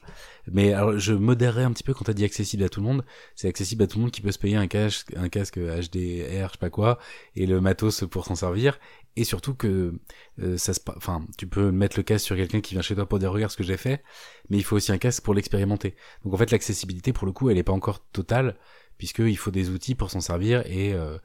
Mais 0.51 0.71
alors, 0.71 0.99
je 0.99 1.13
modérerais 1.13 1.63
un 1.63 1.71
petit 1.71 1.83
peu 1.83 1.93
quand 1.93 2.05
t'as 2.05 2.13
dit 2.13 2.23
accessible 2.23 2.63
à 2.63 2.69
tout 2.69 2.79
le 2.79 2.85
monde. 2.85 3.03
C'est 3.35 3.47
accessible 3.47 3.83
à 3.83 3.87
tout 3.87 3.97
le 3.97 4.03
monde 4.03 4.11
qui 4.11 4.21
peut 4.21 4.31
se 4.31 4.37
payer 4.37 4.55
un 4.55 4.67
casque, 4.67 5.13
un 5.17 5.29
casque 5.29 5.57
HDR, 5.57 6.47
je 6.47 6.51
sais 6.51 6.57
pas 6.59 6.69
quoi, 6.69 6.99
et 7.35 7.47
le 7.47 7.59
matos 7.59 8.03
pour 8.09 8.25
s'en 8.25 8.35
servir. 8.35 8.79
Et 9.17 9.23
surtout 9.23 9.55
que 9.55 9.99
euh, 10.39 10.57
ça 10.57 10.75
se, 10.75 10.79
enfin, 10.95 11.25
tu 11.39 11.47
peux 11.47 11.71
mettre 11.71 11.97
le 11.97 12.03
casque 12.03 12.23
sur 12.23 12.35
quelqu'un 12.35 12.61
qui 12.61 12.75
vient 12.75 12.83
chez 12.83 12.93
toi 12.93 13.07
pour 13.07 13.17
dire 13.17 13.31
regarde 13.31 13.51
ce 13.51 13.57
que 13.57 13.63
j'ai 13.63 13.75
fait, 13.75 14.03
mais 14.49 14.57
il 14.57 14.63
faut 14.63 14.75
aussi 14.75 14.91
un 14.91 14.99
casque 14.99 15.23
pour 15.23 15.33
l'expérimenter. 15.33 15.95
Donc 16.23 16.35
en 16.35 16.37
fait, 16.37 16.51
l'accessibilité 16.51 17.13
pour 17.13 17.25
le 17.25 17.31
coup, 17.31 17.49
elle 17.49 17.57
est 17.57 17.63
pas 17.63 17.73
encore 17.73 17.99
totale 18.11 18.55
puisque 18.99 19.19
il 19.19 19.35
faut 19.35 19.49
des 19.49 19.71
outils 19.71 19.95
pour 19.95 20.11
s'en 20.11 20.21
servir 20.21 20.63
et 20.67 20.93
euh, 20.93 21.17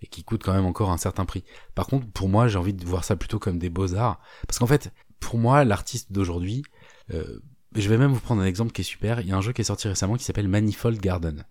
et 0.00 0.06
qui 0.06 0.22
coûtent 0.22 0.44
quand 0.44 0.54
même 0.54 0.64
encore 0.64 0.90
un 0.90 0.96
certain 0.96 1.24
prix. 1.24 1.44
Par 1.74 1.88
contre, 1.88 2.06
pour 2.06 2.28
moi, 2.28 2.48
j'ai 2.48 2.56
envie 2.56 2.72
de 2.72 2.86
voir 2.86 3.04
ça 3.04 3.16
plutôt 3.16 3.38
comme 3.38 3.58
des 3.58 3.68
beaux 3.68 3.94
arts, 3.94 4.20
parce 4.46 4.58
qu'en 4.58 4.66
fait, 4.66 4.92
pour 5.18 5.36
moi, 5.36 5.64
l'artiste 5.64 6.12
d'aujourd'hui, 6.12 6.62
euh, 7.12 7.40
je 7.76 7.88
vais 7.88 7.98
même 7.98 8.12
vous 8.12 8.20
prendre 8.20 8.42
un 8.42 8.46
exemple 8.46 8.72
qui 8.72 8.80
est 8.80 8.84
super. 8.84 9.20
Il 9.20 9.28
y 9.28 9.32
a 9.32 9.36
un 9.36 9.40
jeu 9.40 9.52
qui 9.52 9.60
est 9.60 9.64
sorti 9.64 9.86
récemment 9.88 10.16
qui 10.16 10.24
s'appelle 10.24 10.48
Manifold 10.48 11.00
Garden. 11.00 11.44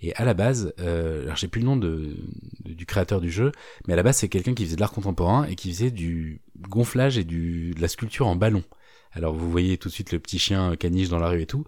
Et 0.00 0.14
à 0.16 0.24
la 0.24 0.34
base, 0.34 0.74
euh, 0.80 1.24
alors 1.24 1.36
j'ai 1.36 1.48
plus 1.48 1.60
le 1.60 1.66
nom 1.66 1.76
de, 1.76 2.16
du 2.64 2.84
créateur 2.84 3.20
du 3.20 3.30
jeu, 3.30 3.52
mais 3.86 3.94
à 3.94 3.96
la 3.96 4.02
base 4.02 4.16
c'est 4.18 4.28
quelqu'un 4.28 4.54
qui 4.54 4.64
faisait 4.64 4.76
de 4.76 4.80
l'art 4.80 4.92
contemporain 4.92 5.44
et 5.44 5.54
qui 5.54 5.70
faisait 5.72 5.90
du 5.90 6.42
gonflage 6.58 7.16
et 7.18 7.24
du, 7.24 7.72
de 7.74 7.80
la 7.80 7.88
sculpture 7.88 8.26
en 8.26 8.36
ballon. 8.36 8.64
Alors 9.14 9.34
vous 9.34 9.50
voyez 9.50 9.76
tout 9.78 9.88
de 9.88 9.94
suite 9.94 10.12
le 10.12 10.18
petit 10.18 10.38
chien 10.38 10.74
caniche 10.76 11.08
dans 11.08 11.18
la 11.18 11.28
rue 11.28 11.42
et 11.42 11.46
tout, 11.46 11.64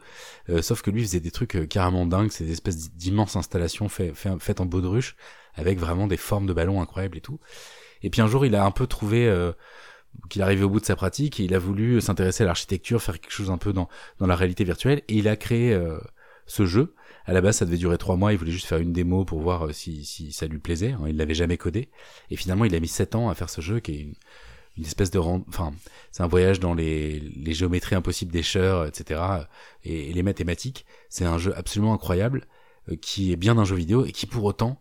Euh, 0.48 0.62
sauf 0.62 0.82
que 0.82 0.90
lui 0.90 1.02
faisait 1.02 1.20
des 1.20 1.30
trucs 1.30 1.56
euh, 1.56 1.66
carrément 1.66 2.06
dingues, 2.06 2.30
c'est 2.30 2.44
des 2.44 2.52
espèces 2.52 2.92
d'immenses 2.92 3.36
installations 3.36 3.88
fait- 3.88 4.14
fait- 4.14 4.38
faites 4.38 4.60
en 4.60 4.66
baudruche 4.66 5.16
avec 5.54 5.78
vraiment 5.78 6.06
des 6.06 6.16
formes 6.18 6.46
de 6.46 6.52
ballons 6.52 6.80
incroyables 6.82 7.16
et 7.18 7.20
tout. 7.22 7.40
Et 8.02 8.10
puis 8.10 8.20
un 8.20 8.26
jour 8.28 8.44
il 8.44 8.54
a 8.54 8.64
un 8.64 8.70
peu 8.70 8.86
trouvé 8.86 9.26
euh, 9.26 9.52
qu'il 10.28 10.42
arrivait 10.42 10.64
au 10.64 10.70
bout 10.70 10.80
de 10.80 10.84
sa 10.84 10.96
pratique 10.96 11.40
et 11.40 11.44
il 11.44 11.54
a 11.54 11.58
voulu 11.58 12.00
s'intéresser 12.00 12.42
à 12.44 12.46
l'architecture, 12.46 13.02
faire 13.02 13.20
quelque 13.20 13.32
chose 13.32 13.50
un 13.50 13.58
peu 13.58 13.72
dans, 13.72 13.88
dans 14.18 14.26
la 14.26 14.36
réalité 14.36 14.64
virtuelle 14.64 15.02
et 15.08 15.14
il 15.14 15.28
a 15.28 15.36
créé 15.36 15.72
euh, 15.72 15.98
ce 16.46 16.66
jeu. 16.66 16.94
À 17.26 17.32
la 17.32 17.40
base, 17.40 17.56
ça 17.56 17.64
devait 17.64 17.78
durer 17.78 17.96
trois 17.98 18.16
mois. 18.16 18.32
Il 18.32 18.38
voulait 18.38 18.50
juste 18.50 18.66
faire 18.66 18.78
une 18.78 18.92
démo 18.92 19.24
pour 19.24 19.40
voir 19.40 19.66
euh, 19.66 19.72
si, 19.72 20.04
si 20.04 20.32
ça 20.32 20.46
lui 20.46 20.58
plaisait. 20.58 20.92
hein, 20.92 21.04
Il 21.08 21.16
l'avait 21.16 21.34
jamais 21.34 21.56
codé. 21.56 21.88
Et 22.30 22.36
finalement, 22.36 22.64
il 22.66 22.74
a 22.74 22.80
mis 22.80 22.88
sept 22.88 23.14
ans 23.14 23.28
à 23.30 23.34
faire 23.34 23.48
ce 23.48 23.60
jeu 23.60 23.80
qui 23.80 23.92
est 23.92 24.00
une, 24.00 24.14
une 24.76 24.84
espèce 24.84 25.10
de 25.10 25.18
rend... 25.18 25.42
enfin, 25.48 25.72
c'est 26.10 26.22
un 26.22 26.26
voyage 26.26 26.60
dans 26.60 26.74
les, 26.74 27.20
les 27.20 27.54
géométries 27.54 27.94
impossibles 27.94 28.32
d'écheurs, 28.32 28.84
etc. 28.86 29.20
Et, 29.84 30.10
et 30.10 30.12
les 30.12 30.22
mathématiques. 30.22 30.84
C'est 31.08 31.24
un 31.24 31.38
jeu 31.38 31.56
absolument 31.56 31.94
incroyable 31.94 32.46
euh, 32.90 32.96
qui 32.96 33.32
est 33.32 33.36
bien 33.36 33.54
d'un 33.54 33.64
jeu 33.64 33.76
vidéo 33.76 34.04
et 34.04 34.12
qui 34.12 34.26
pour 34.26 34.44
autant, 34.44 34.80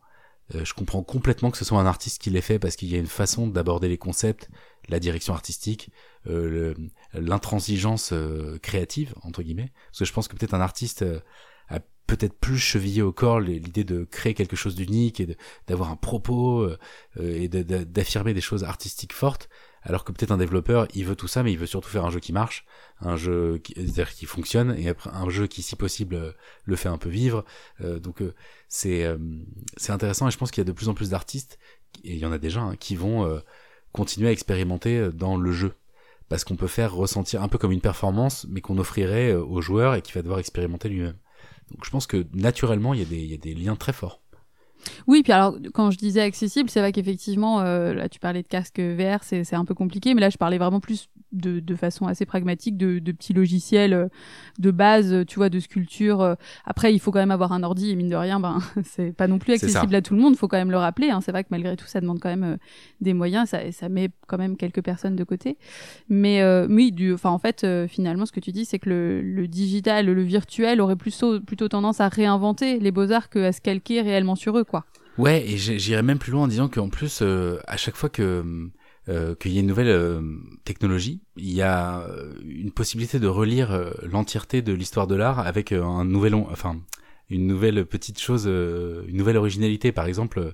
euh, 0.56 0.66
je 0.66 0.74
comprends 0.74 1.04
complètement 1.04 1.50
que 1.50 1.58
ce 1.58 1.64
soit 1.64 1.80
un 1.80 1.86
artiste 1.86 2.22
qui 2.22 2.30
l'ait 2.30 2.42
fait 2.42 2.60
parce 2.60 2.76
qu'il 2.76 2.90
y 2.90 2.96
a 2.96 3.00
une 3.00 3.08
façon 3.08 3.48
d'aborder 3.48 3.88
les 3.88 3.98
concepts, 3.98 4.50
la 4.90 5.00
direction 5.00 5.34
artistique, 5.34 5.92
euh, 6.28 6.74
l'intransigeance 7.14 8.12
euh, 8.14 8.58
créative 8.60 9.14
entre 9.22 9.44
guillemets. 9.44 9.72
Parce 9.88 10.00
que 10.00 10.06
je 10.06 10.14
pense 10.14 10.28
que 10.28 10.36
peut-être 10.36 10.54
un 10.54 10.62
artiste 10.62 11.04
euh, 11.04 11.20
a 11.70 11.80
peut-être 12.08 12.38
plus 12.38 12.58
chevillé 12.58 13.02
au 13.02 13.14
corps 13.14 13.40
l'idée 13.40 13.84
de 13.84 14.04
créer 14.04 14.34
quelque 14.34 14.56
chose 14.56 14.76
d'unique 14.76 15.20
et 15.20 15.38
d'avoir 15.68 15.90
un 15.90 15.96
propos 15.96 16.62
euh, 16.62 16.78
euh, 17.18 17.42
et 17.42 17.48
d'affirmer 17.48 18.34
des 18.34 18.42
choses 18.42 18.64
artistiques 18.64 19.14
fortes. 19.14 19.50
Alors 19.86 20.06
que 20.06 20.14
peut-être 20.14 20.32
un 20.32 20.38
développeur, 20.38 20.88
il 20.94 21.06
veut 21.06 21.16
tout 21.16 21.28
ça, 21.28 21.44
mais 21.44 21.52
il 21.52 21.58
veut 21.58 21.66
surtout 21.66 21.90
faire 21.90 22.06
un 22.06 22.10
jeu 22.10 22.22
qui 22.22 22.32
marche, 22.32 22.66
un 23.02 23.18
jeu 23.18 23.58
qui, 23.58 23.74
c'est-à-dire 23.76 24.14
qui 24.14 24.26
fonctionne, 24.26 24.74
et 24.78 24.88
après 24.88 25.10
un 25.14 25.30
jeu 25.30 25.46
qui, 25.46 25.62
si 25.62 25.76
possible, 25.76 26.36
le 26.64 26.76
fait 26.78 26.88
un 26.88 26.98
peu 26.98 27.10
vivre. 27.10 27.44
Euh, 27.82 28.00
donc 28.00 28.24
c'est 28.70 29.06
c'est 29.76 29.92
intéressant, 29.92 30.28
et 30.30 30.32
je 30.32 30.38
pense 30.38 30.52
qu'il 30.52 30.62
y 30.62 30.66
a 30.66 30.72
de 30.72 30.72
plus 30.72 30.88
en 30.88 30.94
plus 30.94 31.10
d'artistes, 31.10 31.60
et 32.06 32.14
il 32.14 32.18
y 32.18 32.26
en 32.26 32.32
a 32.32 32.38
déjà, 32.38 32.62
hein, 32.62 32.78
qui 32.78 32.96
vont 32.96 33.42
continuer 33.94 34.28
à 34.28 34.32
expérimenter 34.32 34.98
euh, 34.98 35.12
dans 35.12 35.38
le 35.38 35.52
jeu 35.52 35.74
parce 36.30 36.44
qu'on 36.44 36.56
peut 36.56 36.68
faire 36.68 36.94
ressentir 36.94 37.44
un 37.44 37.48
peu 37.48 37.58
comme 37.58 37.72
une 37.72 37.82
performance, 37.82 38.48
mais 38.50 38.60
qu'on 38.60 38.78
offrirait 38.78 39.34
euh, 39.34 39.46
au 39.46 39.62
joueur 39.62 39.96
et 39.96 40.02
qui 40.02 40.12
va 40.14 40.22
devoir 40.22 40.40
expérimenter 40.40 40.90
lui-même. 40.90 41.18
Donc 41.72 41.86
je 41.86 41.90
pense 41.90 42.08
que 42.08 42.26
naturellement, 42.34 42.94
il 42.94 43.02
y, 43.02 43.34
a 43.34 43.38
des, 43.38 43.54
liens 43.54 43.76
très 43.76 43.94
forts. 43.94 44.20
Oui, 45.08 45.24
puis 45.24 45.32
alors 45.32 45.56
quand 45.74 45.92
je 45.92 45.98
disais 45.98 46.22
accessible, 46.22 46.70
c'est 46.70 46.80
vrai 46.80 46.92
qu'effectivement, 46.92 47.62
euh, 47.62 47.94
là 47.94 48.10
tu 48.10 48.20
parlais 48.20 48.42
de 48.42 48.48
casque 48.48 48.80
VR, 48.80 49.24
c'est 49.24 49.54
un 49.54 49.64
peu 49.64 49.74
compliqué, 49.74 50.14
mais 50.14 50.22
là 50.22 50.30
je 50.30 50.38
parlais 50.38 50.58
vraiment 50.58 50.82
plus 50.82 51.10
de, 51.34 51.60
de 51.60 51.76
façon 51.76 52.08
assez 52.08 52.26
pragmatique 52.26 52.78
de, 52.78 53.00
de 53.00 53.12
petits 53.12 53.34
logiciels 53.34 53.94
euh, 53.94 54.08
de 54.60 54.72
base, 54.72 55.26
tu 55.28 55.36
vois, 55.36 55.50
de 55.50 55.60
sculpture. 55.60 56.22
euh. 56.22 56.36
Après, 56.66 56.94
il 56.94 57.00
faut 57.00 57.12
quand 57.12 57.20
même 57.20 57.32
avoir 57.32 57.52
un 57.52 57.64
ordi 57.64 57.92
et 57.92 57.96
mine 57.96 58.10
de 58.10 58.16
rien, 58.16 58.40
ben 58.40 58.60
c'est 58.84 59.12
pas 59.12 59.28
non 59.28 59.40
plus 59.40 59.54
accessible 59.54 59.94
à 59.96 60.02
tout 60.02 60.14
le 60.16 60.22
monde. 60.22 60.36
Faut 60.38 60.48
quand 60.48 60.58
même 60.58 60.72
le 60.72 60.78
rappeler. 60.78 61.10
Hein. 61.10 61.22
C'est 61.22 61.32
vrai 61.32 61.44
que 61.44 61.50
malgré 61.52 61.76
tout, 61.76 61.88
ça 61.88 62.00
demande 62.02 62.20
quand 62.20 62.30
même 62.30 62.44
euh, 62.44 62.58
des 63.02 63.14
moyens, 63.14 63.50
ça, 63.50 63.72
ça 63.72 63.90
met 63.90 64.10
quand 64.28 64.38
même 64.38 64.56
quelques 64.58 64.82
personnes 64.84 65.16
de 65.16 65.24
côté. 65.24 65.58
Mais 66.10 66.42
euh, 66.42 66.68
oui, 66.70 66.92
du, 66.92 67.14
enfin 67.14 67.30
en 67.32 67.40
fait, 67.40 67.64
euh, 67.64 67.88
finalement, 67.88 68.26
ce 68.26 68.32
que 68.32 68.40
tu 68.40 68.52
dis, 68.52 68.66
c'est 68.66 68.80
que 68.80 68.90
le, 68.90 69.22
le 69.22 69.48
digital, 69.48 70.06
le 70.06 70.22
virtuel 70.24 70.82
aurait 70.82 70.96
plutôt 70.96 71.40
plutôt 71.42 71.68
tendance 71.68 72.00
à 72.00 72.08
réinventer 72.10 72.80
les 72.80 72.92
beaux 72.92 73.12
arts 73.12 73.30
qu'à 73.30 73.52
se 73.52 73.62
calquer 73.62 74.02
réellement 74.02 74.36
sur 74.36 74.58
eux, 74.58 74.64
quoi. 74.64 74.86
Ouais, 75.18 75.44
et 75.48 75.58
j'irais 75.58 76.02
même 76.04 76.18
plus 76.18 76.32
loin 76.32 76.44
en 76.44 76.48
disant 76.48 76.68
qu'en 76.68 76.90
plus, 76.90 77.20
euh, 77.22 77.58
à 77.68 77.78
chaque 77.78 77.96
fois 77.96 78.10
que 78.10 78.44
euh, 79.10 79.36
qu'il 79.36 79.52
y 79.54 79.58
a 79.58 79.62
une 79.62 79.68
nouvelle 79.68 79.88
euh, 79.90 80.22
technologie, 80.64 81.22
il 81.38 81.52
y 81.52 81.62
a 81.62 82.02
euh, 82.02 82.34
une 82.46 82.72
possibilité 82.72 83.20
de 83.20 83.28
relire 83.28 83.72
euh, 83.72 83.92
l'entièreté 84.04 84.62
de 84.62 84.74
l'histoire 84.74 85.08
de 85.08 85.16
l'art 85.16 85.40
avec 85.40 85.72
euh, 85.72 85.84
un 85.84 86.06
nouvel, 86.06 86.36
on- 86.36 86.50
enfin, 86.52 86.80
une 87.30 87.48
nouvelle 87.48 87.86
petite 87.86 88.20
chose, 88.20 88.46
une 88.46 89.18
nouvelle 89.18 89.38
originalité. 89.38 89.92
Par 89.92 90.06
exemple, 90.06 90.54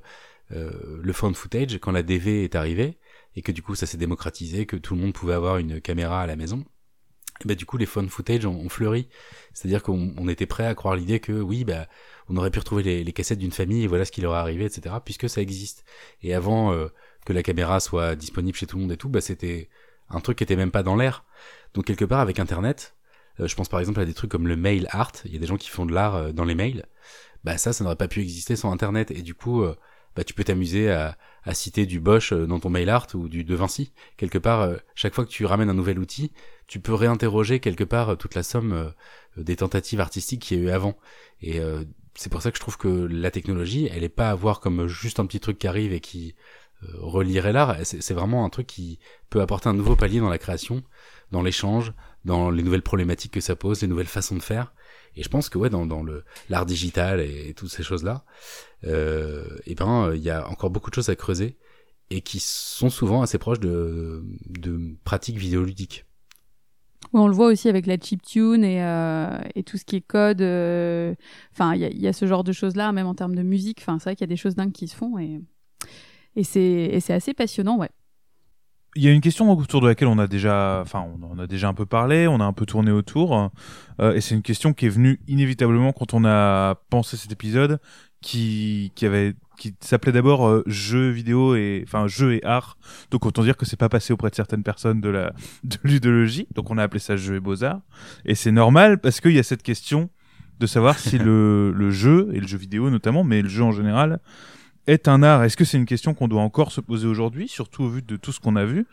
le 0.49 1.13
found 1.13 1.35
footage, 1.35 1.77
quand 1.79 1.91
la 1.91 2.03
DV 2.03 2.43
est 2.43 2.55
arrivée 2.55 2.97
et 3.35 3.41
que 3.41 3.51
du 3.51 3.61
coup 3.61 3.75
ça 3.75 3.85
s'est 3.85 3.97
démocratisé, 3.97 4.65
que 4.65 4.77
tout 4.77 4.95
le 4.95 5.01
monde 5.01 5.13
pouvait 5.13 5.33
avoir 5.33 5.57
une 5.57 5.81
caméra 5.81 6.21
à 6.21 6.27
la 6.27 6.35
maison. 6.35 6.63
Et 7.41 7.47
bah, 7.47 7.55
du 7.55 7.65
coup, 7.65 7.77
les 7.77 7.85
found 7.85 8.09
footage 8.09 8.45
ont, 8.45 8.59
ont 8.59 8.69
fleuri. 8.69 9.07
C'est-à-dire 9.53 9.81
qu'on 9.81 10.13
on 10.17 10.27
était 10.27 10.45
prêt 10.45 10.65
à 10.65 10.75
croire 10.75 10.95
l'idée 10.95 11.19
que 11.21 11.31
oui, 11.31 11.63
bah, 11.63 11.87
on 12.27 12.35
aurait 12.37 12.51
pu 12.51 12.59
retrouver 12.59 12.83
les, 12.83 13.03
les 13.03 13.13
cassettes 13.13 13.39
d'une 13.39 13.51
famille 13.51 13.83
et 13.83 13.87
voilà 13.87 14.03
ce 14.05 14.11
qui 14.11 14.21
leur 14.21 14.33
est 14.33 14.37
arrivé, 14.37 14.65
etc. 14.65 15.01
Puisque 15.03 15.29
ça 15.29 15.41
existe. 15.41 15.85
Et 16.21 16.33
avant 16.33 16.73
que 17.29 17.33
la 17.33 17.43
caméra 17.43 17.79
soit 17.79 18.15
disponible 18.15 18.57
chez 18.57 18.65
tout 18.65 18.77
le 18.77 18.81
monde 18.81 18.91
et 18.91 18.97
tout, 18.97 19.07
bah, 19.07 19.21
c'était 19.21 19.69
un 20.09 20.19
truc 20.19 20.39
qui 20.39 20.43
était 20.43 20.55
même 20.55 20.71
pas 20.71 20.81
dans 20.81 20.95
l'air. 20.95 21.25
Donc 21.75 21.85
quelque 21.85 22.03
part 22.03 22.21
avec 22.21 22.39
Internet, 22.39 22.95
euh, 23.39 23.47
je 23.47 23.55
pense 23.55 23.69
par 23.69 23.79
exemple 23.79 23.99
à 23.99 24.05
des 24.05 24.15
trucs 24.15 24.31
comme 24.31 24.47
le 24.47 24.55
mail 24.55 24.87
art. 24.89 25.11
Il 25.25 25.33
y 25.33 25.35
a 25.35 25.39
des 25.39 25.45
gens 25.45 25.57
qui 25.57 25.69
font 25.69 25.85
de 25.85 25.93
l'art 25.93 26.15
euh, 26.15 26.31
dans 26.31 26.43
les 26.43 26.55
mails. 26.55 26.87
Bah 27.43 27.59
ça, 27.59 27.71
ça 27.71 27.83
n'aurait 27.83 27.97
pas 27.97 28.07
pu 28.07 28.21
exister 28.21 28.55
sans 28.55 28.71
Internet. 28.71 29.11
Et 29.11 29.21
du 29.21 29.35
coup, 29.35 29.61
euh, 29.61 29.75
bah, 30.15 30.23
tu 30.23 30.33
peux 30.33 30.43
t'amuser 30.43 30.89
à, 30.89 31.15
citer 31.53 31.85
du 31.85 31.99
Bosch 31.99 32.33
dans 32.33 32.59
ton 32.59 32.71
mail 32.71 32.89
art 32.89 33.05
ou 33.13 33.29
du 33.29 33.43
De 33.43 33.53
Vinci. 33.53 33.93
Quelque 34.17 34.39
part, 34.39 34.67
chaque 34.95 35.13
fois 35.13 35.23
que 35.23 35.29
tu 35.29 35.45
ramènes 35.45 35.69
un 35.69 35.75
nouvel 35.75 35.99
outil, 35.99 36.31
tu 36.65 36.79
peux 36.79 36.95
réinterroger 36.95 37.59
quelque 37.59 37.83
part 37.83 38.17
toute 38.17 38.33
la 38.35 38.43
somme 38.43 38.93
des 39.37 39.55
tentatives 39.55 39.99
artistiques 39.99 40.41
qu'il 40.41 40.59
y 40.59 40.61
a 40.61 40.63
eu 40.63 40.69
avant. 40.69 40.97
Et 41.41 41.59
c'est 42.13 42.29
pour 42.29 42.41
ça 42.41 42.51
que 42.51 42.57
je 42.57 42.61
trouve 42.61 42.77
que 42.77 42.87
la 42.87 43.31
technologie, 43.31 43.89
elle 43.91 44.03
est 44.03 44.09
pas 44.09 44.29
à 44.29 44.35
voir 44.35 44.59
comme 44.59 44.87
juste 44.87 45.19
un 45.19 45.25
petit 45.25 45.39
truc 45.39 45.57
qui 45.57 45.67
arrive 45.67 45.93
et 45.93 46.01
qui 46.01 46.35
relierait 46.93 47.53
l'art. 47.53 47.75
C'est 47.83 48.13
vraiment 48.13 48.45
un 48.45 48.49
truc 48.49 48.67
qui 48.67 48.99
peut 49.29 49.41
apporter 49.41 49.69
un 49.69 49.73
nouveau 49.73 49.95
palier 49.95 50.19
dans 50.19 50.29
la 50.29 50.37
création, 50.37 50.83
dans 51.31 51.41
l'échange, 51.41 51.93
dans 52.25 52.49
les 52.49 52.63
nouvelles 52.63 52.81
problématiques 52.81 53.33
que 53.33 53.41
ça 53.41 53.55
pose, 53.55 53.81
les 53.81 53.87
nouvelles 53.87 54.07
façons 54.07 54.35
de 54.35 54.41
faire. 54.41 54.73
Et 55.15 55.23
je 55.23 55.29
pense 55.29 55.49
que 55.49 55.57
ouais, 55.57 55.69
dans, 55.69 55.85
dans 55.85 56.03
le 56.03 56.23
l'art 56.49 56.65
digital 56.65 57.19
et, 57.19 57.53
toutes 57.55 57.71
ces 57.71 57.83
choses-là, 57.83 58.23
euh, 58.85 59.45
et 59.65 59.75
ben 59.75 60.05
euh, 60.09 60.15
il 60.15 60.21
y 60.21 60.29
a 60.29 60.47
encore 60.47 60.69
beaucoup 60.69 60.89
de 60.89 60.95
choses 60.95 61.09
à 61.09 61.15
creuser 61.15 61.57
et 62.11 62.21
qui 62.21 62.39
sont 62.39 62.89
souvent 62.89 63.21
assez 63.21 63.37
proches 63.37 63.59
de, 63.59 64.23
de 64.47 64.95
pratiques 65.03 65.37
vidéoludiques. 65.37 66.05
Oui, 67.13 67.21
on 67.21 67.27
le 67.27 67.33
voit 67.33 67.47
aussi 67.47 67.69
avec 67.69 67.87
la 67.87 67.97
chiptune 67.97 68.63
et, 68.63 68.83
euh, 68.83 69.39
et 69.55 69.63
tout 69.63 69.77
ce 69.77 69.85
qui 69.85 69.95
est 69.95 70.01
code. 70.01 70.41
euh, 70.41 71.15
Enfin, 71.53 71.73
il 71.75 71.81
y, 71.81 72.01
y 72.01 72.07
a 72.07 72.13
ce 72.13 72.25
genre 72.27 72.43
de 72.43 72.51
choses-là, 72.51 72.91
même 72.91 73.07
en 73.07 73.15
termes 73.15 73.35
de 73.35 73.41
musique. 73.43 73.79
Enfin, 73.81 73.97
c'est 73.99 74.05
vrai 74.05 74.15
qu'il 74.15 74.23
y 74.25 74.29
a 74.29 74.33
des 74.33 74.37
choses 74.37 74.55
dingues 74.55 74.71
qui 74.71 74.87
se 74.87 74.95
font 74.95 75.17
et, 75.17 75.41
et 76.39 76.99
c'est 76.99 77.13
assez 77.13 77.33
passionnant, 77.33 77.77
ouais. 77.77 77.89
Il 78.95 79.03
y 79.03 79.07
a 79.07 79.11
une 79.11 79.21
question 79.21 79.51
autour 79.51 79.81
de 79.81 79.87
laquelle 79.87 80.07
on 80.07 80.17
a 80.17 80.27
déjà, 80.27 80.79
enfin, 80.81 81.05
on 81.21 81.23
en 81.23 81.37
a 81.37 81.45
déjà 81.45 81.67
un 81.67 81.75
peu 81.75 81.85
parlé, 81.85 82.27
on 82.27 82.39
a 82.39 82.43
un 82.43 82.53
peu 82.53 82.65
tourné 82.65 82.91
autour, 82.91 83.51
euh, 84.01 84.13
et 84.13 84.21
c'est 84.21 84.33
une 84.33 84.41
question 84.41 84.73
qui 84.73 84.87
est 84.87 84.89
venue 84.89 85.19
inévitablement 85.27 85.93
quand 85.93 86.15
on 86.15 86.25
a 86.25 86.75
pensé 86.89 87.15
cet 87.15 87.31
épisode, 87.31 87.79
qui, 88.21 88.91
qui 88.95 89.05
avait, 89.05 89.35
qui 89.59 89.75
s'appelait 89.79 90.11
d'abord 90.11 90.47
euh, 90.47 90.63
jeux 90.65 91.09
vidéo 91.09 91.55
et, 91.55 91.83
enfin, 91.85 92.07
jeux 92.07 92.33
et 92.33 92.43
art. 92.43 92.77
Donc 93.11 93.27
autant 93.27 93.43
dire 93.43 93.57
que 93.57 93.65
c'est 93.65 93.77
pas 93.77 93.89
passé 93.89 94.11
auprès 94.11 94.31
de 94.31 94.35
certaines 94.35 94.63
personnes 94.63 95.01
de 95.01 95.09
la, 95.09 95.33
de 95.63 95.77
l'udologie. 95.83 96.47
Donc 96.55 96.71
on 96.71 96.77
a 96.79 96.83
appelé 96.83 96.99
ça 96.99 97.15
jeux 97.15 97.35
et 97.35 97.39
beaux 97.39 97.63
arts, 97.63 97.81
et 98.25 98.33
c'est 98.33 98.51
normal 98.51 98.99
parce 98.99 99.21
qu'il 99.21 99.33
y 99.33 99.39
a 99.39 99.43
cette 99.43 99.63
question 99.63 100.09
de 100.59 100.65
savoir 100.65 100.97
si 100.97 101.17
le, 101.19 101.71
le 101.71 101.91
jeu 101.91 102.29
et 102.33 102.39
le 102.39 102.47
jeu 102.47 102.57
vidéo 102.57 102.89
notamment, 102.89 103.23
mais 103.23 103.43
le 103.43 103.49
jeu 103.49 103.63
en 103.63 103.71
général 103.71 104.19
est 104.87 105.07
un 105.07 105.23
art. 105.23 105.43
Est-ce 105.43 105.57
que 105.57 105.65
c'est 105.65 105.77
une 105.77 105.85
question 105.85 106.13
qu'on 106.13 106.27
doit 106.27 106.41
encore 106.41 106.71
se 106.71 106.81
poser 106.81 107.07
aujourd'hui, 107.07 107.47
surtout 107.47 107.83
au 107.83 107.89
vu 107.89 108.01
de 108.01 108.15
tout 108.15 108.31
ce 108.31 108.39
qu'on 108.39 108.55
a 108.55 108.65
vu? 108.65 108.85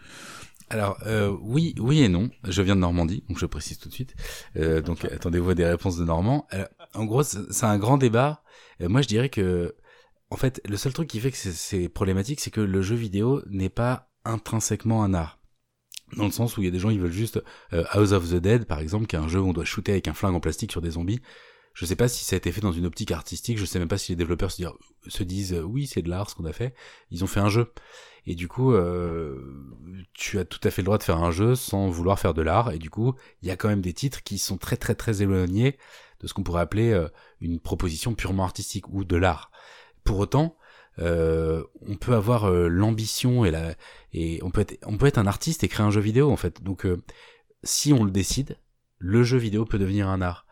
Alors 0.69 0.99
euh, 1.07 1.35
oui, 1.43 1.75
oui 1.79 2.03
et 2.03 2.09
non. 2.09 2.31
Je 2.45 2.61
viens 2.63 2.75
de 2.75 2.81
Normandie, 2.81 3.23
donc 3.29 3.39
je 3.39 3.47
précise 3.47 3.79
tout 3.79 3.89
de 3.89 3.95
suite. 3.95 4.15
Euh, 4.57 4.81
donc 4.81 5.05
attendez-vous 5.05 5.51
à 5.51 5.55
des 5.55 5.65
réponses 5.65 5.97
de 5.97 6.05
Normand. 6.05 6.47
Euh, 6.55 6.67
en 6.95 7.05
gros, 7.05 7.23
c'est 7.23 7.65
un 7.65 7.79
grand 7.79 7.99
débat. 7.99 8.43
Euh, 8.81 8.89
moi, 8.89 9.01
je 9.01 9.09
dirais 9.09 9.29
que, 9.29 9.75
en 10.31 10.37
fait, 10.37 10.61
le 10.69 10.77
seul 10.77 10.93
truc 10.93 11.09
qui 11.09 11.21
fait 11.21 11.31
que 11.31 11.37
c'est- 11.37 11.89
problématique, 11.89 12.41
c'est 12.41 12.51
que 12.51 12.61
le 12.61 12.83
jeu 12.83 12.97
vidéo 12.97 13.43
n'est 13.49 13.69
pas 13.69 14.11
intrinsèquement 14.25 15.05
un 15.05 15.15
art. 15.15 15.39
Dans 16.17 16.25
le 16.25 16.31
sens 16.31 16.57
où 16.57 16.63
il 16.63 16.65
y 16.65 16.69
a 16.69 16.71
des 16.73 16.79
gens, 16.79 16.91
ils 16.91 17.01
veulent 17.01 17.13
juste 17.13 17.41
euh, 17.73 17.85
House 17.91 18.13
of 18.13 18.29
the 18.29 18.37
Dead, 18.37 18.65
par 18.65 18.81
exemple, 18.81 19.07
qui 19.07 19.17
est 19.17 19.21
un 19.21 19.29
jeu 19.29 19.41
où 19.41 19.49
on 19.49 19.53
doit 19.53 19.65
shooter 19.65 19.93
avec 19.93 20.09
un 20.09 20.15
flingue 20.15 20.35
en 20.35 20.41
plastique 20.41 20.73
sur 20.73 20.81
des 20.81 20.93
zombies. 20.93 21.21
Je 21.77 21.85
sais 21.85 21.95
pas 21.95 22.09
si 22.09 22.25
ça 22.25 22.37
a 22.37 22.39
été 22.39 22.53
fait 22.53 22.63
dans 22.63 22.73
une 22.73 22.87
optique 22.87 23.13
artistique. 23.13 23.59
Je 23.59 23.67
sais 23.67 23.79
même 23.79 23.87
pas 23.87 23.99
si 23.99 24.13
les 24.13 24.17
développeurs 24.17 24.51
se, 24.51 25.23
disent 25.23 25.53
euh, 25.53 25.61
oui, 25.61 25.87
c'est 25.87 26.01
de 26.01 26.09
l'art 26.09 26.31
ce 26.31 26.35
qu'on 26.35 26.47
a 26.47 26.53
fait. 26.55 26.75
Ils 27.11 27.23
ont 27.23 27.27
fait 27.27 27.39
un 27.39 27.51
jeu. 27.51 27.71
Et 28.25 28.35
du 28.35 28.49
coup, 28.49 28.73
euh, 28.73 29.39
tu 30.15 30.39
as 30.39 30.47
tout 30.47 30.59
à 30.65 30.71
fait 30.71 30.81
le 30.81 30.87
droit 30.87 30.97
de 30.97 31.03
faire 31.03 31.23
un 31.23 31.31
jeu 31.31 31.55
sans 31.55 31.91
vouloir 31.91 32.19
faire 32.19 32.33
de 32.33 32.41
l'art. 32.41 32.73
Et 32.73 32.79
du 32.79 32.89
coup, 32.89 33.15
il 33.43 33.49
y 33.49 33.51
a 33.51 33.57
quand 33.57 33.69
même 33.69 33.83
des 33.83 33.93
titres 33.93 34.23
qui 34.23 34.39
sont 34.39 34.57
très 34.57 34.79
très 34.79 34.95
très 34.95 35.21
éloignés 35.21 35.77
de 36.21 36.27
ce 36.27 36.33
qu'on 36.33 36.43
pourrait 36.43 36.63
appeler 36.63 36.93
euh, 36.93 37.09
une 37.43 37.61
proposition 37.61 38.15
purement 38.15 38.45
artistique 38.45 38.89
ou 38.89 39.05
de 39.05 39.17
l'art. 39.17 39.51
Pour 40.03 40.19
autant, 40.19 40.57
on 40.99 41.97
peut 42.01 42.15
avoir 42.15 42.51
l'ambition 42.51 43.45
et 43.45 43.51
la 43.51 43.75
on 44.41 44.51
peut 44.51 45.07
être 45.07 45.19
un 45.19 45.27
artiste 45.27 45.63
et 45.63 45.69
créer 45.69 45.85
un 45.85 45.91
jeu 45.91 46.01
vidéo 46.01 46.31
en 46.31 46.37
fait. 46.37 46.63
Donc 46.63 46.87
si 47.65 47.93
on 47.93 48.03
le 48.03 48.11
décide, 48.11 48.57
le 48.97 49.23
jeu 49.25 49.37
vidéo 49.37 49.67
peut 49.67 49.79
devenir 49.79 50.09
un 50.09 50.23
art. 50.23 50.46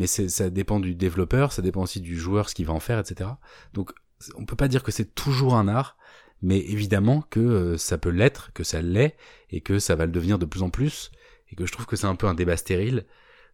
Mais 0.00 0.06
ça 0.06 0.48
dépend 0.48 0.80
du 0.80 0.94
développeur, 0.94 1.52
ça 1.52 1.60
dépend 1.60 1.82
aussi 1.82 2.00
du 2.00 2.18
joueur 2.18 2.48
ce 2.48 2.54
qu'il 2.54 2.64
va 2.64 2.72
en 2.72 2.80
faire, 2.80 2.98
etc. 2.98 3.28
Donc 3.74 3.92
on 4.34 4.46
peut 4.46 4.56
pas 4.56 4.66
dire 4.66 4.82
que 4.82 4.90
c'est 4.90 5.14
toujours 5.14 5.56
un 5.56 5.68
art, 5.68 5.98
mais 6.40 6.58
évidemment 6.58 7.20
que 7.20 7.38
euh, 7.38 7.76
ça 7.76 7.98
peut 7.98 8.08
l'être, 8.08 8.50
que 8.54 8.64
ça 8.64 8.80
l'est, 8.80 9.14
et 9.50 9.60
que 9.60 9.78
ça 9.78 9.96
va 9.96 10.06
le 10.06 10.12
devenir 10.12 10.38
de 10.38 10.46
plus 10.46 10.62
en 10.62 10.70
plus, 10.70 11.10
et 11.52 11.54
que 11.54 11.66
je 11.66 11.72
trouve 11.72 11.84
que 11.84 11.96
c'est 11.96 12.06
un 12.06 12.14
peu 12.14 12.26
un 12.26 12.32
débat 12.32 12.56
stérile. 12.56 13.04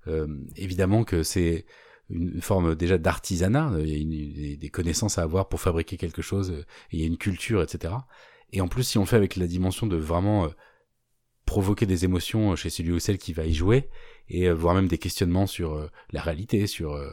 Euh, 0.07 0.29
évidemment 0.55 1.03
que 1.03 1.25
c'est 1.25 1.67
une 2.11 2.41
forme 2.41 2.77
déjà 2.77 2.97
d'artisanat, 2.97 3.73
il 3.81 3.89
y 3.89 4.53
a 4.53 4.57
des, 4.57 4.69
connaissances 4.69 5.19
à 5.19 5.23
avoir 5.23 5.49
pour 5.49 5.61
fabriquer 5.61 5.97
quelque 5.97 6.23
chose, 6.23 6.53
euh, 6.53 6.65
il 6.93 7.01
y 7.01 7.03
a 7.03 7.07
une 7.07 7.19
culture, 7.19 7.61
etc. 7.61 7.93
Et 8.53 8.61
en 8.61 8.69
plus, 8.69 8.85
si 8.85 8.99
on 8.99 9.05
fait 9.05 9.17
avec 9.17 9.35
la 9.35 9.49
dimension 9.49 9.89
de 9.89 9.97
vraiment 9.97 10.45
euh, 10.45 10.49
provoquer 11.47 11.87
des 11.87 12.05
émotions 12.05 12.55
chez 12.57 12.71
celui 12.71 12.93
ou 12.93 12.99
celle 12.99 13.19
qui 13.19 13.33
va 13.33 13.47
y 13.47 13.55
jouer, 13.55 13.89
et 14.29 14.49
euh, 14.49 14.55
voire 14.55 14.75
même 14.75 14.89
des 14.89 14.99
questionnements 14.99 15.47
sur 15.47 15.75
euh, 15.75 15.91
la 16.13 16.21
réalité, 16.23 16.67
sur 16.67 16.95
euh, 16.95 17.11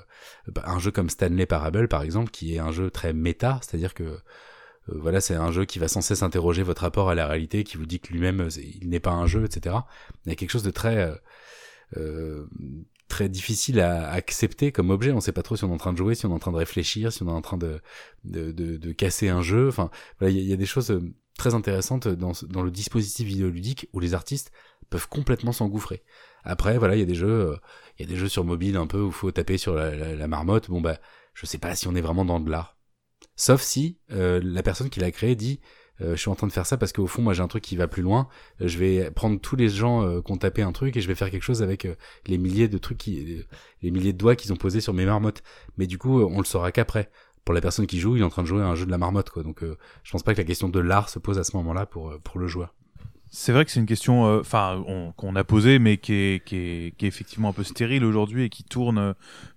bah, 0.47 0.63
un 0.65 0.79
jeu 0.79 0.91
comme 0.91 1.09
Stanley 1.09 1.45
Parable, 1.45 1.87
par 1.87 2.01
exemple, 2.03 2.31
qui 2.31 2.55
est 2.55 2.59
un 2.59 2.71
jeu 2.71 2.89
très 2.91 3.13
méta, 3.13 3.59
c'est-à-dire 3.61 3.93
que 3.93 4.03
euh, 4.03 4.17
voilà, 4.87 5.21
c'est 5.21 5.35
un 5.35 5.51
jeu 5.51 5.65
qui 5.65 5.79
va 5.79 5.87
sans 5.87 6.01
cesse 6.01 6.23
interroger 6.23 6.63
votre 6.63 6.81
rapport 6.81 7.09
à 7.09 7.15
la 7.15 7.27
réalité, 7.27 7.63
qui 7.63 7.77
vous 7.77 7.85
dit 7.85 7.99
que 8.01 8.11
lui-même, 8.11 8.41
euh, 8.41 8.49
il 8.81 8.89
n'est 8.89 8.99
pas 8.99 9.11
un 9.11 9.27
jeu, 9.27 9.45
etc. 9.45 9.75
Il 10.25 10.29
y 10.29 10.33
a 10.33 10.35
quelque 10.35 10.51
chose 10.51 10.63
de 10.63 10.71
très 10.71 10.97
euh, 10.97 11.15
euh, 11.97 12.47
très 13.07 13.29
difficile 13.29 13.79
à 13.79 14.09
accepter 14.11 14.71
comme 14.71 14.89
objet. 14.89 15.11
On 15.11 15.19
sait 15.21 15.31
pas 15.31 15.43
trop 15.43 15.55
si 15.55 15.63
on 15.63 15.69
est 15.69 15.73
en 15.73 15.77
train 15.77 15.93
de 15.93 15.97
jouer, 15.97 16.15
si 16.15 16.25
on 16.25 16.31
est 16.31 16.33
en 16.33 16.39
train 16.39 16.51
de 16.51 16.57
réfléchir, 16.57 17.11
si 17.13 17.23
on 17.23 17.27
est 17.27 17.31
en 17.31 17.41
train 17.41 17.57
de 17.57 17.79
de, 18.23 18.51
de, 18.51 18.77
de 18.77 18.91
casser 18.91 19.29
un 19.29 19.41
jeu. 19.41 19.67
Enfin, 19.67 19.91
voilà, 20.19 20.31
il 20.31 20.37
y, 20.37 20.39
a- 20.39 20.43
il 20.43 20.49
y 20.49 20.53
a 20.53 20.57
des 20.57 20.65
choses 20.65 20.91
euh, 20.91 21.01
très 21.37 21.53
intéressantes 21.53 22.07
dans, 22.07 22.63
le 22.63 22.71
dispositif 22.71 23.27
vidéoludique 23.27 23.87
où 23.93 23.99
les 23.99 24.13
artistes 24.13 24.51
peuvent 24.89 25.07
complètement 25.07 25.51
s'engouffrer. 25.51 26.03
Après, 26.43 26.77
voilà, 26.77 26.95
il 26.95 26.99
y 26.99 27.03
a 27.03 27.05
des 27.05 27.15
jeux, 27.15 27.51
euh, 27.51 27.57
il 27.97 28.05
y 28.05 28.09
a 28.09 28.11
des 28.11 28.19
jeux 28.19 28.29
sur 28.29 28.43
mobile 28.43 28.77
un 28.77 28.87
peu 28.87 29.01
où 29.01 29.11
faut 29.11 29.31
taper 29.31 29.57
sur 29.57 29.75
la, 29.75 30.27
marmotte. 30.27 30.69
Bon 30.69 30.81
bah, 30.81 30.99
je 31.33 31.45
sais 31.45 31.57
pas 31.57 31.75
si 31.75 31.87
on 31.87 31.95
est 31.95 32.01
vraiment 32.01 32.25
dans 32.25 32.39
de 32.39 32.49
l'art. 32.49 32.77
Sauf 33.35 33.61
si 33.61 33.99
euh, 34.11 34.39
la 34.43 34.61
personne 34.61 34.89
qui 34.89 34.99
l'a 34.99 35.11
créé 35.11 35.35
dit 35.35 35.59
euh, 36.01 36.15
je 36.15 36.21
suis 36.21 36.29
en 36.29 36.35
train 36.35 36.47
de 36.47 36.51
faire 36.51 36.65
ça 36.65 36.77
parce 36.77 36.91
qu'au 36.91 37.05
fond 37.05 37.21
moi 37.21 37.33
j'ai 37.33 37.41
un 37.41 37.47
truc 37.47 37.63
qui 37.63 37.75
va 37.75 37.87
plus 37.87 38.01
loin 38.01 38.27
Euh, 38.61 38.67
je 38.67 38.77
vais 38.77 39.11
prendre 39.11 39.39
tous 39.39 39.55
les 39.55 39.69
gens 39.69 40.21
qui 40.21 40.31
ont 40.31 40.37
tapé 40.37 40.61
un 40.61 40.71
truc 40.71 40.97
et 40.97 41.01
je 41.01 41.07
vais 41.07 41.15
faire 41.15 41.31
quelque 41.31 41.43
chose 41.43 41.63
avec 41.63 41.87
les 42.27 42.37
milliers 42.37 42.67
de 42.67 42.77
trucs 42.77 42.97
qui 42.97 43.43
les 43.81 43.91
milliers 43.91 44.13
de 44.13 44.17
doigts 44.17 44.35
qu'ils 44.35 44.51
ont 44.53 44.57
posés 44.57 44.81
sur 44.81 44.93
mes 44.93 45.05
marmottes 45.05 45.43
mais 45.77 45.87
du 45.87 45.97
coup 45.97 46.21
on 46.21 46.39
le 46.39 46.45
saura 46.45 46.71
qu'après 46.71 47.09
pour 47.45 47.53
la 47.53 47.61
personne 47.61 47.87
qui 47.87 47.99
joue 47.99 48.15
il 48.15 48.21
est 48.21 48.25
en 48.25 48.29
train 48.29 48.43
de 48.43 48.47
jouer 48.47 48.61
à 48.61 48.67
un 48.67 48.75
jeu 48.75 48.85
de 48.85 48.91
la 48.91 48.97
marmotte 48.97 49.29
quoi 49.29 49.43
donc 49.43 49.63
euh, 49.63 49.77
je 50.03 50.11
pense 50.11 50.23
pas 50.23 50.33
que 50.33 50.39
la 50.39 50.45
question 50.45 50.69
de 50.69 50.79
l'art 50.79 51.09
se 51.09 51.19
pose 51.19 51.37
à 51.39 51.43
ce 51.43 51.55
moment 51.57 51.73
là 51.73 51.85
pour 51.85 52.09
euh, 52.09 52.19
pour 52.23 52.39
le 52.39 52.47
joueur 52.47 52.73
C'est 53.29 53.51
vrai 53.51 53.65
que 53.65 53.71
c'est 53.71 53.79
une 53.79 53.87
question, 53.87 54.27
euh, 54.27 54.41
enfin, 54.41 54.83
on- 54.87 55.11
qu'on 55.13 55.35
a 55.35 55.43
posée, 55.43 55.79
mais 55.79 55.97
qui 55.97 56.13
est, 56.13 56.45
qui 56.45 56.55
est, 56.55 56.95
qui 56.97 57.05
est 57.05 57.07
effectivement 57.07 57.49
un 57.49 57.53
peu 57.53 57.63
stérile 57.63 58.05
aujourd'hui 58.05 58.43
et 58.43 58.49
qui 58.49 58.63
tourne 58.63 58.99
euh, 58.99 59.13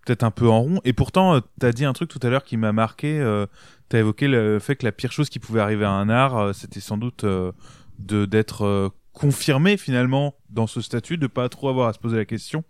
peut-être 0.07 0.25
un 0.25 0.31
peu 0.31 0.49
en 0.49 0.63
rond. 0.63 0.81
Et 0.85 0.95
pourtant, 0.95 1.35
euh, 1.35 1.41
t'as 1.61 1.73
dit 1.73 1.85
un 1.85 1.93
truc 1.93 2.09
tout 2.09 2.19
à 2.23 2.31
l'heure 2.31 2.45
qui 2.45 2.57
m'a 2.57 2.73
marqué. 2.73 3.21
Euh, 3.21 3.45
t'as 3.91 3.99
évoqué 3.99 4.29
le 4.29 4.59
fait 4.61 4.77
que 4.77 4.87
la 4.87 4.93
pire 4.93 5.13
chose 5.13 5.29
qui 5.29 5.39
pouvait 5.41 5.61
arriver 5.61 5.85
à 5.85 5.91
un 5.91 6.09
art, 6.09 6.55
c'était 6.55 6.81
sans 6.81 6.97
doute 6.97 7.25
de 7.27 8.25
d'être 8.25 8.91
confirmé 9.13 9.77
finalement 9.77 10.35
dans 10.49 10.67
ce 10.67 10.81
statut, 10.81 11.19
de 11.19 11.27
pas 11.27 11.49
trop 11.51 11.69
avoir 11.69 11.89
à 11.89 11.93
se 11.93 11.99
poser 11.99 12.17
la 12.17 12.25
question. 12.25 12.65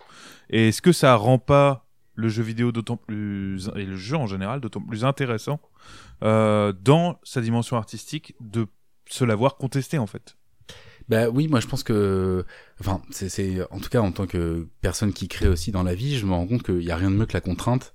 Et 0.51 0.69
est-ce 0.69 0.83
que 0.83 0.93
ça 0.93 1.15
rend 1.15 1.39
pas 1.39 1.86
le 2.17 2.29
jeu 2.29 2.43
vidéo 2.43 2.73
d'autant 2.73 2.97
plus 2.97 3.71
et 3.77 3.85
le 3.85 3.97
jeu 3.97 4.17
en 4.17 4.27
général 4.27 4.61
d'autant 4.61 4.81
plus 4.81 5.05
intéressant 5.05 5.61
euh, 6.23 6.73
dans 6.73 7.21
sa 7.23 7.41
dimension 7.41 7.77
artistique 7.77 8.35
de 8.41 8.67
se 9.09 9.25
l'avoir 9.25 9.57
contesté 9.57 9.99
en 9.99 10.07
fait. 10.07 10.37
Bah 11.09 11.29
oui, 11.29 11.47
moi 11.47 11.61
je 11.61 11.69
pense 11.69 11.85
que, 11.85 12.45
enfin, 12.81 13.01
c'est, 13.11 13.63
en 13.71 13.79
tout 13.79 13.89
cas 13.89 14.01
en 14.01 14.11
tant 14.11 14.27
que 14.27 14.67
personne 14.81 15.13
qui 15.13 15.29
crée 15.29 15.47
aussi 15.47 15.71
dans 15.71 15.85
la 15.85 15.95
vie, 15.95 16.19
je 16.19 16.27
me 16.27 16.33
rends 16.33 16.47
compte 16.47 16.65
qu'il 16.65 16.83
y 16.83 16.91
a 16.91 16.97
rien 16.97 17.11
de 17.11 17.17
mieux 17.17 17.27
que 17.27 17.35
la 17.35 17.41
contrainte. 17.41 17.95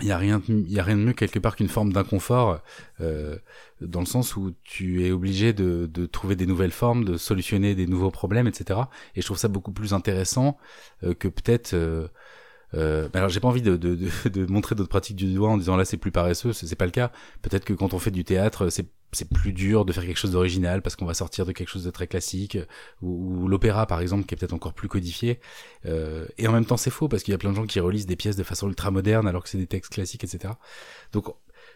Il 0.00 0.08
y 0.08 0.12
a 0.12 0.18
rien, 0.18 0.42
il 0.48 0.72
y 0.72 0.80
a 0.80 0.82
rien 0.82 0.96
de 0.96 1.02
mieux 1.02 1.12
quelque 1.12 1.38
part 1.38 1.54
qu'une 1.54 1.68
forme 1.68 1.92
d'inconfort, 1.92 2.60
euh, 3.00 3.38
dans 3.80 4.00
le 4.00 4.06
sens 4.06 4.34
où 4.34 4.52
tu 4.64 5.06
es 5.06 5.12
obligé 5.12 5.52
de, 5.52 5.88
de 5.92 6.06
trouver 6.06 6.34
des 6.34 6.46
nouvelles 6.46 6.72
formes, 6.72 7.04
de 7.04 7.16
solutionner 7.16 7.76
des 7.76 7.86
nouveaux 7.86 8.10
problèmes, 8.10 8.48
etc. 8.48 8.80
Et 9.14 9.20
je 9.20 9.26
trouve 9.26 9.38
ça 9.38 9.46
beaucoup 9.46 9.70
plus 9.70 9.92
intéressant 9.92 10.56
euh, 11.04 11.14
que 11.14 11.28
peut-être. 11.28 11.76
Euh, 12.74 13.08
alors 13.12 13.28
j'ai 13.28 13.40
pas 13.40 13.48
envie 13.48 13.62
de, 13.62 13.76
de, 13.76 13.94
de, 13.94 14.28
de 14.28 14.46
montrer 14.46 14.74
d'autres 14.74 14.88
pratiques 14.88 15.16
du 15.16 15.32
doigt 15.32 15.50
en 15.50 15.58
disant 15.58 15.76
là 15.76 15.84
c'est 15.84 15.96
plus 15.96 16.10
paresseux, 16.10 16.52
c'est, 16.52 16.74
pas 16.76 16.86
le 16.86 16.90
cas. 16.90 17.12
Peut-être 17.42 17.64
que 17.64 17.72
quand 17.72 17.94
on 17.94 17.98
fait 17.98 18.10
du 18.10 18.24
théâtre, 18.24 18.68
c'est 18.70 18.86
c'est 19.12 19.28
plus 19.28 19.52
dur 19.52 19.84
de 19.84 19.92
faire 19.92 20.04
quelque 20.04 20.16
chose 20.16 20.32
d'original 20.32 20.82
parce 20.82 20.96
qu'on 20.96 21.06
va 21.06 21.14
sortir 21.14 21.46
de 21.46 21.52
quelque 21.52 21.68
chose 21.68 21.84
de 21.84 21.90
très 21.90 22.08
classique. 22.08 22.58
Ou, 23.00 23.44
ou 23.44 23.48
l'opéra 23.48 23.86
par 23.86 24.00
exemple 24.00 24.24
qui 24.26 24.34
est 24.34 24.36
peut-être 24.36 24.54
encore 24.54 24.74
plus 24.74 24.88
codifié. 24.88 25.38
Euh, 25.86 26.26
et 26.36 26.48
en 26.48 26.52
même 26.52 26.64
temps 26.64 26.76
c'est 26.76 26.90
faux 26.90 27.08
parce 27.08 27.22
qu'il 27.22 27.32
y 27.32 27.34
a 27.34 27.38
plein 27.38 27.50
de 27.50 27.56
gens 27.56 27.66
qui 27.66 27.78
relisent 27.78 28.06
des 28.06 28.16
pièces 28.16 28.36
de 28.36 28.42
façon 28.42 28.68
ultra 28.68 28.90
moderne 28.90 29.28
alors 29.28 29.44
que 29.44 29.48
c'est 29.48 29.58
des 29.58 29.68
textes 29.68 29.92
classiques 29.92 30.24
etc 30.24 30.54
donc 31.12 31.26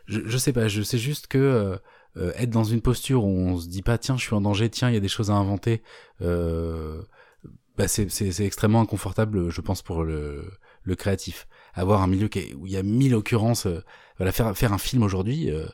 je, 0.07 0.20
je 0.24 0.39
sais 0.39 0.53
pas. 0.53 0.68
Je 0.68 0.82
sais 0.82 0.99
juste 0.99 1.28
que 1.28 1.78
euh, 2.16 2.32
être 2.36 2.51
dans 2.51 2.64
une 2.64 2.80
posture 2.80 3.24
où 3.24 3.28
on 3.28 3.59
se 3.59 3.68
dit 3.68 3.82
pas 3.82 3.99
tiens 3.99 4.16
je 4.16 4.22
suis 4.22 4.34
en 4.34 4.41
danger 4.41 4.68
tiens 4.70 4.89
il 4.89 4.95
y 4.95 4.97
a 4.97 5.01
des 5.01 5.09
choses 5.09 5.30
à 5.30 5.34
inventer 5.34 5.82
euh, 6.22 7.03
bah 7.76 7.86
c'est 7.86 8.41
extrêmement 8.41 8.80
inconfortable 8.80 9.51
je 9.51 9.61
pense 9.61 9.82
pour 9.82 10.03
le, 10.03 10.51
le 10.89 10.97
créatif 10.97 11.47
avoir 11.74 12.03
un 12.03 12.09
milieu 12.09 12.28
où 12.57 12.66
il 12.66 12.72
y 12.72 12.76
a 12.76 12.82
mille 12.82 13.14
occurrences 13.14 13.66
euh, 13.66 13.84
voilà 14.16 14.32
faire 14.32 14.72
un 14.72 14.78
film 14.78 15.03
aujourd'hui 15.03 15.51
euh, 15.51 15.66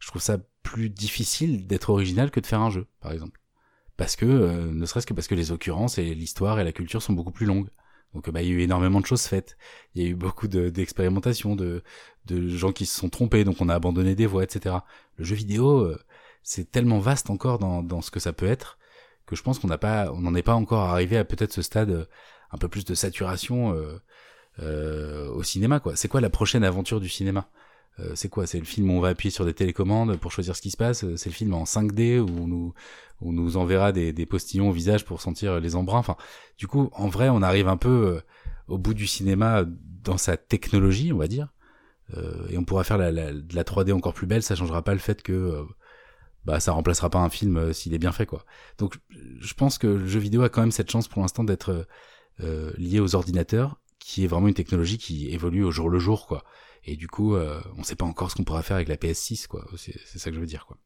je 0.00 0.08
trouve 0.08 0.22
ça 0.22 0.38
plus 0.62 0.90
difficile 0.90 1.66
d'être 1.66 1.90
original 1.90 2.30
que 2.30 2.40
de 2.40 2.46
faire 2.46 2.60
un 2.60 2.70
jeu, 2.70 2.86
par 3.00 3.12
exemple. 3.12 3.40
Parce 3.96 4.16
que, 4.16 4.26
euh, 4.26 4.72
ne 4.72 4.86
serait-ce 4.86 5.06
que 5.06 5.14
parce 5.14 5.28
que 5.28 5.34
les 5.34 5.52
occurrences 5.52 5.98
et 5.98 6.14
l'histoire 6.14 6.58
et 6.58 6.64
la 6.64 6.72
culture 6.72 7.02
sont 7.02 7.12
beaucoup 7.12 7.32
plus 7.32 7.46
longues. 7.46 7.68
Donc 8.14 8.28
bah, 8.30 8.42
il 8.42 8.48
y 8.48 8.50
a 8.50 8.54
eu 8.54 8.60
énormément 8.60 9.00
de 9.00 9.06
choses 9.06 9.22
faites. 9.22 9.56
Il 9.94 10.02
y 10.02 10.06
a 10.06 10.08
eu 10.08 10.14
beaucoup 10.14 10.48
de- 10.48 10.70
d'expérimentations, 10.70 11.54
de, 11.54 11.82
de 12.26 12.48
gens 12.48 12.72
qui 12.72 12.86
se 12.86 12.98
sont 12.98 13.08
trompés, 13.08 13.44
donc 13.44 13.60
on 13.60 13.68
a 13.68 13.74
abandonné 13.74 14.14
des 14.14 14.26
voies, 14.26 14.42
etc. 14.42 14.76
Le 15.16 15.24
jeu 15.24 15.36
vidéo, 15.36 15.94
c'est 16.42 16.70
tellement 16.72 16.98
vaste 16.98 17.30
encore 17.30 17.58
dans, 17.58 18.00
ce 18.00 18.10
que 18.10 18.20
ça 18.20 18.32
peut 18.32 18.46
être, 18.46 18.78
que 19.26 19.36
je 19.36 19.42
pense 19.42 19.58
qu'on 19.58 19.68
n'en 19.68 20.34
est 20.34 20.42
pas 20.42 20.54
encore 20.54 20.80
arrivé 20.80 21.16
à 21.18 21.24
peut-être 21.24 21.52
ce 21.52 21.62
stade 21.62 22.08
un 22.50 22.58
peu 22.58 22.68
plus 22.68 22.84
de 22.84 22.94
saturation 22.94 23.76
au 24.60 25.42
cinéma. 25.42 25.80
quoi. 25.80 25.96
C'est 25.96 26.08
quoi 26.08 26.20
la 26.20 26.30
prochaine 26.30 26.64
aventure 26.64 27.00
du 27.00 27.08
cinéma? 27.08 27.48
Euh, 27.98 28.12
c'est 28.14 28.28
quoi? 28.28 28.46
C'est 28.46 28.58
le 28.58 28.64
film 28.64 28.90
où 28.90 28.94
on 28.94 29.00
va 29.00 29.08
appuyer 29.08 29.30
sur 29.30 29.44
des 29.44 29.54
télécommandes 29.54 30.16
pour 30.18 30.32
choisir 30.32 30.56
ce 30.56 30.62
qui 30.62 30.70
se 30.70 30.76
passe? 30.76 31.04
C'est 31.16 31.28
le 31.28 31.34
film 31.34 31.54
en 31.54 31.64
5D 31.64 32.18
où 32.18 32.28
on 32.28 32.46
nous, 32.46 32.74
on 33.20 33.32
nous 33.32 33.56
enverra 33.56 33.92
des, 33.92 34.26
postillons 34.26 34.68
au 34.68 34.72
visage 34.72 35.04
pour 35.04 35.20
sentir 35.20 35.60
les 35.60 35.76
embruns? 35.76 35.98
Enfin, 35.98 36.16
du 36.58 36.66
coup, 36.66 36.90
en 36.92 37.08
vrai, 37.08 37.28
on 37.28 37.42
arrive 37.42 37.68
un 37.68 37.76
peu 37.76 37.88
euh, 37.88 38.20
au 38.68 38.78
bout 38.78 38.94
du 38.94 39.06
cinéma 39.06 39.64
dans 40.02 40.18
sa 40.18 40.36
technologie, 40.36 41.12
on 41.12 41.18
va 41.18 41.28
dire. 41.28 41.48
Euh, 42.16 42.48
et 42.48 42.58
on 42.58 42.64
pourra 42.64 42.84
faire 42.84 42.98
la, 42.98 43.10
de 43.10 43.54
la 43.54 43.64
3D 43.64 43.92
encore 43.92 44.14
plus 44.14 44.26
belle. 44.26 44.42
Ça 44.42 44.54
changera 44.54 44.82
pas 44.82 44.92
le 44.92 44.98
fait 44.98 45.22
que 45.22 45.32
euh, 45.32 45.64
bah 46.44 46.58
ça 46.60 46.72
remplacera 46.72 47.10
pas 47.10 47.18
un 47.18 47.28
film 47.28 47.56
euh, 47.56 47.72
s'il 47.72 47.94
est 47.94 47.98
bien 47.98 48.12
fait, 48.12 48.26
quoi. 48.26 48.44
Donc, 48.78 48.98
je 49.40 49.54
pense 49.54 49.78
que 49.78 49.86
le 49.86 50.06
jeu 50.06 50.20
vidéo 50.20 50.42
a 50.42 50.48
quand 50.48 50.60
même 50.60 50.72
cette 50.72 50.90
chance 50.90 51.08
pour 51.08 51.22
l'instant 51.22 51.44
d'être 51.44 51.86
euh, 52.42 52.72
lié 52.78 53.00
aux 53.00 53.14
ordinateurs, 53.14 53.79
qui 54.10 54.24
est 54.24 54.26
vraiment 54.26 54.48
une 54.48 54.54
technologie 54.54 54.98
qui 54.98 55.30
évolue 55.30 55.62
au 55.62 55.70
jour 55.70 55.88
le 55.88 56.00
jour, 56.00 56.26
quoi. 56.26 56.42
Et 56.84 56.96
du 56.96 57.06
coup, 57.06 57.36
euh, 57.36 57.60
on 57.78 57.84
sait 57.84 57.94
pas 57.94 58.04
encore 58.06 58.28
ce 58.30 58.34
qu'on 58.36 58.42
pourra 58.42 58.62
faire 58.64 58.74
avec 58.76 58.88
la 58.88 58.96
PS6, 58.96 59.46
quoi. 59.46 59.64
C'est 59.76 60.18
ça 60.18 60.30
que 60.30 60.34
je 60.34 60.40
veux 60.40 60.46
dire, 60.46 60.66
quoi. 60.66 60.78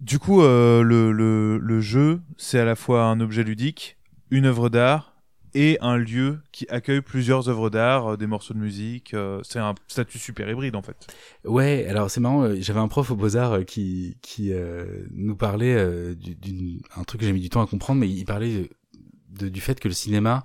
Du 0.00 0.18
coup, 0.18 0.42
euh, 0.42 0.82
le, 0.82 1.10
le, 1.12 1.56
le 1.58 1.80
jeu, 1.80 2.20
c'est 2.36 2.58
à 2.58 2.64
la 2.66 2.74
fois 2.76 3.04
un 3.04 3.20
objet 3.20 3.44
ludique, 3.44 3.96
une 4.30 4.44
œuvre 4.44 4.68
d'art 4.68 5.14
et 5.54 5.78
un 5.80 5.96
lieu 5.96 6.40
qui 6.50 6.66
accueille 6.68 7.00
plusieurs 7.02 7.48
œuvres 7.48 7.70
d'art, 7.70 8.12
euh, 8.12 8.16
des 8.16 8.26
morceaux 8.26 8.52
de 8.52 8.58
musique. 8.58 9.14
euh, 9.14 9.40
c'est 9.42 9.58
un 9.58 9.74
statut 9.88 10.18
super 10.18 10.50
hybride 10.50 10.74
en 10.76 10.82
fait. 10.82 10.96
Ouais, 11.44 11.86
alors 11.86 12.10
c'est 12.10 12.20
marrant, 12.20 12.48
j'avais 12.58 12.80
un 12.80 12.88
prof 12.88 13.10
au 13.10 13.16
Beaux-Arts 13.16 13.64
qui, 13.64 14.18
qui 14.22 14.52
nous 15.12 15.36
parlait 15.36 15.74
euh, 15.74 16.14
du- 16.14 16.34
d'une 16.34 16.80
un 16.96 17.04
truc 17.04 17.20
que 17.20 17.26
j'ai 17.26 17.32
mis 17.32 17.40
du 17.40 17.48
temps 17.50 17.62
à 17.62 17.66
comprendre, 17.66 18.00
mais 18.00 18.08
il 18.10 18.24
parlait 18.24 18.68
de- 19.30 19.48
du 19.48 19.60
fait 19.62 19.78
que 19.80 19.88
le 19.88 19.94
cinéma 19.94 20.44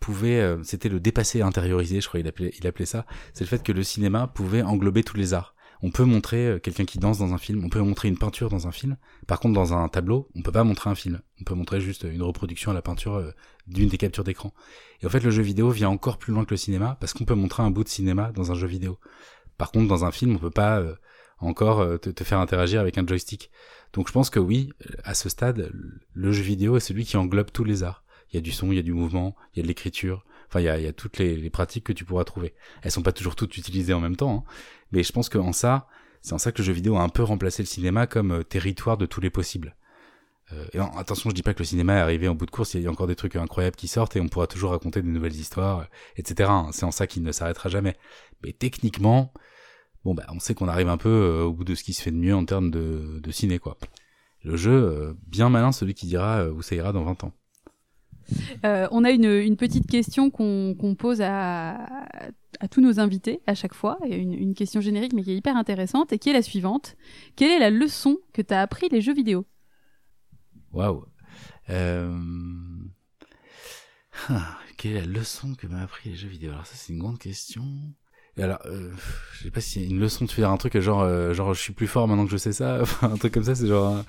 pouvait, 0.00 0.40
euh, 0.40 0.62
c'était 0.62 0.88
le 0.88 1.00
dépassé 1.00 1.42
intériorisé, 1.42 2.00
je 2.00 2.08
crois 2.08 2.20
il 2.20 2.26
appelait, 2.66 2.86
ça, 2.86 3.06
c'est 3.34 3.44
le 3.44 3.48
fait 3.48 3.62
que 3.62 3.72
le 3.72 3.82
cinéma 3.82 4.26
pouvait 4.26 4.62
englober 4.62 5.02
tous 5.02 5.16
les 5.16 5.34
arts. 5.34 5.54
On 5.80 5.90
peut 5.90 6.04
montrer 6.04 6.46
euh, 6.46 6.58
quelqu'un 6.58 6.84
qui 6.84 6.98
danse 6.98 7.18
dans 7.18 7.34
un 7.34 7.38
film, 7.38 7.64
on 7.64 7.68
peut 7.68 7.80
montrer 7.80 8.08
une 8.08 8.18
peinture 8.18 8.48
dans 8.48 8.66
un 8.66 8.72
film. 8.72 8.96
Par 9.26 9.38
contre, 9.38 9.54
dans 9.54 9.74
un 9.74 9.88
tableau, 9.88 10.28
on 10.34 10.42
peut 10.42 10.52
pas 10.52 10.64
montrer 10.64 10.90
un 10.90 10.94
film. 10.94 11.20
On 11.40 11.44
peut 11.44 11.54
montrer 11.54 11.80
juste 11.80 12.02
une 12.02 12.22
reproduction 12.22 12.72
à 12.72 12.74
la 12.74 12.82
peinture 12.82 13.14
euh, 13.14 13.30
d'une 13.66 13.88
des 13.88 13.98
captures 13.98 14.24
d'écran. 14.24 14.52
Et 15.02 15.06
en 15.06 15.08
fait, 15.08 15.20
le 15.20 15.30
jeu 15.30 15.42
vidéo 15.42 15.70
vient 15.70 15.88
encore 15.88 16.18
plus 16.18 16.32
loin 16.32 16.44
que 16.44 16.50
le 16.50 16.56
cinéma 16.56 16.96
parce 17.00 17.12
qu'on 17.12 17.24
peut 17.24 17.34
montrer 17.34 17.62
un 17.62 17.70
bout 17.70 17.84
de 17.84 17.88
cinéma 17.88 18.32
dans 18.32 18.50
un 18.50 18.54
jeu 18.54 18.66
vidéo. 18.66 18.98
Par 19.56 19.70
contre, 19.70 19.88
dans 19.88 20.04
un 20.04 20.10
film, 20.10 20.34
on 20.34 20.38
peut 20.38 20.50
pas 20.50 20.82
encore 21.40 22.00
te 22.00 22.24
faire 22.24 22.38
interagir 22.38 22.80
avec 22.80 22.96
un 22.96 23.06
joystick. 23.06 23.50
Donc, 23.92 24.06
je 24.08 24.12
pense 24.12 24.30
que 24.30 24.38
oui, 24.38 24.72
à 25.02 25.14
ce 25.14 25.28
stade, 25.28 25.72
le 26.12 26.32
jeu 26.32 26.42
vidéo 26.42 26.76
est 26.76 26.80
celui 26.80 27.04
qui 27.04 27.16
englobe 27.16 27.50
tous 27.52 27.64
les 27.64 27.82
arts. 27.82 28.04
Il 28.32 28.36
y 28.36 28.38
a 28.38 28.42
du 28.42 28.52
son, 28.52 28.72
il 28.72 28.76
y 28.76 28.78
a 28.78 28.82
du 28.82 28.92
mouvement, 28.92 29.36
il 29.54 29.58
y 29.58 29.60
a 29.60 29.62
de 29.62 29.68
l'écriture. 29.68 30.24
Enfin, 30.48 30.60
il 30.60 30.64
y 30.64 30.68
a, 30.68 30.78
y 30.78 30.86
a 30.86 30.92
toutes 30.92 31.18
les, 31.18 31.50
pratiques 31.50 31.84
que 31.84 31.92
tu 31.92 32.04
pourras 32.04 32.24
trouver. 32.24 32.54
Elles 32.82 32.90
sont 32.90 33.02
pas 33.02 33.12
toujours 33.12 33.36
toutes 33.36 33.56
utilisées 33.56 33.92
en 33.92 34.00
même 34.00 34.16
temps, 34.16 34.44
hein. 34.46 34.50
mais 34.92 35.02
je 35.02 35.12
pense 35.12 35.28
qu'en 35.28 35.52
ça, 35.52 35.88
c'est 36.22 36.32
en 36.32 36.38
ça 36.38 36.52
que 36.52 36.58
le 36.58 36.64
jeu 36.64 36.72
vidéo 36.72 36.96
a 36.96 37.02
un 37.02 37.08
peu 37.08 37.22
remplacé 37.22 37.62
le 37.62 37.66
cinéma 37.66 38.06
comme 38.06 38.32
euh, 38.32 38.42
territoire 38.42 38.96
de 38.96 39.06
tous 39.06 39.20
les 39.20 39.30
possibles. 39.30 39.76
Euh, 40.52 40.64
attention, 40.96 41.28
je 41.28 41.34
dis 41.34 41.42
pas 41.42 41.52
que 41.52 41.58
le 41.58 41.66
cinéma 41.66 41.96
est 41.96 42.00
arrivé 42.00 42.26
en 42.28 42.34
bout 42.34 42.46
de 42.46 42.50
course, 42.50 42.72
il 42.74 42.80
y 42.80 42.86
a 42.86 42.90
encore 42.90 43.06
des 43.06 43.16
trucs 43.16 43.36
incroyables 43.36 43.76
qui 43.76 43.88
sortent 43.88 44.16
et 44.16 44.20
on 44.20 44.28
pourra 44.28 44.46
toujours 44.46 44.70
raconter 44.70 45.02
des 45.02 45.10
nouvelles 45.10 45.36
histoires, 45.36 45.80
euh, 45.80 45.84
etc. 46.16 46.48
hein. 46.50 46.70
C'est 46.72 46.84
en 46.84 46.90
ça 46.90 47.06
qu'il 47.06 47.22
ne 47.22 47.32
s'arrêtera 47.32 47.68
jamais. 47.68 47.96
Mais 48.42 48.52
techniquement, 48.52 49.34
bon 50.04 50.14
bah 50.14 50.24
on 50.30 50.38
sait 50.38 50.54
qu'on 50.54 50.68
arrive 50.68 50.88
un 50.88 50.96
peu 50.96 51.42
au 51.42 51.52
bout 51.52 51.64
de 51.64 51.74
ce 51.74 51.84
qui 51.84 51.92
se 51.92 52.00
fait 52.00 52.10
de 52.10 52.16
mieux 52.16 52.34
en 52.34 52.44
termes 52.46 52.70
de, 52.70 53.20
de 53.22 53.30
ciné. 53.30 53.60
Le 54.44 54.56
jeu, 54.56 55.16
bien 55.26 55.50
malin 55.50 55.72
celui 55.72 55.94
qui 55.94 56.06
dira 56.06 56.46
où 56.48 56.62
ça 56.62 56.74
ira 56.76 56.92
dans 56.92 57.04
20 57.04 57.24
ans. 57.24 57.32
Euh, 58.64 58.88
on 58.90 59.04
a 59.04 59.10
une, 59.10 59.56
petite 59.56 59.86
question 59.86 60.30
qu'on 60.30 60.94
pose 60.98 61.20
à, 61.22 62.06
tous 62.70 62.80
nos 62.80 63.00
invités 63.00 63.40
à 63.46 63.54
chaque 63.54 63.74
fois, 63.74 63.98
une, 64.08 64.32
une 64.32 64.54
question 64.54 64.80
générique 64.80 65.12
mais 65.12 65.22
qui 65.22 65.32
est 65.32 65.36
hyper 65.36 65.56
intéressante 65.56 66.12
et 66.12 66.18
qui 66.18 66.30
est 66.30 66.34
la 66.34 66.42
suivante? 66.42 66.96
Quelle 67.36 67.50
est 67.50 67.58
la 67.58 67.70
leçon 67.70 68.18
que 68.32 68.42
t'as 68.42 68.60
appris 68.60 68.88
les 68.90 69.00
jeux 69.00 69.14
vidéo? 69.14 69.46
Waouh. 70.72 71.04
Euh... 71.70 72.16
ah, 74.28 74.58
quelle 74.76 74.96
est 74.96 75.00
la 75.00 75.06
leçon 75.06 75.54
que 75.54 75.66
m'a 75.66 75.80
appris 75.80 76.10
les 76.10 76.16
jeux 76.16 76.28
vidéo? 76.28 76.52
Alors 76.52 76.66
ça 76.66 76.74
c'est 76.76 76.92
une 76.92 76.98
grande 76.98 77.18
question. 77.18 77.64
Et 78.38 78.42
alors, 78.42 78.60
euh, 78.66 78.90
je 79.32 79.44
sais 79.44 79.50
pas 79.50 79.60
si 79.60 79.84
une 79.84 79.98
leçon 79.98 80.24
de 80.24 80.30
faire 80.30 80.50
un 80.50 80.56
truc 80.56 80.78
genre 80.78 81.02
euh, 81.02 81.34
genre 81.34 81.54
je 81.54 81.60
suis 81.60 81.72
plus 81.72 81.88
fort 81.88 82.06
maintenant 82.06 82.24
que 82.24 82.30
je 82.30 82.36
sais 82.36 82.52
ça, 82.52 82.78
enfin 82.82 83.10
un 83.12 83.16
truc 83.16 83.34
comme 83.34 83.44
ça, 83.44 83.54
c'est 83.54 83.66
genre. 83.66 84.04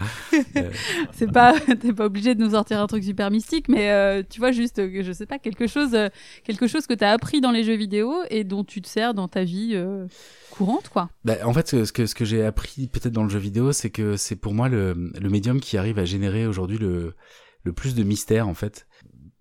euh, 0.57 0.69
C'est 1.13 1.31
pas, 1.31 1.53
t'es 1.81 1.93
pas 1.93 2.05
obligé 2.05 2.35
de 2.35 2.43
nous 2.43 2.51
sortir 2.51 2.79
un 2.79 2.87
truc 2.87 3.03
super 3.03 3.31
mystique, 3.31 3.69
mais 3.69 3.89
euh, 3.91 4.21
tu 4.27 4.39
vois 4.39 4.51
juste, 4.51 4.79
euh, 4.79 5.01
je 5.03 5.11
sais 5.11 5.25
pas, 5.25 5.39
quelque 5.39 5.67
chose, 5.67 5.95
euh, 5.95 6.09
quelque 6.43 6.67
chose 6.67 6.85
que 6.87 6.93
t'as 6.93 7.11
appris 7.11 7.41
dans 7.41 7.51
les 7.51 7.63
jeux 7.63 7.75
vidéo 7.75 8.13
et 8.29 8.43
dont 8.43 8.63
tu 8.63 8.81
te 8.81 8.87
sers 8.87 9.13
dans 9.13 9.27
ta 9.27 9.43
vie 9.43 9.71
euh, 9.73 10.05
courante, 10.51 10.89
quoi. 10.89 11.09
Bah, 11.25 11.35
en 11.43 11.53
fait, 11.53 11.85
ce 11.85 11.91
que, 11.91 12.05
ce 12.05 12.15
que 12.15 12.25
j'ai 12.25 12.45
appris 12.45 12.87
peut-être 12.87 13.13
dans 13.13 13.23
le 13.23 13.29
jeu 13.29 13.39
vidéo, 13.39 13.71
c'est 13.71 13.89
que 13.89 14.15
c'est 14.15 14.35
pour 14.35 14.53
moi 14.53 14.69
le, 14.69 15.11
le 15.19 15.29
médium 15.29 15.59
qui 15.59 15.77
arrive 15.77 15.99
à 15.99 16.05
générer 16.05 16.45
aujourd'hui 16.45 16.77
le, 16.77 17.15
le 17.63 17.73
plus 17.73 17.95
de 17.95 18.03
mystère, 18.03 18.47
en 18.47 18.53
fait. 18.53 18.85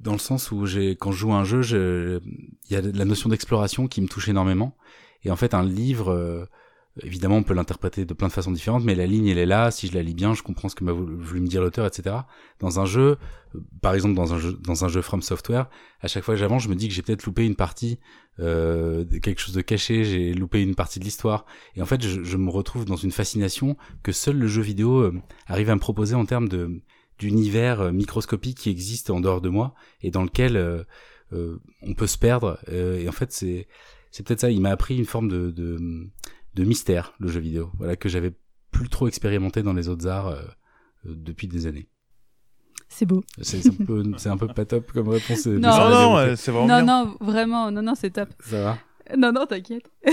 Dans 0.00 0.12
le 0.12 0.18
sens 0.18 0.52
où 0.52 0.64
j'ai, 0.66 0.94
quand 0.96 1.10
je 1.12 1.18
joue 1.18 1.32
à 1.32 1.36
un 1.36 1.44
jeu, 1.44 1.62
je- 1.62 2.20
il 2.68 2.72
y 2.72 2.76
a 2.76 2.80
la 2.80 3.04
notion 3.04 3.28
d'exploration 3.28 3.88
qui 3.88 4.00
me 4.00 4.06
touche 4.08 4.28
énormément. 4.28 4.76
Et 5.24 5.30
en 5.30 5.36
fait, 5.36 5.54
un 5.54 5.64
livre, 5.64 6.12
euh, 6.12 6.44
évidemment, 7.02 7.36
on 7.38 7.42
peut 7.42 7.54
l'interpréter 7.54 8.04
de 8.04 8.14
plein 8.14 8.28
de 8.28 8.32
façons 8.32 8.52
différentes, 8.52 8.84
mais 8.84 8.94
la 8.94 9.06
ligne, 9.06 9.26
elle 9.26 9.38
est 9.38 9.46
là. 9.46 9.72
Si 9.72 9.88
je 9.88 9.94
la 9.94 10.02
lis 10.02 10.14
bien, 10.14 10.34
je 10.34 10.42
comprends 10.44 10.68
ce 10.68 10.76
que 10.76 10.84
m'a 10.84 10.92
voulu 10.92 11.40
me 11.40 11.48
dire 11.48 11.60
l'auteur, 11.60 11.84
etc. 11.86 12.14
Dans 12.60 12.78
un 12.78 12.84
jeu, 12.86 13.16
euh, 13.56 13.60
par 13.82 13.94
exemple, 13.94 14.14
dans 14.14 14.32
un 14.34 14.38
jeu, 14.38 14.52
dans 14.52 14.84
un 14.84 14.88
jeu 14.88 15.02
From 15.02 15.20
Software, 15.20 15.68
à 16.00 16.06
chaque 16.06 16.22
fois 16.22 16.34
que 16.34 16.40
j'avance, 16.40 16.62
je 16.62 16.68
me 16.68 16.76
dis 16.76 16.86
que 16.86 16.94
j'ai 16.94 17.02
peut-être 17.02 17.26
loupé 17.26 17.44
une 17.44 17.56
partie, 17.56 17.98
euh, 18.38 19.04
quelque 19.20 19.40
chose 19.40 19.54
de 19.54 19.62
caché, 19.62 20.04
j'ai 20.04 20.32
loupé 20.32 20.62
une 20.62 20.76
partie 20.76 21.00
de 21.00 21.04
l'histoire. 21.04 21.44
Et 21.74 21.82
en 21.82 21.86
fait, 21.86 22.00
je, 22.06 22.22
je 22.22 22.36
me 22.36 22.50
retrouve 22.50 22.84
dans 22.84 22.94
une 22.96 23.10
fascination 23.10 23.76
que 24.04 24.12
seul 24.12 24.36
le 24.38 24.46
jeu 24.46 24.62
vidéo 24.62 25.00
euh, 25.00 25.12
arrive 25.48 25.70
à 25.70 25.74
me 25.74 25.80
proposer 25.80 26.14
en 26.14 26.24
termes 26.24 26.48
de 26.48 26.80
d'univers 27.18 27.80
euh, 27.80 27.92
microscopique 27.92 28.58
qui 28.58 28.70
existe 28.70 29.10
en 29.10 29.20
dehors 29.20 29.40
de 29.40 29.48
moi 29.48 29.74
et 30.02 30.10
dans 30.10 30.22
lequel 30.22 30.56
euh, 30.56 30.82
euh, 31.32 31.58
on 31.82 31.94
peut 31.94 32.06
se 32.06 32.18
perdre. 32.18 32.58
Euh, 32.68 32.98
et 32.98 33.08
en 33.08 33.12
fait, 33.12 33.32
c'est 33.32 33.66
c'est 34.10 34.26
peut-être 34.26 34.40
ça. 34.40 34.50
Il 34.50 34.60
m'a 34.60 34.70
appris 34.70 34.96
une 34.96 35.04
forme 35.04 35.28
de, 35.28 35.50
de 35.50 35.78
de 36.54 36.64
mystère 36.64 37.12
le 37.18 37.28
jeu 37.28 37.40
vidéo. 37.40 37.70
Voilà 37.78 37.96
que 37.96 38.08
j'avais 38.08 38.32
plus 38.70 38.88
trop 38.88 39.08
expérimenté 39.08 39.62
dans 39.62 39.72
les 39.74 39.88
autres 39.88 40.06
arts 40.06 40.34
depuis 41.04 41.48
des 41.48 41.66
années. 41.66 41.88
C'est 42.88 43.04
beau. 43.06 43.22
C'est 43.42 43.66
un 43.66 43.84
peu 43.84 44.02
c'est 44.16 44.28
un 44.30 44.36
peu 44.38 44.48
pas 44.48 44.64
top 44.64 44.90
comme 44.92 45.08
réponse. 45.08 45.46
Non. 45.46 45.58
Non, 45.60 46.36
c'est 46.36 46.50
vraiment 46.50 46.66
Non, 46.66 46.84
bien. 46.84 47.04
non, 47.04 47.16
vraiment, 47.20 47.70
non, 47.70 47.82
non, 47.82 47.94
c'est 47.94 48.10
top. 48.10 48.30
Ça 48.40 48.62
va? 48.62 48.78
Non, 49.16 49.32
non, 49.32 49.46
t'inquiète. 49.46 49.84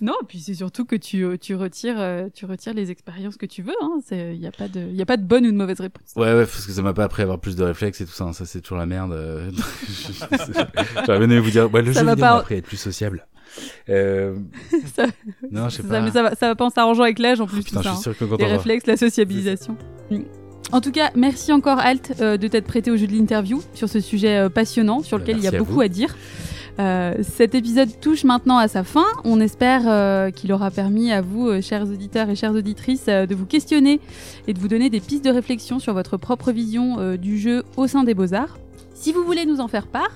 non, 0.00 0.14
puis 0.26 0.38
c'est 0.40 0.54
surtout 0.54 0.84
que 0.84 0.96
tu, 0.96 1.24
euh, 1.24 1.36
tu 1.38 1.54
retires, 1.54 1.96
euh, 1.98 2.28
tu 2.34 2.46
retires 2.46 2.72
les 2.74 2.90
expériences 2.90 3.36
que 3.36 3.46
tu 3.46 3.62
veux. 3.62 3.74
Hein. 3.82 3.98
Il 4.10 4.38
n'y 4.38 4.46
a 4.46 4.50
pas 4.50 4.68
de, 4.68 4.80
y 4.80 5.02
a 5.02 5.06
pas 5.06 5.16
de 5.16 5.24
bonne 5.24 5.46
ou 5.46 5.50
de 5.50 5.56
mauvaise 5.56 5.80
réponse. 5.80 6.12
Ouais, 6.16 6.32
ouais, 6.32 6.46
parce 6.46 6.64
que 6.66 6.72
ça 6.72 6.80
m'a 6.82 6.94
pas 6.94 7.04
appris 7.04 7.22
à 7.22 7.24
avoir 7.24 7.38
plus 7.38 7.54
de 7.56 7.64
réflexes 7.64 8.00
et 8.00 8.06
tout 8.06 8.12
ça. 8.12 8.24
hein. 8.24 8.32
Ça, 8.32 8.46
c'est 8.46 8.60
toujours 8.62 8.78
la 8.78 8.86
merde. 8.86 9.12
euh. 9.12 9.50
J'aurais 11.06 11.18
bien 11.18 11.30
aimé 11.30 11.40
vous 11.40 11.50
dire, 11.50 11.72
ouais, 11.72 11.82
le 11.82 11.92
Ça 11.92 12.00
jeu 12.00 12.06
vidéo 12.06 12.20
pas- 12.24 12.32
m'a 12.34 12.38
appris 12.38 12.54
à 12.54 12.58
être 12.58 12.66
plus 12.66 12.76
sociable. 12.76 13.26
Euh... 13.88 14.36
Ça- 14.94 15.06
Non, 15.50 15.68
je 15.68 15.76
sais 15.76 15.82
Ça, 15.82 15.88
pas. 15.88 16.00
mais 16.00 16.10
ça 16.10 16.22
va, 16.22 16.34
ça 16.34 16.48
va 16.48 16.54
pas 16.54 16.64
en 16.66 16.70
s'arrangeant 16.70 17.02
avec 17.04 17.18
l'âge 17.18 17.40
en 17.40 17.46
plus. 17.46 17.62
Putain, 17.62 17.80
tout 17.80 17.82
je 17.84 17.88
ça, 17.88 17.94
suis 17.94 18.02
sûr 18.02 18.12
hein. 18.12 18.16
que 18.18 18.24
quand 18.24 18.36
Les 18.38 18.44
on 18.44 18.48
va... 18.48 18.52
réflexes, 18.56 18.86
la 18.86 18.96
sociabilisation. 18.96 19.76
Mm. 20.10 20.20
En 20.70 20.80
tout 20.82 20.92
cas, 20.92 21.10
merci 21.14 21.50
encore 21.52 21.78
Alt 21.78 22.12
euh, 22.20 22.36
de 22.36 22.46
t'être 22.46 22.66
prêté 22.66 22.90
au 22.90 22.96
jeu 22.98 23.06
de 23.06 23.12
l'interview 23.12 23.62
sur 23.72 23.88
ce 23.88 24.00
sujet 24.00 24.36
euh, 24.36 24.48
passionnant 24.50 25.02
sur 25.02 25.16
Bah, 25.18 25.22
lequel 25.22 25.38
il 25.38 25.44
y 25.44 25.46
a 25.46 25.50
à 25.54 25.58
beaucoup 25.58 25.80
à 25.80 25.88
dire. 25.88 26.14
Euh, 26.80 27.14
cet 27.22 27.54
épisode 27.54 27.88
touche 28.00 28.24
maintenant 28.24 28.58
à 28.58 28.68
sa 28.68 28.84
fin. 28.84 29.06
On 29.24 29.40
espère 29.40 29.82
euh, 29.86 30.30
qu'il 30.30 30.52
aura 30.52 30.70
permis 30.70 31.10
à 31.10 31.20
vous, 31.20 31.48
euh, 31.48 31.60
chers 31.60 31.82
auditeurs 31.82 32.30
et 32.30 32.36
chères 32.36 32.54
auditrices, 32.54 33.06
de 33.06 33.34
vous 33.34 33.46
questionner 33.46 34.00
et 34.46 34.52
de 34.52 34.58
vous 34.58 34.68
donner 34.68 34.90
des 34.90 35.00
pistes 35.00 35.24
de 35.24 35.30
réflexion 35.30 35.78
sur 35.78 35.94
votre 35.94 36.16
propre 36.16 36.52
vision 36.52 37.16
du 37.16 37.38
jeu 37.38 37.64
au 37.76 37.86
sein 37.86 38.04
des 38.04 38.14
beaux-arts. 38.14 38.58
Si 39.00 39.12
vous 39.12 39.22
voulez 39.22 39.46
nous 39.46 39.60
en 39.60 39.68
faire 39.68 39.86
part, 39.86 40.10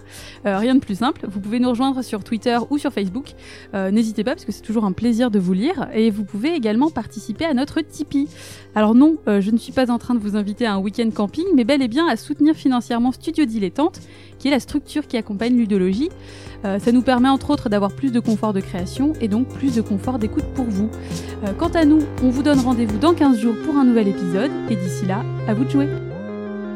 euh, 0.44 0.58
rien 0.58 0.74
de 0.74 0.80
plus 0.80 0.96
simple, 0.96 1.24
vous 1.28 1.38
pouvez 1.38 1.60
nous 1.60 1.70
rejoindre 1.70 2.02
sur 2.02 2.24
Twitter 2.24 2.58
ou 2.68 2.78
sur 2.78 2.92
Facebook. 2.92 3.34
Euh, 3.74 3.92
N'hésitez 3.92 4.24
pas 4.24 4.32
parce 4.32 4.44
que 4.44 4.50
c'est 4.50 4.62
toujours 4.62 4.84
un 4.84 4.90
plaisir 4.90 5.30
de 5.30 5.38
vous 5.38 5.52
lire 5.52 5.88
et 5.94 6.10
vous 6.10 6.24
pouvez 6.24 6.52
également 6.52 6.90
participer 6.90 7.44
à 7.44 7.54
notre 7.54 7.80
Tipeee. 7.80 8.26
Alors 8.74 8.96
non, 8.96 9.18
euh, 9.28 9.40
je 9.40 9.52
ne 9.52 9.56
suis 9.56 9.70
pas 9.72 9.92
en 9.92 9.98
train 9.98 10.16
de 10.16 10.18
vous 10.18 10.34
inviter 10.34 10.66
à 10.66 10.74
un 10.74 10.78
week-end 10.78 11.08
camping, 11.14 11.44
mais 11.54 11.62
bel 11.62 11.80
et 11.80 11.86
bien 11.86 12.08
à 12.08 12.16
soutenir 12.16 12.56
financièrement 12.56 13.12
Studio 13.12 13.44
Dilettante, 13.44 14.00
qui 14.40 14.48
est 14.48 14.50
la 14.50 14.58
structure 14.58 15.06
qui 15.06 15.16
accompagne 15.16 15.56
Ludologie. 15.56 16.08
Ça 16.64 16.92
nous 16.92 17.02
permet 17.02 17.28
entre 17.28 17.50
autres 17.50 17.68
d'avoir 17.68 17.92
plus 17.92 18.12
de 18.12 18.20
confort 18.20 18.52
de 18.52 18.60
création 18.60 19.14
et 19.20 19.26
donc 19.26 19.48
plus 19.48 19.74
de 19.74 19.80
confort 19.80 20.20
d'écoute 20.20 20.44
pour 20.54 20.64
vous. 20.64 20.90
Quant 21.58 21.70
à 21.70 21.84
nous, 21.84 22.02
on 22.22 22.30
vous 22.30 22.44
donne 22.44 22.60
rendez-vous 22.60 22.98
dans 22.98 23.14
15 23.14 23.40
jours 23.40 23.56
pour 23.64 23.76
un 23.76 23.84
nouvel 23.84 24.06
épisode 24.06 24.52
et 24.70 24.76
d'ici 24.76 25.04
là, 25.06 25.24
à 25.48 25.54
vous 25.54 25.64
de 25.64 25.70
jouer. 25.70 26.11